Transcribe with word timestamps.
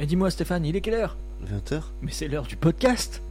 Mais 0.00 0.06
dis-moi 0.06 0.30
Stéphane, 0.30 0.64
il 0.64 0.74
est 0.76 0.80
quelle 0.80 0.94
heure? 0.94 1.18
20h 1.44 1.82
Mais 2.00 2.10
c'est 2.10 2.26
l'heure 2.26 2.46
du 2.46 2.56
podcast 2.56 3.22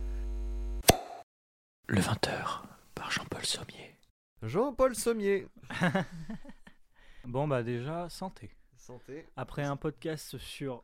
Le 1.88 2.00
20h, 2.00 2.62
par 2.94 3.10
Jean-Paul 3.10 3.44
Sommier. 3.44 3.98
Jean-Paul 4.44 4.94
Sommier. 4.94 5.48
Bon 7.26 7.48
bah 7.48 7.64
déjà, 7.64 8.08
santé. 8.10 8.52
Santé. 8.78 9.26
Après 9.36 9.64
un 9.64 9.78
podcast 9.78 10.38
sur 10.38 10.84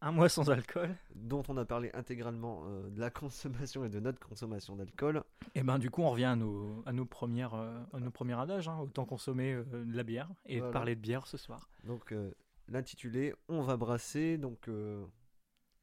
un 0.00 0.12
mois 0.12 0.28
sans 0.28 0.48
alcool, 0.48 0.94
Dont 1.16 1.42
on 1.48 1.56
a 1.56 1.64
parlé 1.64 1.90
intégralement 1.92 2.62
euh, 2.68 2.88
de 2.90 3.00
la 3.00 3.10
consommation 3.10 3.84
et 3.84 3.88
de 3.88 3.98
notre 3.98 4.20
consommation 4.24 4.76
d'alcool. 4.76 5.24
et 5.56 5.64
ben 5.64 5.80
du 5.80 5.90
coup 5.90 6.02
on 6.02 6.10
revient 6.10 6.26
à 6.26 6.36
nos, 6.36 6.84
à 6.86 6.92
nos, 6.92 7.04
premières, 7.04 7.54
euh, 7.54 7.76
à 7.92 7.98
nos 7.98 8.12
premiers 8.12 8.38
adages, 8.38 8.68
hein. 8.68 8.78
autant 8.80 9.06
consommer 9.06 9.54
euh, 9.54 9.64
de 9.84 9.96
la 9.96 10.04
bière 10.04 10.28
et 10.46 10.58
Voilà. 10.58 10.72
parler 10.72 10.94
de 10.94 11.00
bière 11.00 11.26
ce 11.26 11.36
soir. 11.36 11.68
Donc 11.82 12.12
euh, 12.12 12.30
l'intitulé 12.68 13.34
On 13.48 13.62
va 13.62 13.76
brasser. 13.76 14.38
Donc 14.38 14.68
euh, 14.68 15.04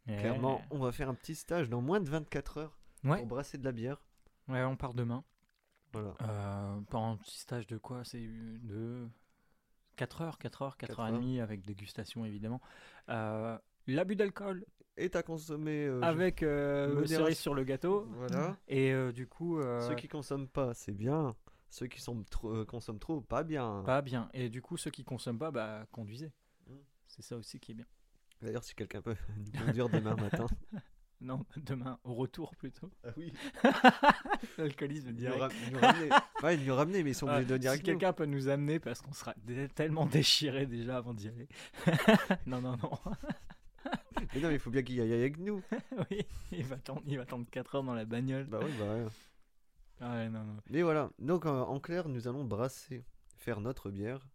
clairement, 0.06 0.62
on 0.72 0.80
va 0.80 0.92
faire 0.92 1.10
un 1.10 1.14
petit 1.16 1.36
stage 1.36 1.70
dans 1.70 1.82
moins 1.82 2.00
de 2.00 2.10
24 2.10 2.58
heures 2.58 2.78
Ouais, 3.04 3.18
pour 3.18 3.28
brasser 3.28 3.58
de 3.58 3.66
la 3.66 3.72
bière. 3.74 4.02
ouais, 4.48 4.64
on 4.64 4.76
part 4.78 4.94
demain. 4.94 5.24
Voilà. 5.92 6.16
Euh, 6.22 6.80
un 6.94 7.18
petit 7.18 7.38
stage 7.38 7.68
de 7.68 7.78
quoi? 7.78 8.04
C'est 8.04 8.26
de 8.26 9.08
4 9.96 10.22
heures, 10.22 10.38
4 10.38 10.62
heures, 10.64 10.78
4 10.78 10.90
Quatre 10.90 11.00
heures 11.02 11.08
et 11.08 11.12
demie 11.12 11.40
avec 11.40 11.64
dégustation 11.66 12.26
évidemment. 12.26 12.62
Euh, 13.10 13.58
L'abus 13.88 14.16
d'alcool 14.16 14.66
consommé. 15.26 15.86
euh, 15.86 16.00
je- 16.02 16.06
avec 16.06 16.44
euh, 16.44 17.06
cerise 17.08 17.40
sur 17.40 17.54
le 17.54 17.64
gâteau. 17.64 18.06
Voilà. 18.12 18.56
Et 18.68 18.94
du 19.12 19.28
coup, 19.28 19.60
Ceux 19.82 19.96
qui 19.96 20.08
consomment 20.08 20.48
pas, 20.48 20.74
c'est 20.74 20.94
bien. 20.94 21.36
Ceux 21.70 21.88
qui 21.88 22.00
sont 22.00 22.24
trop, 22.30 22.64
consomment 22.66 23.00
trop, 23.00 23.20
pas 23.22 23.44
bien. 23.44 23.82
pas 23.86 24.02
bien. 24.02 24.30
Et 24.34 24.50
du 24.50 24.62
coup, 24.62 24.78
ceux 24.78 24.92
qui 24.92 25.04
consomment 25.04 25.40
pas, 25.40 25.52
bah 25.52 25.86
conduisez. 25.92 26.32
C'est 27.16 27.22
ça 27.22 27.36
aussi 27.38 27.60
qui 27.60 27.72
est 27.72 27.76
bien. 27.76 27.86
D'ailleurs, 28.42 28.64
si 28.64 28.74
quelqu'un 28.76 29.02
peut 29.02 29.16
nous 29.38 29.66
conduire 29.66 29.90
demain 29.90 30.16
matin. 30.16 30.48
Non, 31.22 31.46
demain, 31.56 31.98
au 32.04 32.16
retour 32.16 32.54
plutôt. 32.58 32.92
Ah 33.06 33.12
oui. 33.16 33.32
L'alcoolisme 34.58 35.08
Nous, 35.12 35.14
direct. 35.14 35.40
ra- 35.40 35.50
nous 35.72 35.80
ramener. 35.80 36.10
Ouais, 36.44 36.58
nous 36.58 36.76
ramener, 36.76 37.04
mais 37.04 37.12
ils 37.12 37.16
sont 37.16 37.28
Ah, 37.28 37.36
obligés 37.36 37.48
de 37.48 37.54
venir 37.54 37.64
si 37.64 37.68
avec 37.70 37.82
nous. 37.82 37.86
quelqu'un 37.94 38.12
peut 38.12 38.26
nous 38.26 38.50
amener 38.50 38.80
parce 38.82 39.02
qu'on 39.02 39.14
sera 39.14 39.34
tellement 39.74 40.06
déchiré 40.06 40.66
déjà 40.66 40.98
avant 40.98 41.14
d'y 41.14 41.30
aller. 41.30 41.48
non, 42.46 42.60
non, 42.60 42.76
non. 42.76 42.92
Mais 44.36 44.42
non, 44.42 44.48
mais 44.50 44.56
il 44.56 44.60
faut 44.60 44.70
bien 44.70 44.84
qu'il 44.84 44.96
y 44.96 45.02
aille 45.02 45.14
avec 45.14 45.38
nous. 45.38 45.62
oui, 46.12 46.26
il 46.52 46.66
va, 46.66 46.76
attendre, 46.76 47.02
il 47.06 47.16
va 47.16 47.24
attendre 47.24 47.46
4 47.50 47.76
heures 47.76 47.84
dans 47.84 47.94
la 47.94 48.04
bagnole. 48.04 48.44
Bah 48.46 48.60
oui, 48.62 48.72
bah 48.78 48.94
ouais. 48.94 49.06
Ah 50.02 50.14
ouais, 50.16 50.30
non, 50.30 50.44
non. 50.44 50.58
Mais 50.72 50.82
voilà, 50.82 51.10
donc 51.20 51.46
euh, 51.46 51.50
en 51.62 51.80
clair, 51.80 52.10
nous 52.10 52.28
allons 52.28 52.44
brasser, 52.44 53.06
faire 53.38 53.62
notre 53.62 53.92
bière, 53.92 54.28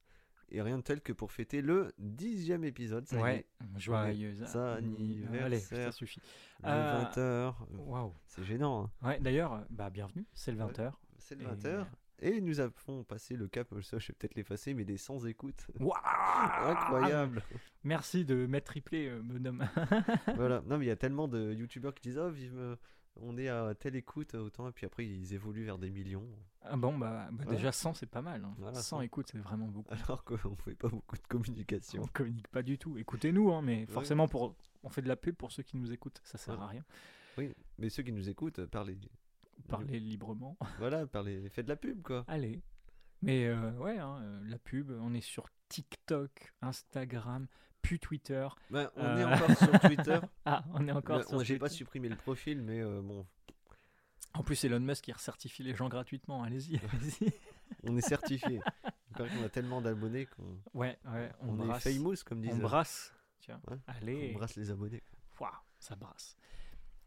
et 0.51 0.63
rien 0.63 0.79
de 0.79 0.83
tel 0.83 1.01
que 1.01 1.13
pour 1.13 1.33
fêter 1.33 1.61
le 1.63 1.93
dixième 1.99 2.65
épisode. 2.65 3.07
Ça 3.07 3.19
y 3.19 3.23
Ouais, 3.23 3.47
est, 3.61 3.79
joyeux 3.81 4.35
ça, 4.47 4.75
anniversaire. 4.75 5.45
Allez, 5.45 5.59
ça 5.61 5.93
suffit. 5.93 6.21
le 6.63 6.69
Euh, 6.69 7.03
20h. 7.05 7.55
Waouh. 7.87 8.13
C'est 8.27 8.45
gênant, 8.45 8.85
hein. 9.03 9.07
Ouais, 9.09 9.21
d'ailleurs, 9.21 9.53
euh, 9.55 9.61
bah 9.71 9.91
bienvenue, 9.91 10.25
c'est 10.35 10.53
le 10.53 10.59
Ouais. 10.59 10.65
20h. 10.73 10.93
c'est 11.19 11.35
le 11.35 11.43
Et- 11.43 11.47
20h. 11.47 11.87
Et 12.21 12.41
nous 12.41 12.59
avons 12.59 13.05
passé 13.05 13.37
le 13.37 13.47
cap, 13.47 13.69
ça 13.83 13.99
je 14.01 14.09
vais 14.09 14.15
peut-être 14.19 14.35
l'effacer, 14.35 14.75
mais 14.75 14.85
des 14.85 14.97
sans 14.97 15.25
écoute. 15.27 15.69
Waouh 15.79 15.93
Incroyable. 16.67 17.43
Merci 17.85 18.25
de 18.25 18.47
m'être 18.47 18.65
triplé, 18.65 19.07
euh, 19.09 19.21
bonhomme. 19.23 19.65
voilà, 20.37 20.63
non 20.67 20.79
mais 20.79 20.87
il 20.87 20.89
y 20.89 20.91
a 20.93 20.97
tellement 20.97 21.29
de 21.29 21.53
youtubeurs 21.53 21.95
qui 21.95 22.03
disent 22.03 22.19
Oh, 22.19 22.29
vive, 22.31 22.59
euh, 22.59 22.75
on 23.17 23.37
est 23.39 23.49
à 23.49 23.75
telle 23.75 23.97
écoute, 23.97 24.35
autant, 24.35 24.69
et 24.69 24.73
puis 24.73 24.87
après 24.87 25.07
ils 25.07 25.35
évoluent 25.35 25.65
vers 25.65 25.79
des 25.79 25.91
millions. 25.91 26.27
Ah 26.63 26.77
bon, 26.77 26.97
bah, 26.99 27.29
bah 27.33 27.45
Ouais. 27.47 27.57
déjà 27.57 27.73
100, 27.73 27.95
c'est 27.95 28.07
pas 28.07 28.23
mal. 28.23 28.45
hein. 28.45 28.55
Voilà, 28.59 28.75
100 28.77 28.83
100. 28.99 29.01
écoutes, 29.03 29.29
c'est 29.33 29.39
vraiment 29.39 29.67
beaucoup. 29.69 29.93
Alors 29.95 30.25
qu'on 30.25 30.37
fait 30.57 30.75
pas 30.75 30.89
beaucoup 30.89 31.17
de 31.17 31.27
communication. 31.29 32.03
On 32.03 32.07
communique 32.09 32.49
pas 32.49 32.63
du 32.63 32.79
tout. 32.79 32.99
Écoutez-nous, 32.99 33.53
hein, 33.53 33.63
mais 33.63 33.87
forcément, 33.87 34.29
pour... 34.29 34.55
on 34.83 34.89
fait 34.89 35.03
de 35.03 35.09
la 35.09 35.17
pub 35.17 35.35
pour 35.37 35.51
ceux 35.53 35.63
qui 35.63 35.77
nous 35.77 35.93
écoutent. 35.93 36.21
Ça 36.25 36.37
sert 36.39 36.59
Ouais. 36.59 36.65
à 36.65 36.67
rien. 36.69 36.85
Oui, 37.39 37.53
mais 37.79 37.89
ceux 37.89 38.03
qui 38.03 38.13
nous 38.13 38.29
écoutent, 38.29 38.65
parlez. 38.67 38.99
Parlez 39.69 39.99
librement. 40.01 40.57
Voilà, 40.79 41.07
parlez, 41.07 41.49
faites 41.51 41.67
de 41.67 41.71
la 41.71 41.77
pub 41.77 42.03
quoi. 42.03 42.25
Allez. 42.29 42.61
Mais 43.23 43.47
euh, 43.47 43.73
ouais, 43.79 43.99
hein, 43.99 44.19
euh, 44.23 44.41
la 44.47 44.59
pub, 44.59 44.91
on 44.91 45.13
est 45.15 45.21
sur 45.21 45.49
TikTok, 45.69 46.53
Instagram, 46.63 47.47
Twitter. 47.97 48.47
Ben, 48.71 48.91
on 48.97 49.05
Euh. 49.05 49.17
est 49.17 49.25
encore 49.25 49.57
sur 49.57 49.71
Twitter. 49.81 50.19
Ah, 50.45 50.65
on 50.75 50.87
est 50.87 50.93
encore 50.93 51.23
sur 51.25 51.39
on- 51.39 51.43
J'ai 51.45 51.59
pas 51.59 51.69
supprimé 51.69 52.09
le 52.09 52.17
profil, 52.17 52.61
mais 52.61 52.81
euh, 52.81 53.01
bon, 53.03 53.25
En 54.35 54.43
plus, 54.43 54.63
Elon 54.65 54.81
Musk 54.81 55.05
qui 55.05 55.13
recertifie 55.13 55.63
les 55.63 55.75
gens 55.75 55.89
gratuitement. 55.89 56.43
Allez-y, 56.43 56.79
allez-y. 56.93 57.33
on 57.85 57.97
est 57.97 58.01
certifié. 58.03 58.61
Il 59.11 59.17
paraît 59.17 59.31
qu'on 59.31 59.45
a 59.45 59.49
tellement 59.49 59.81
d'abonnés 59.81 60.27
qu'on 60.27 60.59
Ouais, 60.75 60.99
ouais, 61.07 61.33
on, 61.41 61.59
on, 61.59 61.75
est 61.75 61.81
famous, 61.81 62.17
comme 62.27 62.43
disent. 62.43 62.53
on 62.53 62.59
brasse. 62.59 63.15
Tiens, 63.41 63.61
Ouais, 63.71 63.79
allez. 63.87 64.33
On 64.35 64.39
brasse 64.39 64.57
les 64.57 64.71
abonnés. 64.71 65.03
Waouh, 65.41 65.51
ça 65.79 65.97
brasse. 65.97 66.37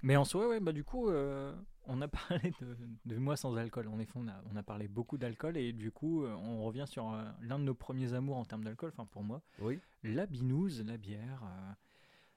Mais 0.01 0.15
en 0.15 0.25
soi, 0.25 0.47
ouais, 0.47 0.59
bah 0.59 0.71
du 0.71 0.83
coup, 0.83 1.09
euh, 1.09 1.53
on 1.85 2.01
a 2.01 2.07
parlé 2.07 2.53
de, 2.61 2.77
de 3.05 3.17
moi 3.17 3.35
sans 3.37 3.55
alcool. 3.55 3.87
En 3.87 3.99
effet, 3.99 4.13
on 4.15 4.27
a, 4.27 4.41
on 4.51 4.55
a 4.55 4.63
parlé 4.63 4.87
beaucoup 4.87 5.17
d'alcool 5.17 5.57
et 5.57 5.73
du 5.73 5.91
coup, 5.91 6.23
euh, 6.23 6.33
on 6.35 6.63
revient 6.63 6.85
sur 6.87 7.11
euh, 7.13 7.23
l'un 7.41 7.59
de 7.59 7.63
nos 7.63 7.73
premiers 7.75 8.13
amours 8.13 8.37
en 8.37 8.45
termes 8.45 8.63
d'alcool, 8.63 8.89
enfin 8.93 9.05
pour 9.05 9.23
moi, 9.23 9.41
Oui. 9.59 9.79
la 10.03 10.25
binouse, 10.25 10.83
la 10.85 10.97
bière. 10.97 11.43
euh, 11.43 11.73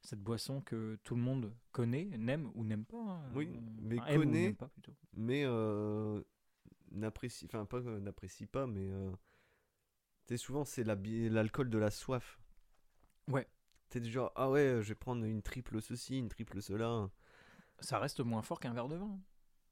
cette 0.06 0.20
boisson 0.22 0.60
que 0.60 0.98
tout 1.02 1.14
le 1.14 1.22
monde 1.22 1.50
connaît, 1.72 2.04
n'aime 2.18 2.50
ou 2.54 2.62
n'aime 2.64 2.84
pas. 2.84 2.98
hein, 2.98 3.22
Oui, 3.34 3.48
mais 3.80 3.98
enfin, 3.98 4.06
aime 4.10 4.20
ou 4.20 4.24
connaît. 4.24 4.52
pas 4.52 4.68
plutôt. 4.68 4.92
Mais 5.14 5.44
euh, 5.46 6.22
n'apprécie, 6.90 7.46
enfin 7.46 7.64
pas 7.64 7.78
euh, 7.78 8.00
n'apprécie 8.00 8.44
pas, 8.44 8.66
mais 8.66 8.90
t'es 10.26 10.36
souvent 10.36 10.64
c'est 10.64 10.84
la 10.84 10.94
l'alcool 10.94 11.70
de 11.70 11.78
la 11.78 11.90
soif. 11.90 12.38
Ouais. 13.28 13.48
T'es 13.88 14.00
du 14.00 14.10
genre 14.10 14.30
ah 14.36 14.50
ouais, 14.50 14.80
je 14.82 14.88
vais 14.88 14.94
prendre 14.94 15.24
une 15.24 15.40
triple 15.40 15.80
ceci, 15.80 16.18
une 16.18 16.28
triple 16.28 16.60
cela. 16.60 17.08
Ça 17.80 17.98
reste 17.98 18.20
moins 18.20 18.42
fort 18.42 18.60
qu'un 18.60 18.74
verre 18.74 18.88
de 18.88 18.96
vin. 18.96 19.18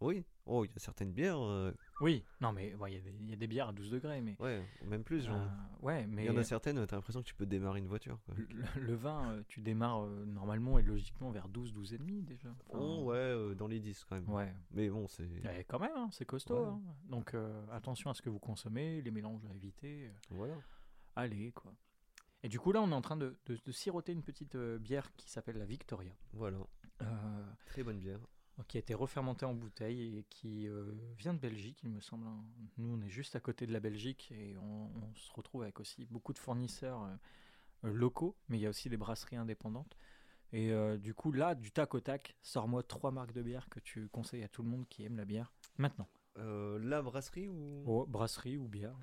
Oui. 0.03 0.25
Oh, 0.47 0.65
il 0.65 0.71
y 0.71 0.75
a 0.75 0.79
certaines 0.81 1.13
bières, 1.13 1.39
euh, 1.41 1.73
Oui, 2.01 2.25
non, 2.41 2.53
mais 2.53 2.75
ouais, 2.75 2.93
il 2.93 2.95
y 2.97 2.99
a 2.99 3.01
des- 3.01 3.17
il 3.21 3.31
y, 3.31 3.33
a 3.33 3.37
des 3.37 3.47
bières 3.47 3.69
à 3.69 3.73
12 3.73 3.91
degrés, 3.91 4.21
mais. 4.21 4.37
ouais, 4.41 4.67
même 4.85 5.05
plus. 5.05 5.25
Genre. 5.25 5.37
euh, 5.37 5.47
ouais, 5.87 6.03
Il 6.03 6.09
mais. 6.09 6.25
y 6.25 6.31
en 6.31 6.37
a 6.37 6.43
certaines, 6.43 6.85
t'as 6.87 6.97
l'impression 6.97 7.21
que 7.23 7.27
tu 7.29 7.35
peux 7.37 7.47
démarrer 7.47 7.79
une 7.79 7.87
voiture. 7.87 8.19
Quoi. 8.27 8.35
Le, 8.37 8.81
le 8.81 8.95
vin, 8.95 9.31
euh, 9.31 9.43
tu 9.47 9.61
démarres 9.61 10.03
euh, 10.05 10.25
normalement 10.27 10.79
et 10.81 10.83
logiquement 10.83 11.31
vers 11.31 11.49
12, 11.49 11.73
12 11.73 11.95
et 11.95 11.99
demi 11.99 12.23
déjà. 12.23 12.49
Enfin, 12.69 12.79
Oh, 12.81 13.05
ouais, 13.05 13.17
euh, 13.17 13.55
dans 13.55 13.69
les 13.69 13.79
10 13.79 14.05
quand 14.05 14.17
même. 14.17 14.29
Ouais, 14.29 14.53
Mais 14.73 14.91
bon, 14.91 15.07
c'est. 15.07 15.29
Eh, 15.59 15.63
quand 15.65 15.79
même, 15.79 15.93
hein, 15.97 16.09
c'est 16.11 16.25
costaud. 16.27 16.59
Ouais. 16.61 16.67
hein. 16.71 16.81
Donc 17.09 17.35
euh, 17.35 17.65
attention 17.71 18.11
à 18.11 18.15
ce 18.15 18.23
que 18.23 18.29
vous 18.31 18.41
consommez, 18.41 19.01
les 19.03 19.11
mélanges 19.13 19.45
à 19.47 19.55
éviter. 19.55 20.07
euh, 20.09 20.13
Voilà. 20.31 20.55
allez, 21.15 21.53
quoi. 21.53 21.73
Et 22.43 22.49
du 22.49 22.59
coup, 22.59 22.73
là, 22.73 22.83
on 22.83 22.91
est 22.91 22.95
en 22.95 23.01
train 23.03 23.17
de, 23.17 23.37
de- 23.47 23.57
de 23.65 23.71
siroter 23.71 24.11
une 24.11 24.25
petite 24.25 24.57
euh, 24.57 24.77
bière 24.77 25.15
qui 25.15 25.31
s'appelle 25.31 25.59
la 25.59 25.65
Victoria, 25.67 26.13
Voilà. 26.33 26.59
euh, 27.03 27.45
Très 27.67 27.85
bonne 27.85 28.01
bière. 28.01 28.19
Qui 28.69 28.77
a 28.79 28.81
été 28.81 28.95
refermentée 28.95 29.45
en 29.45 29.55
bouteille 29.55 30.19
et 30.19 30.25
qui 30.25 30.67
euh, 30.69 30.93
vient 31.19 31.35
de 31.35 31.39
Belgique, 31.39 31.81
il 31.83 31.91
me 31.91 32.01
semble. 32.01 32.27
hein. 32.27 32.45
Nous, 32.79 32.89
on 32.97 33.01
est 33.03 33.09
juste 33.09 33.37
à 33.37 33.41
côté 33.41 33.67
de 33.67 33.73
la 33.73 33.81
Belgique 33.81 34.31
et 34.33 34.57
on, 34.59 34.91
on 34.95 35.15
se 35.15 35.33
retrouve 35.33 35.63
avec 35.63 35.81
aussi 35.81 36.05
beaucoup 36.07 36.33
de 36.33 36.39
fournisseurs 36.39 37.03
euh, 37.03 37.15
euh, 37.85 37.93
locaux, 37.93 38.37
mais 38.49 38.59
il 38.59 38.61
y 38.63 38.67
a 38.67 38.71
aussi 38.71 38.89
des 38.89 38.97
brasseries 38.97 39.37
indépendantes. 39.37 39.97
Et 40.53 40.71
euh, 40.73 40.99
du 40.99 41.15
coup, 41.15 41.33
là, 41.33 41.55
du 41.55 41.71
tac 41.73 41.95
au 41.95 42.01
tac, 42.01 42.37
sors-moi 42.43 42.83
trois 42.83 43.11
marques 43.11 43.33
de 43.33 43.43
bière 43.43 43.69
que 43.71 43.81
tu 43.81 44.09
conseilles 44.09 44.45
à 44.45 44.49
tout 44.49 44.63
le 44.63 44.69
monde 44.69 44.87
qui 44.89 45.05
aime 45.05 45.17
la 45.17 45.25
bière. 45.25 45.53
Maintenant, 45.79 46.09
la 46.37 47.03
brasserie 47.03 47.49
ou? 47.49 47.83
oh, 47.87 48.07
brasserie 48.07 48.57
ou 48.59 48.69
bière. 48.69 48.95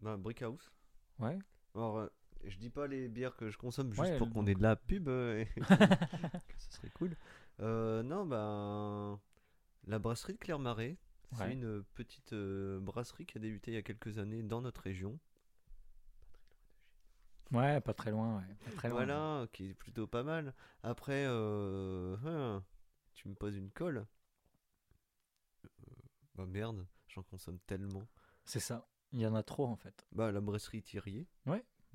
Bah, 0.00 0.16
Brickhouse. 0.16 0.70
Ouais. 1.18 1.38
Alors, 1.74 2.08
je 2.44 2.56
dis 2.58 2.70
pas 2.70 2.86
les 2.86 3.08
bières 3.08 3.36
que 3.36 3.50
je 3.50 3.56
consomme 3.58 3.92
juste 3.92 4.00
Ouais, 4.00 4.18
pour 4.18 4.30
qu'on 4.30 4.46
ait 4.46 4.54
de 4.54 4.62
la 4.62 4.76
pub. 4.76 5.08
ce 6.58 6.72
serait 6.76 6.90
cool. 6.90 7.16
Euh, 7.60 8.02
non, 8.02 8.26
bah. 8.26 9.18
La 9.86 9.98
brasserie 9.98 10.34
de 10.34 10.38
Clermarais. 10.38 10.96
C'est 11.32 11.42
Ouais. 11.42 11.52
une 11.54 11.82
petite 11.94 12.32
euh, 12.32 12.78
brasserie 12.80 13.26
qui 13.26 13.36
a 13.36 13.40
débuté 13.40 13.72
il 13.72 13.74
y 13.74 13.78
a 13.78 13.82
quelques 13.82 14.18
années 14.18 14.42
dans 14.44 14.60
notre 14.60 14.80
région. 14.82 15.18
Ouais, 17.52 17.80
pas 17.80 17.94
très 17.94 18.10
loin. 18.10 18.38
Ouais. 18.38 18.54
Pas 18.64 18.70
très 18.72 18.88
loin. 18.88 19.04
Voilà, 19.04 19.46
qui 19.52 19.70
est 19.70 19.74
plutôt 19.74 20.06
pas 20.06 20.22
mal. 20.22 20.54
Après, 20.82 21.24
euh, 21.26 22.16
hein, 22.24 22.64
tu 23.14 23.28
me 23.28 23.34
poses 23.34 23.56
une 23.56 23.70
colle. 23.70 24.06
Euh, 25.64 25.68
bah 26.36 26.46
merde, 26.46 26.86
j'en 27.08 27.22
consomme 27.22 27.58
tellement. 27.66 28.06
C'est 28.44 28.60
ça. 28.60 28.88
Il 29.12 29.20
y 29.20 29.26
en 29.26 29.34
a 29.34 29.42
trop 29.42 29.66
en 29.66 29.76
fait. 29.76 30.06
Bah 30.12 30.30
la 30.32 30.40
brasserie 30.40 30.82
Thierry. 30.82 31.26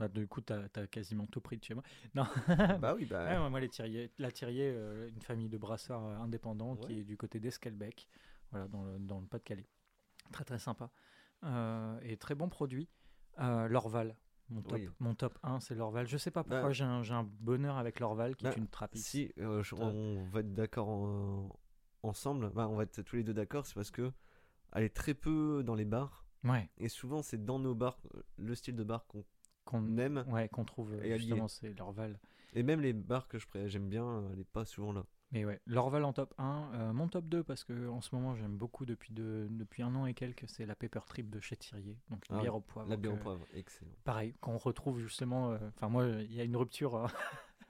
Bah, 0.01 0.07
du 0.07 0.27
coup, 0.27 0.41
t'as 0.41 0.63
as 0.75 0.87
quasiment 0.87 1.27
tout 1.27 1.41
pris 1.41 1.57
de 1.57 1.63
chez 1.63 1.75
moi. 1.75 1.83
Non. 2.15 2.25
bah 2.79 2.95
oui, 2.95 3.05
bah. 3.05 3.43
Ouais, 3.43 3.49
moi, 3.51 3.59
les 3.59 3.69
Thiriers, 3.69 4.11
la 4.17 4.31
Thirier, 4.31 4.71
euh, 4.73 5.07
une 5.09 5.21
famille 5.21 5.47
de 5.47 5.57
brasseurs 5.59 6.03
euh, 6.03 6.17
indépendants 6.17 6.75
qui 6.75 6.97
est 6.99 7.03
du 7.03 7.17
côté 7.17 7.39
d'Esquelbec, 7.39 8.07
voilà, 8.49 8.67
dans 8.67 8.83
le, 8.83 8.97
dans 8.97 9.19
le 9.19 9.27
Pas-de-Calais. 9.27 9.67
Très 10.31 10.43
très 10.43 10.57
sympa. 10.57 10.89
Euh, 11.43 11.99
et 12.01 12.17
très 12.17 12.33
bon 12.33 12.49
produit. 12.49 12.89
Euh, 13.39 13.67
L'Orval, 13.67 14.15
mon 14.49 14.63
top, 14.63 14.73
Oui. 14.73 14.89
mon 14.99 15.13
top 15.13 15.37
1, 15.43 15.59
c'est 15.59 15.75
l'Orval. 15.75 16.07
Je 16.07 16.17
sais 16.17 16.31
pas 16.31 16.43
pourquoi 16.43 16.63
Bah, 16.63 16.71
j'ai 16.71 16.83
un, 16.83 17.23
bonheur 17.41 17.77
avec 17.77 17.99
l'Orval 17.99 18.35
qui 18.35 18.45
bah, 18.45 18.51
est 18.51 18.57
une 18.57 18.67
trappiste. 18.67 19.07
Si, 19.07 19.31
je- 19.37 19.75
on 19.75 20.23
va 20.31 20.39
être 20.39 20.53
d'accord 20.53 20.89
en- 20.89 21.55
ensemble. 22.01 22.49
Bah, 22.49 22.67
on 22.67 22.75
va 22.75 22.83
être 22.83 23.03
tous 23.03 23.15
les 23.17 23.23
deux 23.23 23.33
d'accord, 23.35 23.67
c'est 23.67 23.75
parce 23.75 23.91
que 23.91 24.11
elle 24.73 24.83
est 24.83 24.95
très 24.95 25.13
peu 25.13 25.61
dans 25.63 25.75
les 25.75 25.85
bars. 25.85 26.25
Ouais, 26.43 26.69
Et 26.79 26.89
souvent, 26.89 27.21
c'est 27.21 27.45
dans 27.45 27.59
nos 27.59 27.75
bars, 27.75 28.01
le 28.37 28.55
style 28.55 28.75
de 28.75 28.83
bar 28.83 29.05
qu'on 29.05 29.23
qu'on 29.71 29.97
aime. 29.97 30.23
ouais, 30.29 30.49
qu'on 30.49 30.65
trouve 30.65 30.93
euh, 30.93 31.03
Et 31.03 31.17
justement, 31.17 31.47
c'est 31.47 31.77
l'Orval. 31.77 32.19
Et 32.53 32.63
même 32.63 32.81
les 32.81 32.93
bars 32.93 33.27
que 33.27 33.39
je 33.39 33.47
pré- 33.47 33.69
j'aime 33.69 33.87
bien, 33.89 34.23
elle 34.33 34.39
est 34.39 34.43
pas 34.43 34.65
souvent 34.65 34.91
là. 34.91 35.05
Mais 35.31 35.45
ouais, 35.45 35.61
l'Orval 35.65 36.03
en 36.03 36.11
top 36.11 36.33
1. 36.37 36.71
Euh, 36.73 36.91
mon 36.93 37.07
top 37.07 37.25
2, 37.29 37.41
parce 37.43 37.63
que 37.63 37.87
en 37.87 38.01
ce 38.01 38.13
moment, 38.13 38.35
j'aime 38.35 38.57
beaucoup 38.57 38.85
depuis, 38.85 39.13
de, 39.13 39.47
depuis 39.49 39.81
un 39.81 39.95
an 39.95 40.05
et 40.05 40.13
quelques, 40.13 40.43
c'est 40.49 40.65
la 40.65 40.75
Pepper 40.75 40.99
Trip 41.07 41.29
de 41.29 41.39
chez 41.39 41.55
Thirier. 41.55 41.97
Donc, 42.09 42.21
Ah 42.29 42.39
bière 42.39 42.55
au 42.55 42.59
poivre. 42.59 42.89
La 42.89 42.97
bière 42.97 43.13
au 43.13 43.15
que- 43.15 43.21
poivre, 43.23 43.45
excellent. 43.53 43.91
Pareil, 44.03 44.33
qu'on 44.41 44.57
retrouve 44.57 44.99
justement. 44.99 45.51
euh, 45.51 45.57
Enfin, 45.77 45.87
moi, 45.87 46.05
il 46.05 46.33
y 46.33 46.41
a 46.41 46.43
une 46.43 46.57
rupture. 46.57 47.07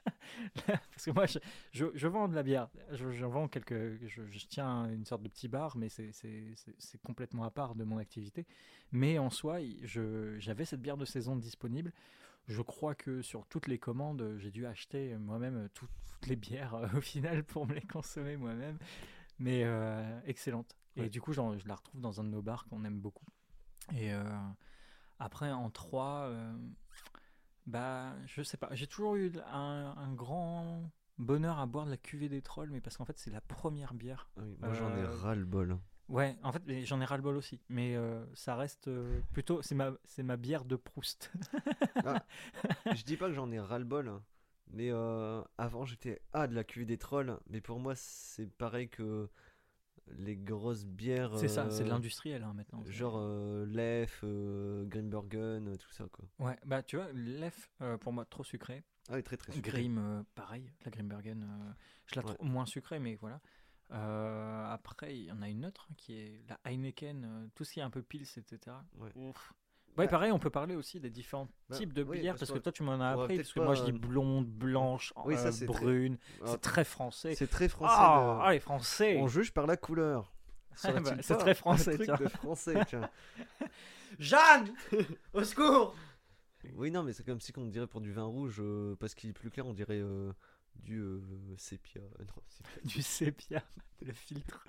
parce 0.66 1.06
que 1.06 1.12
moi, 1.12 1.26
je, 1.26 1.40
je, 1.72 1.86
je 1.94 2.08
vends 2.08 2.28
de 2.28 2.36
la 2.36 2.44
bière. 2.44 2.70
Je, 2.92 3.12
je 3.12 3.26
vends 3.26 3.48
quelques. 3.48 4.06
Je, 4.08 4.46
tiens 4.48 4.90
une 4.90 5.06
sorte 5.06 5.24
de 5.24 5.30
petit 5.30 5.48
bar, 5.48 5.78
mais 5.78 5.90
c'est- 5.90 6.12
complètement 7.04 7.44
à 7.44 7.52
part 7.52 7.76
de 7.76 7.84
mon 7.84 7.98
activité. 7.98 8.46
Mais 8.92 9.18
en 9.20 9.30
soi, 9.30 9.60
j'avais 9.84 10.66
cette 10.66 10.82
bière 10.82 10.98
de 10.98 11.06
saison 11.06 11.36
disponible. 11.36 11.94
Je 12.48 12.62
crois 12.62 12.96
que 12.96 13.22
sur 13.22 13.46
toutes 13.46 13.68
les 13.68 13.78
commandes, 13.78 14.36
j'ai 14.40 14.52
dû 14.52 14.66
acheter 14.66 15.16
moi-même 15.18 15.70
tout- 15.74 15.88
toutes 16.12 16.28
les 16.28 16.36
bières 16.36 16.74
euh, 16.74 16.88
au 16.98 17.02
final 17.02 17.44
pour 17.44 17.68
me 17.68 17.74
les 17.76 17.82
consommer 17.82 18.36
moi-même. 18.36 18.78
Mais 19.40 19.64
euh, 19.64 20.20
excellente. 20.26 20.76
Et 20.98 21.02
Ouais. 21.02 21.10
du 21.10 21.22
coup, 21.22 21.32
je 21.34 21.42
la 21.68 21.76
retrouve 21.76 22.02
dans 22.02 22.20
un 22.20 22.24
de 22.24 22.30
nos 22.30 22.42
bars 22.42 22.66
qu'on 22.66 22.84
aime 22.84 23.00
beaucoup. 23.00 23.26
Et 23.96 24.14
euh, 24.14 24.24
après, 25.20 25.52
en 25.52 25.70
3, 25.70 26.30
bah, 27.72 28.14
je 28.26 28.44
sais 28.44 28.58
pas. 28.58 28.70
J'ai 28.74 28.88
toujours 28.88 29.16
eu 29.16 29.32
un, 29.52 29.94
un 29.98 30.14
grand 30.14 30.92
bonheur 31.18 31.60
à 31.60 31.66
boire 31.66 31.86
de 31.86 31.92
la 31.92 31.98
cuvée 31.98 32.30
des 32.30 32.42
trolls, 32.42 32.70
mais 32.70 32.82
parce 32.82 32.98
qu'en 32.98 33.06
fait, 33.06 33.18
c'est 33.18 33.32
la 33.32 33.42
première 33.42 33.94
bière. 33.94 34.30
Ah 34.38 34.42
oui, 34.46 34.58
moi 34.60 34.74
j'en 34.74 34.96
ai 34.96 35.02
Euh, 35.02 35.10
ras 35.10 35.36
le 35.36 35.46
bol. 35.46 35.78
Ouais, 36.10 36.36
en 36.44 36.52
fait, 36.52 36.62
j'en 36.84 37.00
ai 37.00 37.06
ras-le-bol 37.06 37.38
aussi. 37.38 37.62
Mais 37.70 37.96
euh, 37.96 38.26
ça 38.34 38.58
reste 38.58 38.90
euh, 38.90 39.22
plutôt. 39.32 39.62
C'est 39.62 39.76
ma, 39.76 39.94
ma 40.18 40.36
bière 40.36 40.66
de 40.66 40.76
Proust. 40.76 41.32
je 42.94 43.04
dis 43.06 43.16
pas 43.16 43.28
que 43.28 43.34
j'en 43.34 43.50
ai 43.50 43.60
ras 43.62 43.80
le 43.80 43.86
bol, 43.86 44.12
mais 44.72 44.90
euh, 44.92 45.42
avant 45.58 45.86
j'étais 45.86 46.22
ah 46.34 46.48
de 46.48 46.54
la 46.56 46.66
cuvée 46.66 46.86
des 46.86 46.98
trolls, 46.98 47.38
mais 47.50 47.62
pour 47.62 47.80
moi 47.80 47.94
c'est 47.96 48.48
pareil 48.58 48.90
que 48.90 49.30
les 50.08 50.36
grosses 50.36 50.86
bières. 50.86 51.38
c'est 51.38 51.48
ça, 51.48 51.70
c'est 51.70 51.84
de 51.84 51.90
euh, 51.90 51.92
l'industriel 51.94 52.44
hein, 52.44 52.54
maintenant. 52.54 52.84
Genre 52.86 53.16
euh, 53.18 53.66
Lef, 53.66 54.22
euh, 54.24 54.86
Greenbergen, 54.86 55.68
euh, 55.70 55.76
tout 55.78 55.92
ça 55.92 56.06
quoi. 56.12 56.26
Ouais, 56.40 56.58
bah 56.66 56.84
tu 56.84 56.96
vois, 56.98 57.12
l'EF, 57.14 57.70
euh, 57.82 57.98
pour 57.98 58.12
moi, 58.14 58.26
trop 58.26 58.44
sucré. 58.44 58.84
Ah 59.10 59.14
oui, 59.16 59.24
très 59.24 59.38
très 59.38 59.52
sucré. 59.52 59.72
Grim, 59.72 59.98
euh, 59.98 60.24
pareil. 60.36 60.72
La 60.86 60.92
Grimbergen, 60.92 61.44
euh, 61.44 61.72
je 62.06 62.16
la 62.20 62.26
Ouais. 62.26 62.34
trouve 62.36 62.48
moins 62.48 62.66
sucrée, 62.66 63.00
mais 63.00 63.16
voilà. 63.16 63.40
Euh, 63.92 64.66
après, 64.72 65.18
il 65.18 65.26
y 65.26 65.32
en 65.32 65.42
a 65.42 65.50
une 65.50 65.66
autre 65.66 65.88
hein, 65.90 65.94
qui 65.98 66.14
est 66.14 66.44
la 66.48 66.60
Heineken, 66.64 67.26
euh, 67.26 67.48
tout 67.56 67.64
ce 67.66 67.74
qui 67.74 67.80
est 67.80 67.84
un 67.84 67.90
peu 67.90 68.02
pils, 68.02 68.22
etc. 68.38 68.78
Ouais. 68.96 69.12
Ouf. 69.16 69.54
Ouais, 69.98 70.06
Bah- 70.06 70.12
pareil, 70.12 70.32
on 70.32 70.40
peut 70.40 70.50
parler 70.50 70.76
aussi 70.76 71.00
des 71.00 71.10
différents 71.10 71.50
Bah, 71.70 71.76
types 71.76 71.92
de 71.94 72.02
oui, 72.04 72.22
bières, 72.22 72.34
parce 72.34 72.42
parce 72.50 72.52
que 72.54 72.64
toi, 72.64 72.72
tu 72.72 72.82
m'en 72.84 73.00
as 73.02 73.10
appris, 73.12 73.38
parce 73.38 73.52
que 73.52 73.60
moi, 73.60 73.76
je 73.76 73.84
dis 73.84 73.92
euh, 73.92 73.98
blonde, 73.98 74.48
blanche, 74.48 75.14
Oui, 75.26 75.36
ça, 75.36 75.48
euh, 75.50 75.66
brune. 75.66 76.18
Ah, 76.42 76.46
C'est 76.48 76.62
très 76.62 76.84
français. 76.86 77.36
C'est 77.36 77.48
très 77.48 77.68
français. 77.68 77.94
Ah, 77.98 78.38
de- 78.40 78.42
ah, 78.48 78.52
les 78.54 78.60
Français 78.60 79.18
On 79.20 79.28
juge 79.28 79.52
par 79.54 79.68
la 79.68 79.78
couleur. 79.78 80.34
Ah, 80.84 80.94
bah, 81.02 81.16
c'est 81.22 81.38
très 81.38 81.54
français, 81.54 81.96
Un 82.10 82.16
truc 82.16 82.20
de 82.22 82.30
français, 82.30 82.76
tiens. 82.88 83.10
Jeanne 84.18 84.74
Au 85.34 85.44
secours 85.44 85.94
Oui, 86.76 86.90
non, 86.92 87.04
mais 87.04 87.12
c'est 87.12 87.26
comme 87.26 87.42
si 87.42 87.52
on 87.58 87.66
dirait 87.66 87.88
pour 87.88 88.00
du 88.00 88.14
vin 88.14 88.24
rouge, 88.24 88.58
euh, 88.60 88.96
parce 88.98 89.14
qu'il 89.14 89.30
est 89.30 89.34
plus 89.34 89.50
clair, 89.52 89.66
on 89.68 89.74
dirait 89.74 90.00
euh, 90.00 90.32
du 90.76 91.20
sépia. 91.58 92.02
Non, 92.20 92.42
sépia. 92.48 92.82
Du 92.86 93.02
sépia, 93.02 93.64
le 94.02 94.14
filtre. 94.14 94.64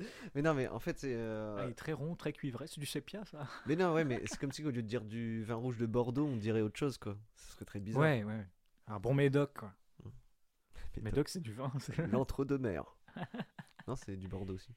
Mais 0.34 0.42
non, 0.42 0.54
mais 0.54 0.68
en 0.68 0.78
fait, 0.78 0.98
c'est. 0.98 1.14
euh, 1.14 1.56
Ah, 1.58 1.64
il 1.66 1.70
est 1.70 1.74
très 1.74 1.92
rond, 1.92 2.14
très 2.16 2.32
cuivré. 2.32 2.66
C'est 2.66 2.80
du 2.80 2.86
sépia, 2.86 3.24
ça 3.24 3.46
Mais 3.66 3.76
non, 3.76 3.92
ouais, 3.94 4.04
mais 4.04 4.20
c'est 4.26 4.38
comme 4.38 4.52
si 4.52 4.64
au 4.64 4.70
lieu 4.70 4.82
de 4.82 4.88
dire 4.88 5.04
du 5.04 5.42
vin 5.44 5.54
rouge 5.56 5.76
de 5.78 5.86
Bordeaux, 5.86 6.26
on 6.26 6.36
dirait 6.36 6.60
autre 6.60 6.78
chose, 6.78 6.98
quoi. 6.98 7.16
Ce 7.36 7.52
serait 7.52 7.64
très 7.64 7.80
bizarre. 7.80 8.02
Ouais, 8.02 8.24
ouais. 8.24 8.46
Un 8.88 8.98
bon 9.00 9.14
médoc, 9.14 9.52
quoi. 9.58 9.72
Mais 10.96 11.02
Médoc, 11.02 11.28
c'est 11.28 11.40
du 11.40 11.52
vin. 11.52 11.72
L'entre-deux-mer. 12.10 12.84
non, 13.86 13.94
c'est 13.96 14.16
du 14.16 14.26
Bordeaux 14.28 14.54
aussi. 14.54 14.74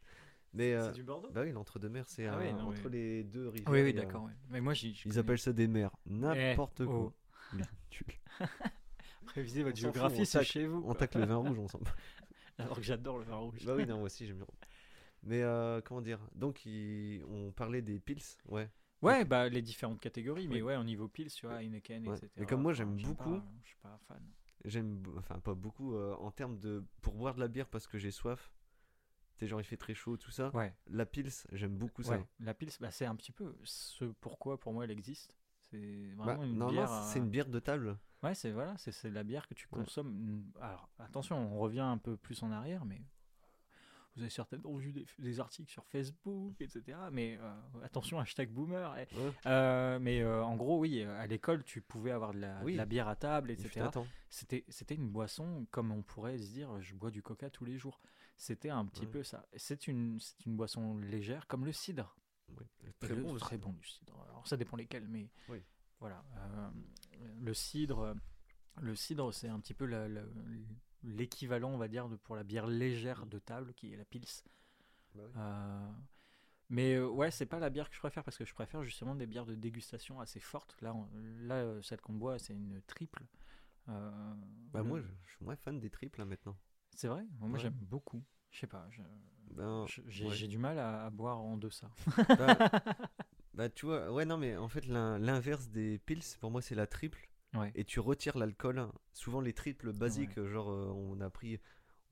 Mais. 0.53 0.73
euh, 0.73 0.85
C'est 0.87 0.93
du 0.93 1.03
Bordeaux 1.03 1.31
Bah 1.31 1.41
oui, 1.43 1.51
l'entre-deux-mers, 1.51 2.07
c'est 2.07 2.27
Ah 2.27 2.35
un- 2.35 2.39
oui, 2.39 2.53
non, 2.53 2.67
entre 2.69 2.87
les 2.89 3.23
deux 3.23 3.49
rivières. 3.49 3.71
Oui, 3.71 3.81
oui, 3.81 3.93
d'accord. 3.93 4.23
ouais. 4.25 4.31
Mais 4.49 4.61
moi, 4.61 4.73
j'y. 4.75 4.93
j'y 4.93 4.99
Ils 4.99 5.03
connais. 5.11 5.17
appellent 5.19 5.39
ça 5.39 5.53
des 5.53 5.67
mers. 5.67 5.89
N'importe 6.05 6.81
Eh, 6.81 6.85
quoi. 6.85 6.93
oh. 6.95 7.13
Votre 9.35 9.71
On 9.71 9.75
géographie, 9.75 10.25
c'est 10.25 10.43
chez 10.43 10.67
vous. 10.67 10.83
On 10.85 10.93
tacle 10.93 11.19
le 11.19 11.25
vin 11.25 11.37
rouge, 11.37 11.57
bat. 11.57 11.79
Alors 12.59 12.77
que 12.77 12.83
j'adore 12.83 13.17
le 13.17 13.23
vin 13.23 13.37
rouge. 13.37 13.65
Bah 13.65 13.73
oui, 13.75 13.85
non, 13.87 13.95
moi 13.95 14.05
aussi 14.05 14.27
j'aime 14.27 14.37
bien. 14.37 14.45
Mais 15.23 15.41
euh, 15.41 15.81
comment 15.81 16.01
dire? 16.01 16.19
Donc, 16.35 16.65
il- 16.65 17.23
on 17.29 17.51
parlait 17.51 17.81
des 17.81 17.99
pils, 17.99 18.21
ouais. 18.47 18.69
Ouais, 19.01 19.25
bah 19.25 19.49
les 19.49 19.61
différentes 19.61 19.99
catégories, 19.99 20.47
mais 20.47 20.55
Oui. 20.55 20.61
ouais, 20.61 20.75
au 20.77 20.83
niveau 20.83 21.07
pils, 21.09 21.29
tu 21.31 21.45
vois, 21.45 21.61
Heineken, 21.61 22.07
Ouais. 22.07 22.15
etc. 22.15 22.29
Mais 22.37 22.45
comme 22.45 22.61
moi, 22.61 22.73
j'aime 22.73 22.95
beaucoup. 23.01 23.37
pas, 23.39 23.45
Je 23.61 23.67
suis 23.67 23.77
pas 23.81 23.99
fan. 24.07 24.23
J'aime, 24.65 25.03
enfin 25.17 25.39
pas 25.39 25.53
beaucoup, 25.55 25.93
euh, 25.95 26.15
en 26.19 26.31
termes 26.31 26.57
de. 26.59 26.83
Pour 27.01 27.15
boire 27.15 27.35
de 27.35 27.41
la 27.41 27.49
bière 27.49 27.67
parce 27.67 27.85
que 27.85 27.97
j'ai 27.97 28.11
soif. 28.11 28.51
Tu 29.37 29.47
genre 29.47 29.59
il 29.59 29.65
fait 29.65 29.75
très 29.77 29.93
chaud, 29.93 30.15
tout 30.15 30.31
ça. 30.31 30.51
Ouais, 30.53 30.73
La 30.87 31.05
pils, 31.05 31.29
j'aime 31.51 31.75
beaucoup 31.75 32.03
ça. 32.03 32.23
La 32.39 32.53
pils, 32.53 32.69
bah, 32.79 32.91
c'est 32.91 33.05
un 33.05 33.15
petit 33.15 33.31
peu 33.33 33.57
ce 33.63 34.05
pourquoi 34.05 34.57
pour 34.59 34.71
moi 34.71 34.85
elle 34.85 34.91
existe. 34.91 35.35
C'est 35.69 36.13
Bah, 36.15 36.23
vraiment 36.25 36.43
une 36.45 36.55
non, 36.55 36.65
non, 36.67 36.71
bière. 36.71 36.89
c'est 37.11 37.19
euh, 37.19 37.23
une 37.23 37.29
bière 37.29 37.49
de 37.49 37.59
table. 37.59 37.97
Ouais, 38.21 38.35
c'est 38.35 38.51
voilà, 38.51 38.77
c'est 38.77 39.09
la 39.09 39.23
bière 39.23 39.47
que 39.47 39.53
tu 39.53 39.67
consommes. 39.67 40.13
mm, 40.13 40.51
Alors 40.61 40.87
attention, 40.99 41.35
on 41.37 41.57
revient 41.59 41.79
un 41.81 41.97
peu 41.97 42.15
plus 42.15 42.41
en 42.43 42.51
arrière, 42.51 42.85
mais 42.85 43.01
vous 44.15 44.21
avez 44.21 44.29
certainement 44.29 44.75
vu 44.75 44.91
des, 44.93 45.05
des 45.19 45.39
articles 45.39 45.71
sur 45.71 45.85
Facebook, 45.87 46.55
etc. 46.61 46.97
Mais 47.11 47.37
euh, 47.41 47.53
attention, 47.83 48.19
hashtag 48.19 48.49
boomer. 48.51 48.95
eh. 48.97 49.15
Ouais. 49.15 49.31
Euh, 49.47 49.99
mais 49.99 50.21
euh, 50.21 50.43
en 50.43 50.55
gros, 50.55 50.79
oui, 50.79 51.01
à 51.03 51.25
l'école, 51.27 51.63
tu 51.63 51.81
pouvais 51.81 52.11
avoir 52.11 52.33
de 52.33 52.39
la, 52.39 52.59
de 52.59 52.65
Oui. 52.65 52.75
la 52.75 52.85
bière 52.85 53.07
à 53.07 53.15
table, 53.15 53.49
etc. 53.51 53.89
C'était 54.29 54.65
c'était 54.69 54.95
une 54.95 55.09
boisson 55.09 55.65
comme 55.71 55.91
on 55.91 56.01
pourrait 56.03 56.37
se 56.37 56.51
dire, 56.51 56.79
je 56.81 56.93
bois 56.95 57.11
du 57.11 57.21
coca 57.21 57.49
tous 57.49 57.65
les 57.65 57.77
jours. 57.77 57.99
C'était 58.37 58.69
un 58.69 58.85
petit 58.85 59.01
Ouais. 59.05 59.11
peu 59.11 59.23
ça. 59.23 59.45
C'est 59.55 59.87
une, 59.87 60.19
c'est 60.19 60.45
une 60.45 60.55
boisson 60.55 60.97
légère, 60.97 61.47
comme 61.47 61.65
le 61.65 61.71
cidre. 61.71 62.17
Très 62.99 63.15
le- 63.15 63.23
bon. 63.23 63.35
très 63.37 63.57
bon 63.57 63.71
du 63.73 63.83
cidre. 63.87 64.21
Alors 64.29 64.45
ça 64.47 64.57
dépend 64.57 64.75
lesquels, 64.77 65.07
mais 65.07 65.29
Oui. 65.49 65.63
voilà. 65.99 66.23
le 67.39 67.53
cidre, 67.53 68.15
le 68.81 68.95
cidre, 68.95 69.33
c'est 69.33 69.47
un 69.49 69.59
petit 69.59 69.73
peu 69.73 69.85
la- 69.85 70.07
la- 70.07 70.21
l'équivalent, 71.03 71.69
on 71.71 71.77
va 71.77 71.87
dire, 71.87 72.09
de, 72.09 72.15
pour 72.15 72.35
la 72.35 72.43
bière 72.43 72.67
légère 72.67 73.25
de 73.25 73.39
table, 73.39 73.73
qui 73.73 73.93
est 73.93 73.97
la 73.97 74.05
pils. 74.05 74.25
Bah 75.15 75.23
oui. 75.25 75.31
Euh, 75.37 75.89
mais 76.69 76.95
euh, 76.95 77.07
ouais, 77.07 77.29
c'est 77.31 77.45
pas 77.45 77.59
la 77.59 77.69
bière 77.69 77.89
que 77.89 77.95
je 77.95 77.99
préfère 77.99 78.23
parce 78.23 78.37
que 78.37 78.45
je 78.45 78.53
préfère 78.53 78.83
justement 78.83 79.15
des 79.15 79.27
bières 79.27 79.45
de 79.45 79.55
dégustation 79.55 80.19
assez 80.19 80.39
fortes. 80.39 80.75
Là, 80.81 80.93
on- 80.95 81.07
là, 81.45 81.55
euh, 81.55 81.81
celle 81.81 82.01
qu'on 82.01 82.13
boit, 82.13 82.39
c'est 82.39 82.53
une 82.53 82.81
triple. 82.87 83.23
Euh, 83.89 84.11
Bah 84.71 84.79
le- 84.79 84.85
moi, 84.85 84.99
je, 85.01 85.07
je 85.25 85.31
suis 85.35 85.43
moins 85.45 85.55
fan 85.55 85.79
des 85.79 85.89
triples 85.89 86.19
là 86.19 86.25
maintenant. 86.25 86.57
c'est 86.95 87.07
vrai? 87.07 87.25
Moi, 87.39 87.49
Ouais. 87.51 87.59
j'aime 87.59 87.73
beaucoup. 87.73 88.23
Je 88.49 88.59
sais 88.59 88.67
pas. 88.67 88.87
Ben, 89.51 89.85
J'ai 90.07 90.25
ouais. 90.25 90.47
du 90.47 90.57
mal 90.57 90.79
à, 90.79 91.05
à 91.05 91.09
boire 91.09 91.39
en 91.39 91.57
deçà. 91.57 91.89
bah, 92.29 92.57
bah, 93.53 93.69
tu 93.69 93.85
vois, 93.85 94.11
ouais 94.11 94.25
non 94.25 94.37
mais 94.37 94.57
en 94.57 94.67
fait 94.67 94.87
l'in- 94.87 95.19
l'inverse 95.19 95.67
des 95.69 95.99
pils 95.99 96.23
pour 96.39 96.49
moi 96.49 96.61
c'est 96.61 96.73
la 96.75 96.87
triple 96.87 97.29
Ouais. 97.53 97.71
et 97.75 97.83
tu 97.83 97.99
retires 97.99 98.37
l'alcool. 98.37 98.87
Souvent 99.13 99.41
les 99.41 99.53
triples 99.53 99.93
basiques, 99.93 100.41
genre 100.43 100.69
euh, 100.71 100.91
on 100.95 101.21
a 101.21 101.29
pris, 101.29 101.59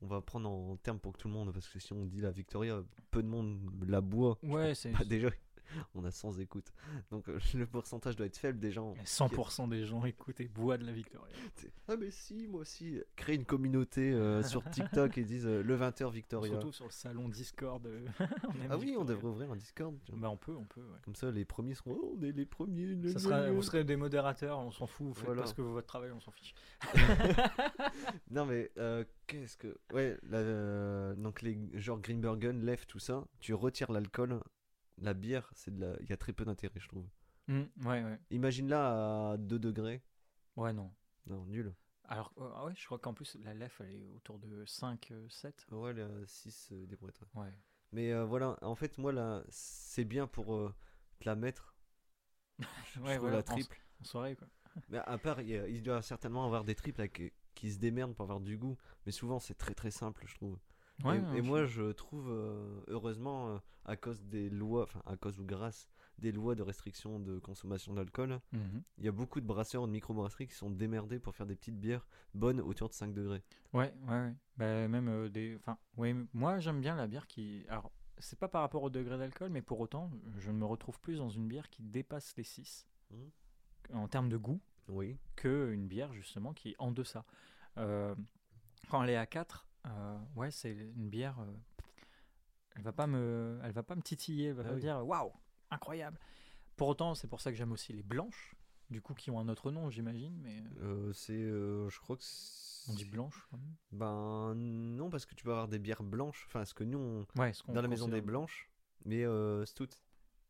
on 0.00 0.06
va 0.06 0.20
prendre 0.20 0.48
en 0.48 0.76
termes 0.76 1.00
pour 1.00 1.12
que 1.12 1.18
tout 1.18 1.28
le 1.28 1.34
monde 1.34 1.52
parce 1.52 1.68
que 1.68 1.78
si 1.78 1.92
on 1.92 2.06
dit 2.06 2.20
la 2.20 2.30
Victoria, 2.30 2.82
peu 3.10 3.22
de 3.22 3.28
monde 3.28 3.60
la 3.86 4.00
boit. 4.00 4.38
Ouais, 4.42 4.74
c'est 4.74 4.92
déjà, 5.08 5.30
on 5.94 6.04
a 6.04 6.10
100 6.10 6.38
écoutes, 6.40 6.72
donc 7.10 7.28
euh, 7.28 7.38
le 7.54 7.66
pourcentage 7.66 8.16
doit 8.16 8.26
être 8.26 8.36
faible 8.38 8.58
des 8.58 8.70
gens. 8.72 8.94
100% 9.04 9.68
des 9.68 9.84
gens 9.84 10.04
écoutent 10.04 10.40
et 10.40 10.48
boivent 10.48 10.80
de 10.80 10.86
la 10.86 10.92
Victoria. 10.92 11.34
Ah 11.88 11.96
mais 11.96 12.10
si, 12.10 12.46
moi 12.48 12.60
aussi. 12.62 13.00
Créer 13.16 13.36
une 13.36 13.44
communauté 13.44 14.12
euh, 14.12 14.42
sur 14.42 14.62
TikTok 14.70 15.18
et 15.18 15.24
disent 15.24 15.46
euh, 15.46 15.62
le 15.62 15.76
20h 15.76 16.04
On 16.04 16.08
se 16.10 16.14
Victoria. 16.14 16.54
retrouve 16.54 16.74
sur 16.74 16.84
le 16.86 16.90
salon 16.90 17.28
Discord. 17.28 17.86
euh, 17.86 18.06
Ah 18.70 18.76
oui, 18.78 18.94
on 18.98 19.04
devrait 19.04 19.28
ouvrir 19.28 19.50
un 19.50 19.56
Discord. 19.56 19.96
Bah 20.12 20.28
on 20.30 20.36
peut, 20.36 20.54
on 20.54 20.64
peut. 20.64 20.80
ouais. 20.82 20.98
Comme 21.04 21.14
ça, 21.16 21.30
les 21.30 21.44
premiers 21.44 21.74
seront. 21.74 21.98
Oh, 22.00 22.14
on 22.18 22.22
est 22.22 22.32
les 22.32 22.46
premiers. 22.46 22.96
Ça 23.12 23.18
sera, 23.18 23.50
vous 23.50 23.62
serez 23.62 23.84
des 23.84 23.96
modérateurs, 23.96 24.58
on 24.58 24.70
s'en 24.70 24.86
fout. 24.86 25.06
Vous 25.08 25.14
faites 25.14 25.24
Voilà. 25.26 25.42
parce 25.42 25.54
que 25.54 25.62
votre 25.62 25.86
travail, 25.86 26.10
on 26.12 26.20
s'en 26.20 26.30
fiche. 26.32 26.54
Non 28.30 28.46
mais 28.46 28.70
qu'est-ce 29.26 29.56
que 29.56 29.76
ouais 29.92 30.16
la- 30.28 31.14
donc 31.14 31.42
les 31.42 31.58
genre 31.74 32.00
Greenbergen, 32.00 32.64
Left 32.64 32.88
tout 32.88 32.98
ça, 32.98 33.24
tu 33.40 33.54
retires 33.54 33.92
l'alcool, 33.92 34.40
la 35.02 35.14
bière 35.14 35.50
c'est 35.54 35.74
de 35.74 35.80
la 35.80 35.96
il 36.00 36.08
y 36.08 36.12
a 36.12 36.16
très 36.16 36.32
peu 36.32 36.44
d'intérêt 36.44 36.78
je 36.80 36.88
trouve. 36.88 37.06
Hmm, 37.48 37.62
ouais, 37.84 38.02
ouais. 38.04 38.18
Imagine 38.30 38.68
là 38.68 39.32
à 39.32 39.36
2 39.36 39.58
degrés, 39.58 40.02
Ouais, 40.56 40.72
non. 40.72 40.92
non 41.26 41.44
nul. 41.46 41.74
Alors, 42.04 42.32
euh, 42.38 42.50
ah 42.54 42.66
ouais, 42.66 42.74
je 42.76 42.84
crois 42.84 42.98
qu'en 42.98 43.14
plus, 43.14 43.36
la 43.42 43.54
LEF, 43.54 43.80
elle 43.80 43.94
est 43.94 44.10
autour 44.10 44.38
de 44.38 44.64
5, 44.66 45.10
euh, 45.12 45.26
7. 45.28 45.66
Ouais 45.70 45.92
les 45.92 46.06
6 46.26 46.72
des 46.72 46.96
brouettes. 46.96 47.20
ouais. 47.34 47.42
Ouais. 47.42 47.52
Mais 47.92 48.12
euh, 48.12 48.24
voilà, 48.24 48.56
en 48.62 48.74
fait 48.74 48.96
moi 48.98 49.12
là 49.12 49.42
c'est 49.50 50.04
bien 50.04 50.26
pour 50.26 50.54
euh, 50.54 50.74
te 51.20 51.24
la 51.28 51.34
mettre. 51.36 51.74
Ouais, 53.00 53.18
voilà, 53.18 53.36
la 53.36 53.42
triple. 53.42 53.78
En 54.00 54.04
soirée, 54.04 54.36
quoi. 54.36 54.48
Mais 54.88 54.98
à 54.98 55.18
part 55.18 55.40
il, 55.40 55.48
y 55.48 55.58
a- 55.58 55.68
il 55.68 55.82
doit 55.82 56.00
certainement 56.02 56.44
avoir 56.46 56.64
des 56.64 56.74
triples 56.74 57.00
avec- 57.02 57.34
qui 57.54 57.70
se 57.70 57.78
démerdent 57.78 58.14
pour 58.14 58.24
avoir 58.24 58.40
du 58.40 58.56
goût, 58.56 58.78
mais 59.04 59.12
souvent 59.12 59.38
c'est 59.38 59.54
très 59.54 59.74
très 59.74 59.90
simple 59.90 60.24
je 60.26 60.34
trouve. 60.36 60.58
Ouais, 61.04 61.16
et, 61.18 61.20
ouais, 61.20 61.38
et 61.38 61.42
je- 61.42 61.48
moi, 61.48 61.64
je 61.64 61.92
trouve, 61.92 62.28
euh, 62.30 62.80
heureusement, 62.88 63.48
euh, 63.54 63.58
à 63.84 63.96
cause 63.96 64.22
des 64.24 64.48
lois, 64.50 64.84
enfin, 64.84 65.02
à 65.06 65.16
cause 65.16 65.38
ou 65.40 65.44
grâce 65.44 65.88
des 66.18 66.30
lois 66.32 66.54
de 66.54 66.62
restriction 66.62 67.18
de 67.18 67.38
consommation 67.38 67.92
d'alcool, 67.94 68.40
Mhm. 68.52 68.82
il 68.98 69.04
y 69.04 69.08
a 69.08 69.12
beaucoup 69.12 69.40
de 69.40 69.46
brasseurs 69.46 69.86
de 69.86 69.92
microbrasseries 69.92 70.46
qui 70.46 70.54
sont 70.54 70.70
démerdés 70.70 71.18
pour 71.18 71.34
faire 71.34 71.46
des 71.46 71.56
petites 71.56 71.80
bières 71.80 72.06
bonnes 72.34 72.60
autour 72.60 72.88
de 72.88 72.94
5 72.94 73.12
degrés. 73.14 73.42
Ouais, 73.72 73.92
ouais, 74.02 74.10
ouais. 74.10 74.34
Bah, 74.58 74.86
même 74.88 75.08
euh, 75.08 75.28
des. 75.28 75.56
Enfin, 75.56 75.78
ouais, 75.96 76.14
moi 76.34 76.60
j'aime 76.60 76.80
bien 76.80 76.94
la 76.94 77.06
bière 77.08 77.26
qui. 77.26 77.64
Alors, 77.68 77.90
c'est 78.18 78.38
pas 78.38 78.48
par 78.48 78.60
rapport 78.60 78.82
au 78.84 78.90
degré 78.90 79.18
d'alcool, 79.18 79.50
mais 79.50 79.62
pour 79.62 79.80
autant, 79.80 80.10
je 80.38 80.52
me 80.52 80.64
retrouve 80.64 81.00
plus 81.00 81.16
dans 81.18 81.30
une 81.30 81.48
bière 81.48 81.68
qui 81.70 81.82
dépasse 81.82 82.36
les 82.36 82.44
6 82.44 82.86
Mhm. 83.10 83.30
en 83.94 84.06
termes 84.06 84.28
de 84.28 84.36
goût 84.36 84.60
Oui. 84.88 85.16
que 85.34 85.72
une 85.72 85.88
bière 85.88 86.12
justement 86.12 86.52
qui 86.52 86.70
est 86.70 86.76
en 86.78 86.92
deçà. 86.92 87.24
Quand 87.74 89.02
elle 89.02 89.10
est 89.10 89.16
à 89.16 89.26
4, 89.26 89.66
euh, 89.86 90.18
ouais, 90.36 90.50
c'est 90.50 90.72
une 90.72 91.08
bière. 91.08 91.38
euh, 91.40 91.52
elle 92.76 92.82
va 92.82 92.92
pas 92.92 93.06
me, 93.06 93.60
elle 93.62 93.72
va 93.72 93.82
pas 93.82 93.96
me 93.96 94.02
titiller, 94.02 94.46
elle 94.48 94.54
va 94.54 94.62
Ah 94.62 94.64
pas 94.64 94.70
me 94.70 94.74
oui. 94.76 94.80
dire 94.80 95.06
waouh, 95.06 95.32
incroyable. 95.70 96.18
Pour 96.76 96.88
autant, 96.88 97.14
c'est 97.14 97.28
pour 97.28 97.40
ça 97.40 97.50
que 97.50 97.56
j'aime 97.56 97.72
aussi 97.72 97.92
les 97.92 98.02
blanches, 98.02 98.54
du 98.90 99.00
coup 99.02 99.12
qui 99.14 99.30
ont 99.30 99.38
un 99.38 99.48
autre 99.48 99.70
nom, 99.70 99.90
j'imagine, 99.90 100.34
mais 100.40 100.62
euh, 100.80 101.12
c'est, 101.12 101.34
euh, 101.34 101.88
je 101.90 102.00
crois 102.00 102.16
que 102.16 102.22
c'est- 102.24 102.90
on 102.90 102.94
dit 102.94 103.04
blanche. 103.04 103.46
quand 103.50 103.58
même. 103.58 103.74
Ben 103.92 104.54
non, 104.56 105.08
parce 105.10 105.26
que 105.26 105.34
tu 105.34 105.44
peux 105.44 105.50
avoir 105.52 105.68
des 105.68 105.78
bières 105.78 106.02
blanches. 106.02 106.44
Enfin, 106.48 106.64
ce 106.64 106.74
que 106.74 106.82
nous, 106.82 106.98
on- 106.98 107.40
Ouais, 107.40 107.52
ce 107.52 107.62
qu'on 107.62 107.72
dans 107.74 107.82
la 107.82 107.86
maison 107.88 108.06
des 108.06 108.12
considère- 108.12 108.26
blanches, 108.26 108.70
mais 109.04 109.24
euh, 109.24 109.64
stout. 109.66 109.88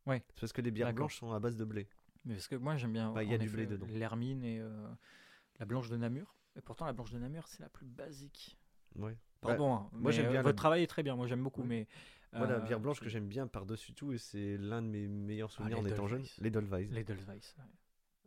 Ouais. 0.06 0.22
C'est 0.34 0.40
parce 0.40 0.52
que 0.52 0.62
les 0.62 0.70
bières 0.70 0.86
D'accord. 0.88 0.96
blanches 1.08 1.18
sont 1.18 1.32
à 1.32 1.40
base 1.40 1.56
de 1.56 1.64
blé. 1.64 1.88
Mais 2.24 2.34
parce 2.34 2.48
que 2.48 2.54
moi 2.56 2.76
j'aime 2.76 2.92
bien. 2.92 3.12
Bah, 3.12 3.22
il 3.24 3.28
y 3.30 3.32
a 3.32 3.36
en 3.36 3.38
du 3.38 3.46
effet, 3.46 3.56
blé 3.56 3.66
dedans. 3.66 3.86
L'hermine 3.90 4.42
et 4.44 4.60
euh, 4.60 4.88
la 5.58 5.66
blanche 5.66 5.88
de 5.90 5.96
Namur. 5.96 6.34
Et 6.56 6.60
pourtant 6.62 6.86
la 6.86 6.92
blanche 6.92 7.10
de 7.10 7.18
Namur 7.18 7.48
c'est 7.48 7.60
la 7.60 7.68
plus 7.68 7.84
basique. 7.86 8.56
Ouais. 8.96 9.16
Pardon. 9.40 9.74
hein, 9.74 9.90
moi, 9.92 10.10
j'aime 10.12 10.26
euh, 10.26 10.32
la- 10.34 10.42
Votre 10.42 10.56
travail 10.56 10.82
est 10.82 10.86
très 10.86 11.02
bien. 11.02 11.16
Moi 11.16 11.26
j'aime 11.26 11.42
beaucoup, 11.42 11.62
Ouais. 11.62 11.68
mais. 11.68 11.88
Moi, 12.34 12.46
la 12.46 12.54
euh, 12.54 12.60
bière 12.60 12.80
blanche 12.80 12.98
que 13.00 13.08
j'aime 13.10 13.26
bien 13.28 13.46
par-dessus 13.46 13.92
tout, 13.92 14.12
et 14.12 14.18
c'est 14.18 14.56
l'un 14.56 14.80
de 14.80 14.86
mes 14.88 15.06
meilleurs 15.06 15.50
souvenirs 15.50 15.80
en 15.80 15.82
les 15.82 15.92
étant 15.92 16.06
jeune, 16.06 16.22
les. 16.38 16.50
L'Edelweiss. 16.50 17.54
ouais. 17.58 17.64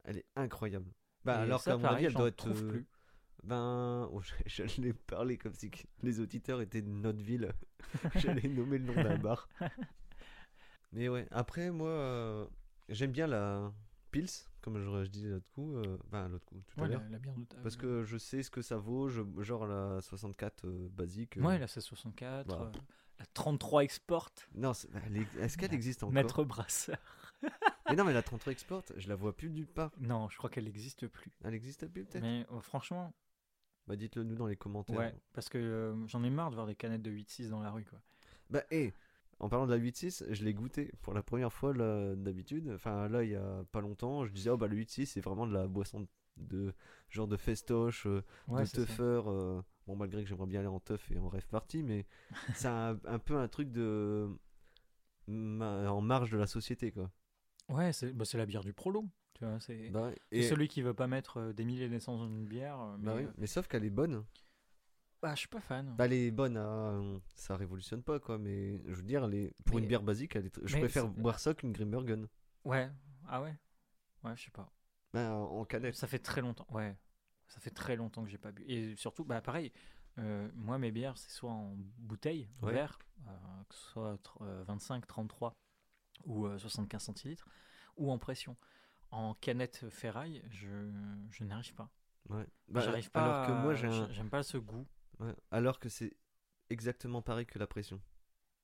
Elle 0.03 0.17
est 0.19 0.25
incroyable. 0.35 0.91
Bah, 1.23 1.39
Et 1.39 1.43
alors 1.43 1.63
qu'à 1.63 1.75
mon 1.77 1.85
avis, 1.85 2.05
elle 2.05 2.13
doit 2.13 2.27
être. 2.27 2.47
euh, 2.47 2.69
plus. 2.69 2.85
Ben, 3.43 4.07
oh, 4.11 4.21
je, 4.45 4.65
je 4.67 4.81
l'ai 4.81 4.93
parlé 4.93 5.37
comme 5.39 5.53
si 5.55 5.71
les 6.03 6.19
auditeurs 6.19 6.61
étaient 6.61 6.81
de 6.83 6.89
notre 6.89 7.23
ville. 7.23 7.51
J'allais 8.15 8.47
nommer 8.47 8.77
le 8.77 8.85
nom 8.85 8.93
d'un 9.03 9.17
bar. 9.17 9.47
Mais 10.91 11.09
ouais, 11.09 11.27
après, 11.31 11.71
moi, 11.71 11.89
euh, 11.89 12.45
j'aime 12.89 13.11
bien 13.11 13.27
la 13.27 13.71
Pils, 14.11 14.29
comme 14.65 14.77
je, 14.79 15.03
je 15.05 15.09
disais 15.09 15.29
l'autre 15.29 15.49
coup. 15.53 15.77
euh, 15.77 15.97
l'autre 16.29 16.45
coup, 16.45 16.61
tout 16.67 16.83
à 16.83 16.87
l'heure. 16.87 17.01
la, 17.01 17.09
la 17.09 17.19
bière 17.19 17.35
de 17.37 17.43
table. 17.45 17.61
Parce 17.63 17.77
que 17.77 18.03
je 18.03 18.17
sais 18.17 18.43
ce 18.43 18.49
que 18.51 18.61
ça 18.61 18.77
vaut, 18.77 19.07
je, 19.09 19.21
genre 19.39 19.65
la 19.67 20.01
64 20.01 20.65
euh, 20.65 20.89
basique. 20.89 21.37
euh, 21.37 21.41
Ouais, 21.41 21.57
la 21.59 21.67
C64, 21.67 22.45
voilà. 22.47 22.63
euh, 22.63 22.71
la 23.19 23.25
33 23.27 23.83
Export, 23.83 24.31
Non, 24.55 24.73
est- 24.73 25.37
est-ce 25.39 25.57
qu'elle 25.57 25.73
existe 25.73 26.03
encore? 26.03 26.13
Maître 26.13 26.43
Brasseur. 26.43 26.97
Mais 27.89 27.95
non, 27.95 28.03
mais 28.03 28.13
la 28.13 28.23
33 28.23 28.51
Export, 28.51 28.83
je 28.97 29.07
la 29.07 29.15
vois 29.15 29.35
plus 29.37 29.49
nulle 29.49 29.67
part. 29.67 29.91
Non, 29.99 30.27
je 30.29 30.37
crois 30.37 30.49
qu'elle 30.49 30.65
n'existe 30.65 31.07
plus. 31.07 31.31
Elle 31.43 31.53
existe 31.53 31.87
plus 31.87 32.03
peut-être? 32.03 32.21
Mais 32.23 32.45
euh, 32.51 32.59
franchement, 32.59 33.13
Bah 33.87 33.95
dites-le 33.95 34.23
nous 34.23 34.35
dans 34.35 34.47
les 34.47 34.55
commentaires. 34.55 34.97
ouais, 34.97 35.15
parce 35.33 35.47
que 35.49 35.57
euh, 35.59 36.07
j'en 36.07 36.23
ai 36.23 36.29
marre 36.31 36.49
de 36.49 36.55
voir 36.55 36.65
des 36.67 36.75
canettes 36.75 37.03
de 37.03 37.11
8-6 37.11 37.49
dans 37.49 37.61
la 37.61 37.69
rue, 37.71 37.85
quoi. 37.85 38.01
Bah 38.49 38.63
hé, 38.71 38.93
en 39.39 39.49
parlant 39.49 39.65
de 39.67 39.71
la 39.71 39.77
8-6, 39.77 40.23
je 40.29 40.43
l'ai 40.43 40.53
goûté 40.53 40.91
pour 41.01 41.13
la 41.13 41.23
première 41.23 41.51
fois 41.53 41.73
d'habitude. 42.15 42.71
Enfin 42.75 43.07
là, 43.09 43.23
il 43.23 43.31
y 43.31 43.35
a 43.35 43.63
pas 43.71 43.81
longtemps, 43.81 44.25
je 44.25 44.31
disais 44.31 44.49
oh 44.49 44.57
bah 44.57 44.67
le 44.67 44.75
8-6 44.77 45.05
c'est 45.07 45.21
vraiment 45.21 45.47
de 45.47 45.53
la 45.53 45.67
boisson 45.67 46.07
de 46.37 46.73
genre 47.09 47.27
de 47.27 47.37
festoche, 47.37 48.07
euh, 48.07 48.23
Ouais, 48.47 48.63
de 48.63 48.67
teufeur. 48.67 49.29
euh, 49.29 49.61
bon 49.87 49.95
malgré 49.95 50.23
que 50.23 50.29
j'aimerais 50.29 50.47
bien 50.47 50.59
aller 50.61 50.69
en 50.69 50.79
teuf 50.79 51.11
et 51.11 51.17
en 51.19 51.29
rêve 51.29 51.47
party, 51.47 51.83
mais 51.83 52.05
c'est 52.53 52.67
un, 52.67 52.99
un 53.05 53.19
peu 53.19 53.37
un 53.37 53.47
truc 53.47 53.71
de 53.71 54.29
ma- 55.27 55.91
en 55.91 56.01
marge 56.01 56.31
de 56.31 56.37
la 56.37 56.47
société 56.47 56.91
quoi. 56.91 57.11
Ouais, 57.69 57.93
c'est 57.93 58.11
bah, 58.13 58.25
c'est 58.25 58.37
la 58.37 58.45
bière 58.45 58.63
du 58.63 58.73
prolo. 58.73 59.05
Tu 59.33 59.45
vois, 59.45 59.59
c'est 59.59 59.89
Bah, 59.91 60.11
et, 60.31 60.41
celui 60.43 60.67
qui 60.67 60.81
veut 60.81 60.93
pas 60.93 61.07
mettre 61.07 61.37
euh, 61.37 61.53
des 61.53 61.65
milliers 61.65 61.89
d'essence 61.89 62.19
dans 62.19 62.27
une 62.27 62.45
bière. 62.45 62.79
euh, 62.79 62.97
mais 62.99 63.05
bah 63.07 63.15
oui, 63.15 63.27
mais 63.37 63.47
sauf 63.47 63.67
qu'elle 63.67 63.85
est 63.85 63.89
bonne. 63.89 64.23
Bah, 65.25 65.33
je 65.33 65.39
suis 65.39 65.47
pas 65.47 65.59
fan. 65.61 65.95
Bah, 65.97 66.05
elle 66.05 66.13
est 66.13 66.29
bonne, 66.31 66.55
à- 66.57 66.99
ça 67.35 67.55
révolutionne 67.57 68.03
pas 68.03 68.19
quoi, 68.19 68.37
mais 68.37 68.77
je 68.87 68.93
veux 68.93 69.01
dire, 69.03 69.21
pour 69.65 69.75
Mais- 69.75 69.81
une 69.81 69.87
bière 69.87 70.03
basique, 70.03 70.35
elle 70.35 70.45
est 70.45 70.55
tr- 70.55 70.61
je 70.67 70.75
mais 70.75 70.81
préfère 70.81 71.07
boire 71.07 71.39
ça 71.39 71.53
qu'une 71.55 71.71
Grimbergen. 71.71 72.27
Ouais, 72.63 72.91
ah 73.27 73.41
ouais? 73.41 73.55
Ouais, 74.23 74.35
je 74.35 74.43
sais 74.45 74.51
pas. 74.51 74.71
Bah, 75.13 75.31
en 75.33 75.65
canette. 75.65 75.95
Ça 75.95 76.07
fait 76.07 76.19
très 76.19 76.41
longtemps, 76.41 76.67
ouais. 76.69 76.95
Ça 77.47 77.59
fait 77.59 77.69
très 77.71 77.95
longtemps 77.95 78.23
que 78.23 78.29
j'ai 78.29 78.37
pas 78.37 78.51
bu. 78.51 78.63
Et 78.67 78.95
surtout, 78.95 79.23
bah 79.25 79.41
pareil, 79.41 79.71
euh, 80.19 80.47
moi 80.55 80.77
mes 80.77 80.91
bières, 80.91 81.17
c'est 81.17 81.29
soit 81.31 81.51
en 81.51 81.75
bouteille, 81.97 82.47
Ouais. 82.61 82.73
verre, 82.73 82.99
euh, 83.27 83.31
que 83.69 83.75
ce 83.75 83.81
soit 83.91 84.15
tr- 84.23 84.37
euh, 84.41 84.63
25, 84.67 85.05
33 85.07 85.53
ou 86.25 86.45
euh, 86.45 86.57
75 86.59 87.01
centilitres, 87.03 87.47
ou 87.97 88.11
en 88.11 88.17
pression. 88.19 88.55
En 89.11 89.33
canette 89.35 89.89
ferraille, 89.89 90.43
je, 90.51 90.91
je 91.31 91.43
n'arrive 91.43 91.73
pas. 91.75 91.89
Ouais. 92.29 92.45
Bah, 92.67 92.81
J'arrive 92.81 93.09
pas. 93.11 93.43
Alors 93.43 93.47
que 93.47 93.61
moi, 93.63 93.71
un- 93.73 94.09
J'aime 94.11 94.29
pas 94.29 94.41
ce 94.43 94.57
goût. 94.57 94.85
Ouais, 95.19 95.33
alors 95.51 95.79
que 95.79 95.89
c'est 95.89 96.15
exactement 96.69 97.21
pareil 97.21 97.45
que 97.45 97.59
la 97.59 97.67
pression. 97.67 98.01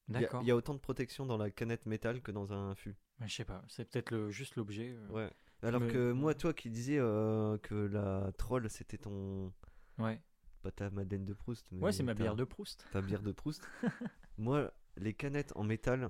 Il 0.08 0.16
y 0.16 0.18
a- 0.18 0.22
D'accord. 0.22 0.42
Il 0.42 0.48
y, 0.48 0.52
a 0.52 0.56
autant 0.56 0.74
de 0.74 0.80
protection 0.80 1.26
dans 1.26 1.38
la 1.38 1.50
canette 1.52 1.86
métal 1.86 2.22
que 2.22 2.32
dans 2.32 2.52
un 2.54 2.76
fût. 2.76 2.96
Mais 3.20 3.28
Je 3.28 3.36
sais 3.36 3.46
pas, 3.46 3.64
c'est 3.68 3.86
peut-être 3.90 4.12
le, 4.12 4.30
juste 4.32 4.56
l'objet. 4.56 4.94
euh, 4.98 5.08
Ouais. 5.10 5.32
Alors 5.62 5.80
Mais- 5.82 5.88
que 5.92 6.12
moi, 6.12 6.34
toi 6.34 6.54
qui 6.54 6.70
disais 6.72 6.98
euh, 6.98 7.58
que 7.60 7.76
la 7.76 8.32
troll 8.38 8.70
c'était 8.70 8.98
ton. 8.98 9.54
ouais. 10.00 10.20
Pas 10.64 10.72
ta 10.72 10.90
Madeleine 10.92 11.26
de 11.26 11.34
Proust. 11.34 11.68
Mais 11.72 11.82
Ouais, 11.86 11.92
c'est 11.92 12.04
ma 12.04 12.14
bière 12.14 12.36
de 12.36 12.44
Proust. 12.44 12.86
Ta 12.92 13.02
bière 13.02 13.22
de 13.24 13.32
Proust. 13.32 13.62
moi, 14.38 14.72
les 14.98 15.14
canettes 15.14 15.52
en 15.56 15.64
métal, 15.64 16.10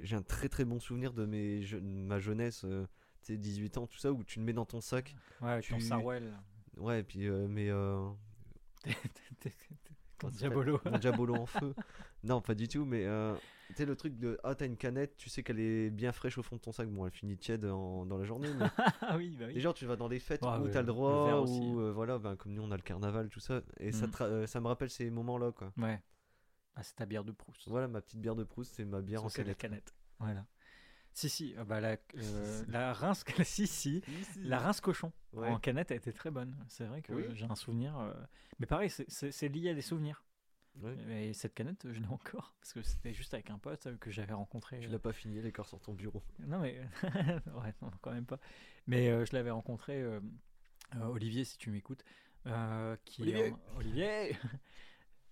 j'ai 0.00 0.16
un 0.16 0.22
très 0.22 0.48
très 0.48 0.64
bon 0.64 0.80
souvenir 0.80 1.12
de 1.12 1.26
mes 1.26 1.62
je- 1.62 1.76
ma 1.76 2.18
jeunesse, 2.18 2.64
euh, 2.64 2.86
tu 3.20 3.34
sais, 3.34 3.36
18 3.36 3.76
ans, 3.78 3.86
tout 3.86 3.98
ça, 3.98 4.12
où 4.12 4.24
tu 4.24 4.38
le 4.40 4.44
mets 4.44 4.52
dans 4.52 4.64
ton 4.66 4.80
sac. 4.80 5.14
Ouais, 5.40 5.50
avec 5.50 5.68
ton 5.68 5.76
Tu- 5.76 5.82
Sarwell. 5.84 6.32
Ouais, 6.76 7.00
et 7.00 7.02
puis, 7.04 7.28
euh, 7.28 7.46
mais. 7.48 7.68
euh, 7.70 8.08
Diabolo. 10.32 10.80
Mon 10.84 10.98
Diabolo 10.98 11.34
en 11.34 11.46
feu. 11.46 11.74
Non, 12.22 12.40
pas 12.40 12.54
du 12.54 12.68
tout, 12.68 12.84
mais 12.84 13.04
euh, 13.06 13.34
tu 13.68 13.74
sais, 13.74 13.84
le 13.86 13.96
truc 13.96 14.16
de 14.18 14.38
Ah, 14.44 14.54
t'as 14.54 14.66
une 14.66 14.76
canette, 14.76 15.16
tu 15.16 15.28
sais 15.28 15.42
qu'elle 15.42 15.58
est 15.58 15.90
bien 15.90 16.12
fraîche 16.12 16.38
au 16.38 16.42
fond 16.44 16.56
de 16.56 16.60
ton 16.60 16.70
sac. 16.70 16.88
Bon, 16.88 17.04
elle 17.06 17.12
finit 17.12 17.36
tiède 17.36 17.64
en- 17.64 18.06
dans 18.06 18.16
la 18.18 18.24
journée, 18.24 18.48
mais 18.54 18.66
ah 19.00 19.16
oui, 19.16 19.30
bah 19.36 19.46
oui. 19.48 19.54
et 19.56 19.60
genre, 19.60 19.74
tu 19.74 19.84
vas 19.86 19.96
dans 19.96 20.08
des 20.08 20.20
fêtes 20.20 20.42
Ouais, 20.42 20.56
où 20.58 20.62
ouais, 20.64 20.70
t'as 20.70 20.80
le 20.82 20.86
le 20.86 20.92
droit, 20.92 21.24
verre 21.24 21.42
ou 21.42 21.80
euh, 21.80 21.90
voilà, 21.92 22.18
ben, 22.18 22.36
comme 22.36 22.52
nous 22.52 22.62
on 22.62 22.70
a 22.70 22.76
le 22.76 22.82
carnaval, 22.82 23.28
tout 23.30 23.40
ça, 23.40 23.62
et 23.80 23.90
ça, 23.90 24.06
Mhm. 24.06 24.12
euh, 24.20 24.46
ça 24.46 24.60
me 24.60 24.68
rappelle 24.68 24.90
ces 24.90 25.10
moments-là, 25.10 25.50
quoi. 25.52 25.72
Ouais. 25.76 26.00
Ah, 26.76 26.82
c'est 26.84 26.94
ta 26.94 27.04
bière 27.04 27.24
de 27.24 27.32
Proust. 27.32 27.68
Voilà, 27.68 27.88
ma 27.88 28.00
petite 28.00 28.20
bière 28.20 28.36
de 28.36 28.44
Proust, 28.44 28.74
c'est 28.76 28.84
ma 28.84 29.00
bière 29.02 29.24
en 29.24 29.28
Ça, 29.28 29.36
c'est 29.36 29.44
la 29.44 29.54
canette. 29.54 29.92
Voilà. 30.20 30.46
Si, 31.14 31.28
si, 31.28 31.54
euh, 31.58 31.64
bah, 31.64 31.80
la, 31.80 31.96
euh, 32.16 32.64
la 32.68 32.92
rince, 32.92 33.24
si, 33.44 33.66
si, 33.66 34.02
Si, 34.32 34.42
la 34.42 34.58
rince 34.58 34.80
cochon 34.80 35.12
Ouais. 35.32 35.48
en 35.48 35.58
canette 35.58 35.90
a 35.90 35.94
été 35.94 36.12
très 36.12 36.30
bonne. 36.30 36.56
C'est 36.68 36.84
vrai 36.84 37.02
que 37.02 37.12
Oui. 37.12 37.24
j'ai 37.34 37.44
un 37.46 37.54
souvenir. 37.54 37.98
euh, 37.98 38.12
Mais 38.58 38.66
pareil, 38.66 38.90
c'est- 38.90 39.08
c'est 39.10 39.30
c'est 39.32 39.48
lié 39.48 39.70
à 39.70 39.74
des 39.74 39.82
souvenirs. 39.82 40.24
Ouais. 40.80 40.96
Et 41.28 41.32
cette 41.34 41.52
canette, 41.54 41.86
je 41.92 42.00
l'ai 42.00 42.06
encore. 42.08 42.54
Parce 42.60 42.72
que 42.72 42.80
c'était 42.82 43.12
juste 43.12 43.34
avec 43.34 43.50
un 43.50 43.58
pote 43.58 43.86
euh, 43.86 43.96
que 43.98 44.10
j'avais 44.10 44.32
rencontré. 44.32 44.78
Tu 44.80 44.88
euh, 44.88 44.92
l'as 44.92 44.98
pas 44.98 45.12
fini, 45.12 45.40
l'écart 45.42 45.66
sur 45.66 45.80
ton 45.80 45.92
bureau. 45.92 46.22
Non, 46.40 46.60
mais. 46.60 46.80
ouais, 47.02 47.74
non, 47.82 47.90
quand 48.00 48.12
même 48.12 48.24
pas. 48.26 48.38
Mais 48.86 49.08
euh, 49.10 49.26
je 49.26 49.34
l'avais 49.34 49.50
rencontré, 49.50 50.00
euh, 50.00 50.20
euh, 50.96 51.04
Olivier, 51.06 51.44
si 51.44 51.58
tu 51.58 51.70
m'écoutes. 51.70 52.04
euh, 52.46 52.96
qui 53.04 53.22
Olivier. 53.22 53.52
en- 53.52 53.76
Olivier 53.78 54.36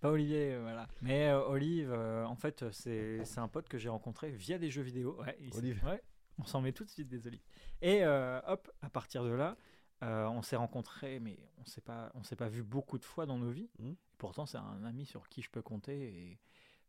Pas 0.01 0.09
Olivier, 0.11 0.53
euh, 0.55 0.61
voilà. 0.61 0.87
Mais 1.01 1.29
euh, 1.29 1.45
Olive, 1.47 1.91
euh, 1.91 2.25
en 2.25 2.35
fait, 2.35 2.69
c'est 2.71 3.23
c'est 3.23 3.39
un 3.39 3.47
pote 3.47 3.69
que 3.69 3.77
j'ai 3.77 3.89
rencontré 3.89 4.31
via 4.31 4.57
des 4.57 4.69
jeux 4.69 4.81
vidéo. 4.81 5.15
Ouais, 5.21 5.37
il 5.39 5.53
s'est- 5.53 5.59
Olive. 5.59 5.83
ouais, 5.85 6.01
on 6.39 6.43
s'en 6.45 6.59
met 6.61 6.71
tout 6.73 6.83
de 6.83 6.89
suite 6.89 7.07
des 7.07 7.27
olives. 7.27 7.43
Et 7.81 8.03
euh, 8.03 8.41
hop, 8.47 8.69
à 8.81 8.89
partir 8.89 9.23
de 9.23 9.29
là, 9.29 9.55
euh, 10.03 10.25
on 10.27 10.41
s'est 10.41 10.55
rencontrés, 10.55 11.19
mais 11.19 11.37
on 11.59 11.65
s'est 11.65 11.81
pas, 11.81 12.11
on 12.15 12.23
s'est 12.23 12.35
pas 12.35 12.49
vu 12.49 12.63
beaucoup 12.63 12.97
de 12.97 13.05
fois 13.05 13.25
dans 13.27 13.37
nos 13.37 13.51
vies. 13.51 13.69
Mhm. 13.79 13.95
Pourtant, 14.17 14.45
c'est 14.47 14.57
un 14.57 14.83
ami 14.85 15.05
sur 15.05 15.29
qui 15.29 15.41
je 15.43 15.49
peux 15.51 15.61
compter 15.61 16.01
et 16.31 16.39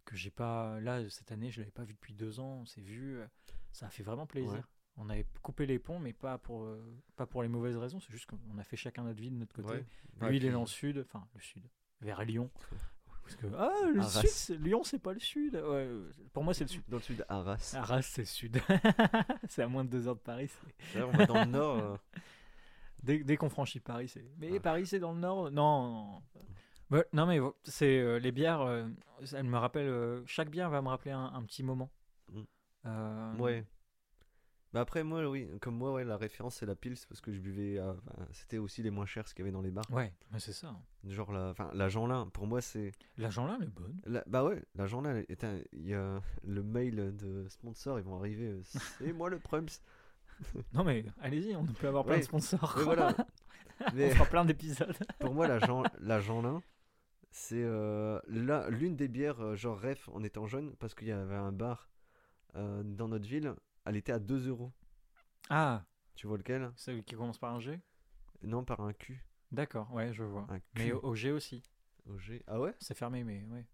que 0.06 0.16
j'ai 0.16 0.30
pas. 0.30 0.80
Là, 0.80 1.08
cette 1.10 1.30
année, 1.32 1.50
je 1.50 1.60
l'avais 1.60 1.70
pas 1.70 1.84
vu 1.84 1.92
depuis 1.94 2.14
deux 2.14 2.40
ans. 2.40 2.60
On 2.62 2.66
s'est 2.66 2.80
vu. 2.80 3.18
euh, 3.18 3.26
Ça 3.72 3.86
a 3.86 3.90
fait 3.90 4.02
vraiment 4.02 4.26
plaisir. 4.26 4.52
Ouais. 4.52 4.62
On 4.98 5.08
avait 5.08 5.26
coupé 5.42 5.64
les 5.64 5.78
ponts, 5.78 5.98
mais 5.98 6.12
pas 6.12 6.36
pour, 6.38 6.64
euh, 6.64 6.82
pas 7.16 7.24
pour 7.26 7.42
les 7.42 7.48
mauvaises 7.48 7.76
raisons. 7.76 8.00
C'est 8.00 8.12
juste 8.12 8.26
qu'on 8.26 8.58
a 8.58 8.64
fait 8.64 8.76
chacun 8.76 9.04
notre 9.04 9.20
vie 9.20 9.30
de 9.30 9.36
notre 9.36 9.54
côté. 9.54 9.68
Ouais. 10.20 10.28
Lui, 10.28 10.36
il 10.38 10.44
est 10.44 10.50
dans 10.50 10.60
le 10.60 10.66
sud, 10.66 10.98
enfin 10.98 11.26
le 11.34 11.40
sud, 11.40 11.62
vers 12.02 12.22
Lyon. 12.24 12.50
Parce 13.22 13.36
que 13.36 13.46
ah, 13.56 13.70
le 13.92 14.00
Arras. 14.00 14.22
sud, 14.26 14.64
Lyon, 14.64 14.82
c'est 14.84 14.98
pas 14.98 15.12
le 15.12 15.20
sud. 15.20 15.54
Ouais, 15.54 15.88
pour 16.32 16.42
moi, 16.44 16.52
c'est 16.54 16.64
le 16.64 16.68
sud. 16.68 16.82
Dans 16.88 16.96
le 16.98 17.02
sud, 17.02 17.24
Arras. 17.28 17.74
Arras, 17.76 18.02
c'est 18.02 18.22
le 18.22 18.26
sud. 18.26 18.60
c'est 19.48 19.62
à 19.62 19.68
moins 19.68 19.84
de 19.84 19.90
deux 19.90 20.06
heures 20.08 20.16
de 20.16 20.20
Paris. 20.20 20.48
c'est- 20.92 20.98
Là, 20.98 21.06
on 21.06 21.16
va 21.16 21.26
dans 21.26 21.40
le 21.44 21.50
nord. 21.50 21.78
euh, 21.78 21.96
Dès, 23.02 23.18
dès 23.24 23.36
qu'on 23.36 23.48
franchit 23.48 23.80
Paris, 23.80 24.08
c'est. 24.08 24.24
Mais 24.38 24.50
Ah. 24.56 24.60
Paris, 24.60 24.86
c'est 24.86 25.00
dans 25.00 25.12
le 25.12 25.18
nord? 25.20 25.50
Non, 25.50 25.88
non. 26.12 26.22
Ouais, 26.90 27.04
non, 27.12 27.26
mais 27.26 27.38
vo- 27.38 27.56
c'est 27.64 27.98
euh, 27.98 28.18
les 28.18 28.30
bières. 28.32 28.60
euh, 28.60 28.86
elles 29.34 29.42
me 29.44 29.56
rappellent. 29.58 29.88
euh, 29.88 30.22
chaque 30.26 30.50
bière 30.50 30.70
va 30.70 30.82
me 30.82 30.88
rappeler 30.88 31.10
un, 31.12 31.24
un 31.34 31.42
petit 31.44 31.62
moment. 31.62 31.90
Mm. 32.30 32.42
Euh, 32.86 33.34
Ouais. 33.38 33.64
Bah 34.72 34.80
après, 34.80 35.04
moi, 35.04 35.28
oui, 35.28 35.48
comme 35.60 35.76
moi, 35.76 35.92
ouais, 35.92 36.04
la 36.04 36.16
référence, 36.16 36.54
c'est 36.56 36.64
la 36.66 36.74
Pils, 36.74 36.96
parce 37.08 37.20
que 37.20 37.30
je 37.32 37.40
buvais. 37.40 37.78
euh, 37.78 37.92
C'était 38.32 38.56
aussi 38.58 38.82
les 38.82 38.90
moins 38.90 39.04
chers, 39.04 39.28
ce 39.28 39.34
qu'il 39.34 39.42
y 39.44 39.44
avait 39.46 39.52
dans 39.52 39.60
les 39.60 39.70
bars. 39.70 39.84
Ouais, 39.90 40.12
mais 40.30 40.38
c'est 40.40 40.54
ça. 40.54 40.74
Genre, 41.04 41.30
la, 41.30 41.50
enfin, 41.50 41.70
la 41.74 41.88
Jeanlin, 41.90 42.28
pour 42.32 42.46
moi, 42.46 42.62
c'est. 42.62 42.92
La 43.18 43.28
là 43.28 43.56
elle 43.60 43.66
est 43.66 43.70
bonne. 43.70 44.00
la- 44.06 44.24
bah 44.26 44.44
ouais, 44.44 44.62
la 44.74 44.86
Jeanlin, 44.86 45.16
est 45.28 45.44
un- 45.44 45.58
y 45.74 45.92
a 45.92 46.22
le 46.44 46.62
mail 46.62 47.14
de 47.16 47.46
sponsor, 47.48 47.98
ils 47.98 48.04
vont 48.04 48.16
arriver. 48.16 48.46
euh, 48.46 48.62
C'est 48.98 49.12
moi 49.12 49.28
le 49.28 49.38
Prums. 49.38 49.68
Non 50.72 50.82
mais 50.84 51.04
allez-y, 51.20 51.54
on 51.54 51.66
peut 51.66 51.86
avoir 51.88 52.04
plein 52.04 52.14
Ouais. 52.14 52.20
de 52.20 52.24
sponsors. 52.24 52.74
Mais 52.78 52.82
voilà. 52.84 53.14
on 53.80 53.94
Mais 53.94 54.10
fera 54.10 54.24
plein 54.24 54.44
d'épisodes. 54.44 54.96
pour 55.20 55.34
moi, 55.34 55.46
la, 55.46 55.58
Jean, 55.60 55.82
la 56.00 56.18
Jeanlin, 56.20 56.62
c'est 57.30 57.62
euh, 57.62 58.18
l'une 58.26 58.96
des 58.96 59.08
bières, 59.08 59.40
euh, 59.40 59.54
genre 59.54 59.80
ref, 59.80 60.08
en 60.08 60.22
étant 60.24 60.46
jeune, 60.46 60.74
parce 60.76 60.94
qu'il 60.94 61.08
y 61.08 61.12
avait 61.12 61.34
un 61.36 61.52
bar 61.52 61.90
dans 62.54 63.08
notre 63.08 63.26
ville, 63.28 63.54
elle 63.84 63.96
était 63.96 64.12
à 64.12 64.18
2 64.18 64.48
euros. 64.48 64.72
Ah, 65.50 65.84
Tu 66.14 66.26
vois 66.26 66.36
lequel? 66.38 66.70
Celui 66.76 67.02
qui 67.04 67.14
commence 67.14 67.38
par 67.38 67.54
un 67.54 67.60
G? 67.60 67.80
Non, 68.42 68.64
par 68.64 68.80
un 68.80 68.92
Q. 68.92 69.24
D'accord, 69.50 69.92
ouais, 69.92 70.12
je 70.12 70.24
vois. 70.24 70.46
Un 70.48 70.58
Q. 70.60 70.64
Mais 70.76 70.92
au, 70.92 71.00
au 71.04 71.14
G 71.14 71.30
aussi. 71.32 71.62
au 72.06 72.18
G. 72.18 72.42
Ah 72.46 72.60
ouais? 72.60 72.74
C'est 72.80 72.96
fermé, 72.96 73.24
mais 73.24 73.44
ouais. 73.50 73.66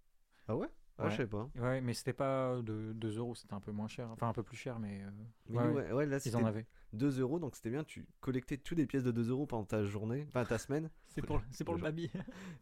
Ah 0.49 0.57
ouais? 0.57 0.69
Ah, 0.99 1.05
Ouais. 1.05 1.11
je 1.13 1.17
sais 1.17 1.27
pas. 1.27 1.49
Ouais, 1.55 1.81
mais 1.81 1.95
c'était 1.95 2.13
pas 2.13 2.61
de 2.63 2.93
2 2.95 3.17
euros, 3.19 3.35
c'était 3.35 3.55
un 3.55 3.61
peu 3.61 3.71
moins 3.71 3.87
cher. 3.89 4.11
Enfin, 4.11 4.29
un 4.29 4.33
peu 4.33 4.43
plus 4.43 4.57
cher, 4.57 4.79
mais. 4.79 5.03
euh, 5.03 5.11
Mais 5.49 5.59
ouais, 5.59 5.93
ouais, 5.93 6.07
là, 6.07 6.19
ils 6.25 6.37
en 6.37 6.45
avaient. 6.45 6.67
2 6.93 7.21
euros, 7.21 7.39
donc 7.39 7.55
c'était 7.57 7.71
bien. 7.71 7.85
Tu 7.85 8.07
collectais 8.21 8.57
toutes 8.57 8.79
les 8.79 8.87
pièces 8.87 9.05
de 9.05 9.11
2 9.13 9.29
euros 9.31 9.47
pendant 9.47 9.65
ta 9.65 9.85
journée, 9.85 10.27
enfin 10.29 10.45
ta 10.45 10.59
semaine. 10.59 10.91
C'est 11.09 11.23
pour, 11.23 11.43
c'est 11.51 11.65
pour 11.65 11.75
le 11.75 11.81
baby. 11.81 12.11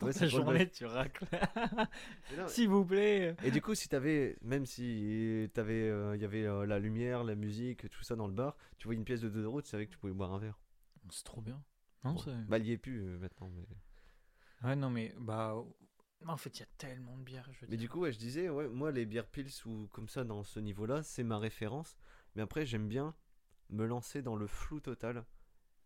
Ouais, 0.01 0.13
ta 0.15 0.27
journée, 0.27 0.71
tu 0.71 0.87
racles. 0.87 1.27
S'il 2.47 2.69
vous 2.71 2.85
plaît. 2.87 3.37
et 3.45 3.51
du 3.51 3.61
coup, 3.61 3.75
si 3.75 3.89
t'avais, 3.89 4.37
même 4.41 4.65
si 4.67 5.51
t'avais, 5.53 5.89
euh, 5.89 6.17
il 6.17 6.23
y 6.23 6.25
avait 6.25 6.45
euh, 6.47 6.65
la 6.67 6.79
lumière, 6.79 7.23
la 7.25 7.35
musique, 7.35 7.89
tout 7.91 8.03
ça 8.03 8.17
dans 8.17 8.27
le 8.27 8.33
bar, 8.33 8.57
tu 8.79 8.87
voyais 8.89 8.99
une 8.99 9.05
pièce 9.05 9.21
de 9.21 9.29
2 9.29 9.45
euros, 9.45 9.61
tu 9.63 9.69
savais 9.69 9.87
que 9.87 9.93
tu 9.93 9.99
pouvais 9.99 10.13
boire 10.15 10.33
un 10.33 10.39
verre. 10.39 10.59
C'est 11.11 11.25
trop 11.25 11.41
bien. 11.43 11.63
Non, 12.05 12.13
Bon, 12.15 12.19
c'est- 12.19 12.31
bah, 12.49 12.59
il 12.59 12.67
y 12.67 12.73
est 12.73 12.79
plus 12.79 13.03
euh, 13.05 13.19
maintenant. 13.19 13.51
Mais, 13.55 13.67
Ouais, 14.69 14.77
non, 14.77 14.89
mais 14.91 15.15
bah. 15.19 15.55
En 16.27 16.37
fait, 16.39 16.57
il 16.57 16.61
y 16.61 16.63
a 16.63 16.69
tellement 16.79 17.17
de 17.19 17.23
bières. 17.25 17.45
Je 17.53 17.61
veux 17.61 17.67
mais 17.69 17.77
dire. 17.77 17.85
du 17.87 17.89
coup, 17.91 18.01
ouais, 18.01 18.13
je 18.13 18.19
disais, 18.19 18.49
ouais, 18.49 18.69
moi, 18.69 18.91
les 18.91 19.05
bières 19.05 19.27
pils 19.27 19.51
ou 19.67 19.87
comme 19.93 20.09
ça 20.09 20.25
dans 20.25 20.43
ce 20.45 20.59
niveau-là, 20.61 21.03
c'est 21.03 21.23
ma 21.25 21.39
référence. 21.39 21.97
Mais 22.35 22.43
après, 22.43 22.65
j'aime 22.65 22.89
bien 22.89 23.15
me 23.71 23.85
lancer 23.87 24.23
dans 24.23 24.37
le 24.37 24.47
flou 24.47 24.81
total 24.81 25.25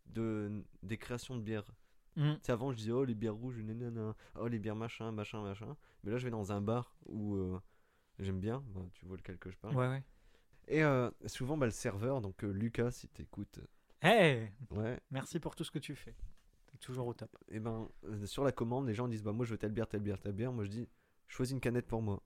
de 0.07 0.63
des 0.83 0.97
créations 0.97 1.35
de 1.35 1.41
bières. 1.41 1.71
Tu 2.15 2.39
sais, 2.43 2.51
avant, 2.51 2.71
je 2.71 2.77
disais, 2.77 2.91
oh, 2.91 3.05
les 3.05 3.15
bières 3.15 3.35
rouges, 3.35 3.57
nanana, 3.61 4.15
oh, 4.35 4.47
les 4.47 4.59
bières 4.59 4.75
machin, 4.75 5.11
machin, 5.13 5.41
machin. 5.43 5.77
Mais 6.03 6.11
là, 6.11 6.17
je 6.17 6.25
vais 6.25 6.31
dans 6.31 6.51
un 6.51 6.59
bar 6.59 6.97
où 7.05 7.35
euh, 7.35 7.57
j'aime 8.19 8.39
bien, 8.41 8.61
bah, 8.67 8.81
tu 8.95 9.05
vois 9.05 9.15
lequel 9.15 9.37
que 9.37 9.49
je 9.49 9.57
parle. 9.57 9.75
Ouais, 9.77 9.87
ouais. 9.87 10.03
Et 10.67 10.83
euh, 10.83 11.09
souvent, 11.27 11.55
bah, 11.57 11.65
le 11.67 11.71
serveur, 11.71 12.19
donc 12.19 12.43
euh, 12.43 12.51
Lucas, 12.51 12.91
si 12.91 13.07
t'écoutes, 13.07 13.59
Hey 14.01 14.51
ouais, 14.71 14.99
Merci 15.11 15.39
pour 15.39 15.55
tout 15.55 15.63
ce 15.63 15.71
que 15.71 15.79
tu 15.79 15.95
fais. 15.95 16.15
T'es 16.67 16.77
toujours 16.79 17.07
au 17.07 17.13
top. 17.13 17.37
et 17.49 17.59
ben, 17.59 17.87
euh, 18.05 18.25
sur 18.25 18.43
la 18.43 18.51
commande, 18.51 18.87
les 18.87 18.93
gens 18.93 19.07
disent, 19.07 19.23
bah, 19.23 19.31
moi, 19.31 19.45
je 19.45 19.51
veux 19.51 19.57
telle 19.57 19.71
bière, 19.71 19.87
telle 19.87 20.01
bière, 20.01 20.19
telle 20.19 20.33
bière. 20.33 20.51
Moi, 20.51 20.65
je 20.65 20.69
dis, 20.69 20.89
choisis 21.27 21.53
une 21.53 21.61
canette 21.61 21.87
pour 21.87 22.01
moi. 22.01 22.21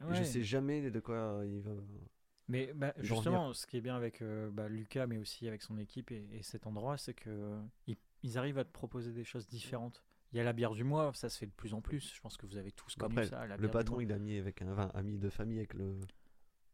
Et 0.00 0.04
Ouais. 0.04 0.14
je 0.16 0.24
sais 0.24 0.42
jamais 0.42 0.90
de 0.90 1.00
quoi 1.00 1.40
il 1.46 1.60
va. 1.60 1.70
Mais 2.52 2.72
bah, 2.74 2.92
justement, 2.98 3.52
ce 3.54 3.66
qui 3.66 3.78
est 3.78 3.80
bien 3.80 3.96
avec 3.96 4.20
euh, 4.20 4.50
bah, 4.50 4.68
Lucas, 4.68 5.06
mais 5.06 5.16
aussi 5.16 5.48
avec 5.48 5.62
son 5.62 5.78
équipe 5.78 6.10
et, 6.10 6.28
et 6.32 6.42
cet 6.42 6.66
endroit, 6.66 6.98
c'est 6.98 7.14
que 7.14 7.30
euh, 7.30 7.62
ils, 7.86 7.96
ils 8.22 8.36
arrivent 8.36 8.58
à 8.58 8.64
te 8.64 8.70
proposer 8.70 9.12
des 9.12 9.24
choses 9.24 9.46
différentes. 9.46 10.04
Il 10.32 10.36
y 10.36 10.40
a 10.40 10.44
la 10.44 10.52
bière 10.52 10.72
du 10.72 10.84
mois, 10.84 11.12
ça 11.14 11.28
se 11.28 11.38
fait 11.38 11.46
de 11.46 11.52
plus 11.52 11.74
en 11.74 11.80
plus. 11.80 12.14
Je 12.14 12.20
pense 12.20 12.36
que 12.36 12.46
vous 12.46 12.56
avez 12.56 12.70
tous 12.70 12.94
connu 12.96 13.12
après, 13.12 13.26
ça. 13.26 13.46
la 13.46 13.56
Le 13.56 13.62
bière 13.62 13.70
patron, 13.70 14.00
il 14.00 14.12
a 14.12 14.18
mis 14.18 14.36
avec 14.38 14.62
un, 14.62 14.76
ami 14.94 15.18
de 15.18 15.30
famille 15.30 15.58
avec 15.58 15.74
le, 15.74 15.98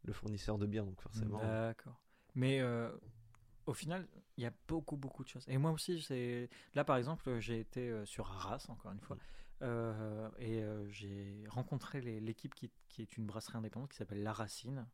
le 0.03 0.13
fournisseur 0.13 0.57
de 0.57 0.65
bière, 0.65 0.85
donc 0.85 1.01
forcément. 1.01 1.39
D'accord. 1.39 2.01
Mais 2.35 2.59
euh, 2.59 2.89
au 3.65 3.73
final, 3.73 4.07
il 4.37 4.43
y 4.43 4.47
a 4.47 4.53
beaucoup, 4.67 4.97
beaucoup 4.97 5.23
de 5.23 5.29
choses. 5.29 5.45
Et 5.47 5.57
moi 5.57 5.71
aussi, 5.71 6.01
c'est 6.01 6.49
là 6.73 6.83
par 6.83 6.97
exemple, 6.97 7.39
j'ai 7.39 7.59
été 7.59 7.89
euh, 7.89 8.05
sur 8.05 8.29
Arras, 8.31 8.65
encore 8.69 8.91
une 8.91 8.99
fois, 8.99 9.17
euh, 9.61 10.29
et 10.39 10.63
euh, 10.63 10.87
j'ai 10.89 11.43
rencontré 11.47 12.01
l'équipe 12.01 12.55
qui, 12.55 12.71
qui 12.87 13.01
est 13.01 13.17
une 13.17 13.25
brasserie 13.25 13.57
indépendante 13.57 13.91
qui 13.91 13.97
s'appelle 13.97 14.23
La 14.23 14.33
Racine. 14.33 14.85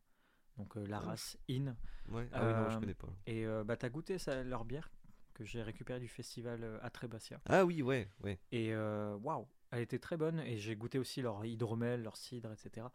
Donc 0.56 0.76
euh, 0.76 0.86
La 0.86 0.98
Ah. 0.98 1.00
Race 1.00 1.36
In. 1.50 1.76
Ouais. 2.10 2.28
Ah 2.32 2.46
oui, 2.46 2.52
non, 2.54 2.70
je 2.70 2.76
Euh, 2.76 2.80
connais 2.80 2.94
pas. 2.94 3.08
Et 3.26 3.46
euh, 3.46 3.64
bah, 3.64 3.76
t'as 3.76 3.88
goûté 3.88 4.18
ça, 4.18 4.42
leur 4.42 4.64
bière 4.64 4.90
que 5.34 5.44
j'ai 5.44 5.62
récupérée 5.62 6.00
du 6.00 6.08
festival 6.08 6.78
à 6.82 6.88
Trébassia. 6.90 7.40
Ah 7.46 7.64
oui, 7.64 7.82
ouais, 7.82 8.08
ouais. 8.24 8.38
Et 8.52 8.74
waouh, 8.74 9.46
elle 9.70 9.80
était 9.82 9.98
très 9.98 10.16
bonne. 10.16 10.40
Et 10.40 10.56
j'ai 10.56 10.76
goûté 10.76 10.98
aussi 10.98 11.20
leur 11.20 11.44
hydromel, 11.44 12.02
leur 12.02 12.16
cidre, 12.16 12.50
etc. 12.52 12.86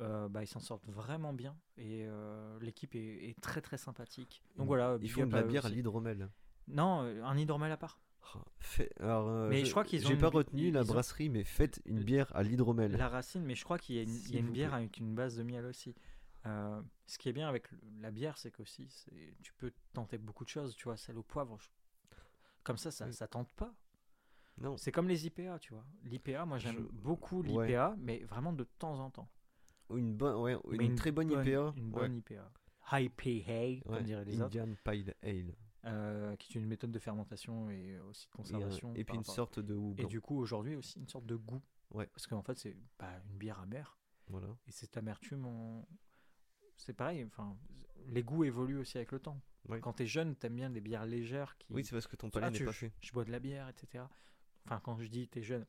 Euh, 0.00 0.28
bah, 0.28 0.42
ils 0.42 0.46
s'en 0.46 0.60
sortent 0.60 0.86
vraiment 0.86 1.32
bien. 1.32 1.56
Et 1.78 2.04
euh, 2.06 2.58
l'équipe 2.60 2.94
est, 2.94 3.30
est 3.30 3.40
très 3.40 3.60
très 3.62 3.78
sympathique. 3.78 4.42
Donc 4.56 4.66
voilà, 4.66 4.98
Ils 5.00 5.10
font 5.10 5.26
de 5.26 5.32
la 5.34 5.42
bière 5.42 5.64
à 5.66 5.70
l'hydromel. 5.70 6.28
Non, 6.68 7.00
un 7.24 7.36
hydromel 7.38 7.72
à 7.72 7.76
part. 7.78 8.00
Oh, 8.34 8.38
fait- 8.60 8.92
Alors, 9.00 9.26
euh, 9.28 9.48
Mais 9.48 9.64
je 9.64 9.70
crois 9.70 9.84
qu'ils 9.84 10.04
ont 10.04 10.10
J'ai 10.10 10.16
pas 10.18 10.28
retenu 10.28 10.66
ils 10.68 10.74
la 10.74 10.82
ont- 10.82 10.84
brasserie, 10.84 11.30
mais 11.30 11.44
faites 11.44 11.80
une 11.86 12.00
bière 12.04 12.30
à 12.36 12.42
l'hydromel. 12.42 12.92
La 12.92 13.08
racine, 13.08 13.42
mais 13.42 13.54
je 13.54 13.64
crois 13.64 13.78
qu'il 13.78 13.96
y 13.96 13.98
a 13.98 14.02
une, 14.02 14.10
y 14.30 14.36
a 14.38 14.42
bière 14.42 14.74
avec 14.74 14.98
une 14.98 15.14
base 15.14 15.36
de 15.38 15.42
miel 15.42 15.64
aussi. 15.64 15.94
Euh, 16.46 16.80
ce 17.06 17.18
qui 17.18 17.28
est 17.28 17.32
bien 17.32 17.48
avec 17.48 17.68
la 18.00 18.10
bière, 18.10 18.38
c'est 18.38 18.50
qu'aussi, 18.50 18.88
tu 19.42 19.52
peux 19.54 19.72
tenter 19.92 20.18
beaucoup 20.18 20.44
de 20.44 20.48
choses, 20.48 20.74
tu 20.76 20.84
vois, 20.84 20.96
celle 20.96 21.18
au 21.18 21.22
poivre. 21.22 21.58
je- 21.58 21.68
Comme 22.64 22.76
ça, 22.76 22.90
ça, 22.90 23.06
Oui. 23.06 23.12
ça 23.14 23.26
tente 23.26 23.52
pas. 23.54 23.74
Non, 24.58 24.76
C'est 24.76 24.92
comme 24.92 25.08
les 25.08 25.26
IPA, 25.26 25.58
tu 25.58 25.72
vois. 25.72 25.84
L'IPA, 26.04 26.44
moi 26.44 26.58
j'aime 26.58 26.76
Je- 26.76 26.96
beaucoup 26.98 27.42
ouais. 27.42 27.66
l'IPA, 27.68 27.94
mais 27.98 28.24
vraiment 28.24 28.52
de 28.52 28.64
temps 28.64 28.98
en 28.98 29.10
temps. 29.10 29.28
une 29.90 30.14
bonne, 30.14 30.36
ouais, 30.42 30.56
une, 30.84 30.96
très 30.96 31.12
bonne, 31.12 31.30
IPA. 31.30 31.72
Une 31.76 31.86
ouais. 31.86 32.08
bonne 32.08 32.16
IPA. 32.18 32.50
IPA, 32.92 33.52
Ouais, 33.52 33.82
comme 33.86 34.02
diraient 34.02 34.24
les 34.24 34.34
autres, 34.42 34.58
Indian 34.60 34.74
Pale 34.84 35.14
Ale. 35.22 35.54
euh, 35.86 36.36
qui 36.36 36.52
est 36.52 36.60
une 36.60 36.66
méthode 36.66 36.90
de 36.90 36.98
fermentation 36.98 37.70
et 37.70 37.98
aussi 38.00 38.26
de 38.26 38.32
un- 38.32 38.36
conservation. 38.36 38.94
et 38.94 39.04
puis 39.04 39.14
une 39.14 39.20
rapport- 39.20 39.34
sorte 39.34 39.60
de 39.60 39.74
houblon. 39.74 40.04
Et 40.04 40.06
du 40.06 40.20
coup, 40.20 40.38
aujourd'hui 40.38 40.74
aussi 40.76 40.98
une 40.98 41.08
sorte 41.08 41.24
de 41.26 41.36
goût. 41.36 41.62
Ouais. 41.92 42.06
Parce 42.08 42.26
qu'en 42.26 42.42
fait, 42.42 42.58
c'est 42.58 42.76
bah, 42.98 43.10
une 43.30 43.38
bière 43.38 43.60
amère. 43.60 43.96
Voilà. 44.26 44.48
Et 44.66 44.72
cette 44.72 44.96
amertume, 44.98 45.46
on- 45.46 45.86
c'est 46.78 46.94
pareil. 46.94 47.24
Enfin, 47.26 47.54
les 48.08 48.22
goûts 48.22 48.44
évoluent 48.44 48.78
aussi 48.78 48.96
avec 48.96 49.12
le 49.12 49.18
temps. 49.18 49.40
Ouais. 49.68 49.80
Quand 49.80 49.92
t'es 49.92 50.06
jeune, 50.06 50.34
t'aimes 50.34 50.56
bien 50.56 50.70
des 50.70 50.80
bières 50.80 51.04
légères 51.04 51.56
qui. 51.58 51.72
Oui, 51.74 51.84
c'est 51.84 51.92
parce 51.92 52.06
que 52.06 52.16
ton 52.16 52.28
Ah, 52.28 52.30
palais 52.30 52.50
n'est 52.50 52.56
tu- 52.56 52.64
pas 52.64 52.72
fait. 52.72 52.92
je 53.02 53.12
bois 53.12 53.24
de 53.24 53.30
la 53.30 53.38
bière, 53.38 53.68
etc. 53.68 54.04
Enfin, 54.64 54.80
quand 54.82 54.98
je 54.98 55.06
dis 55.08 55.28
t'es 55.28 55.42
jeune, 55.42 55.66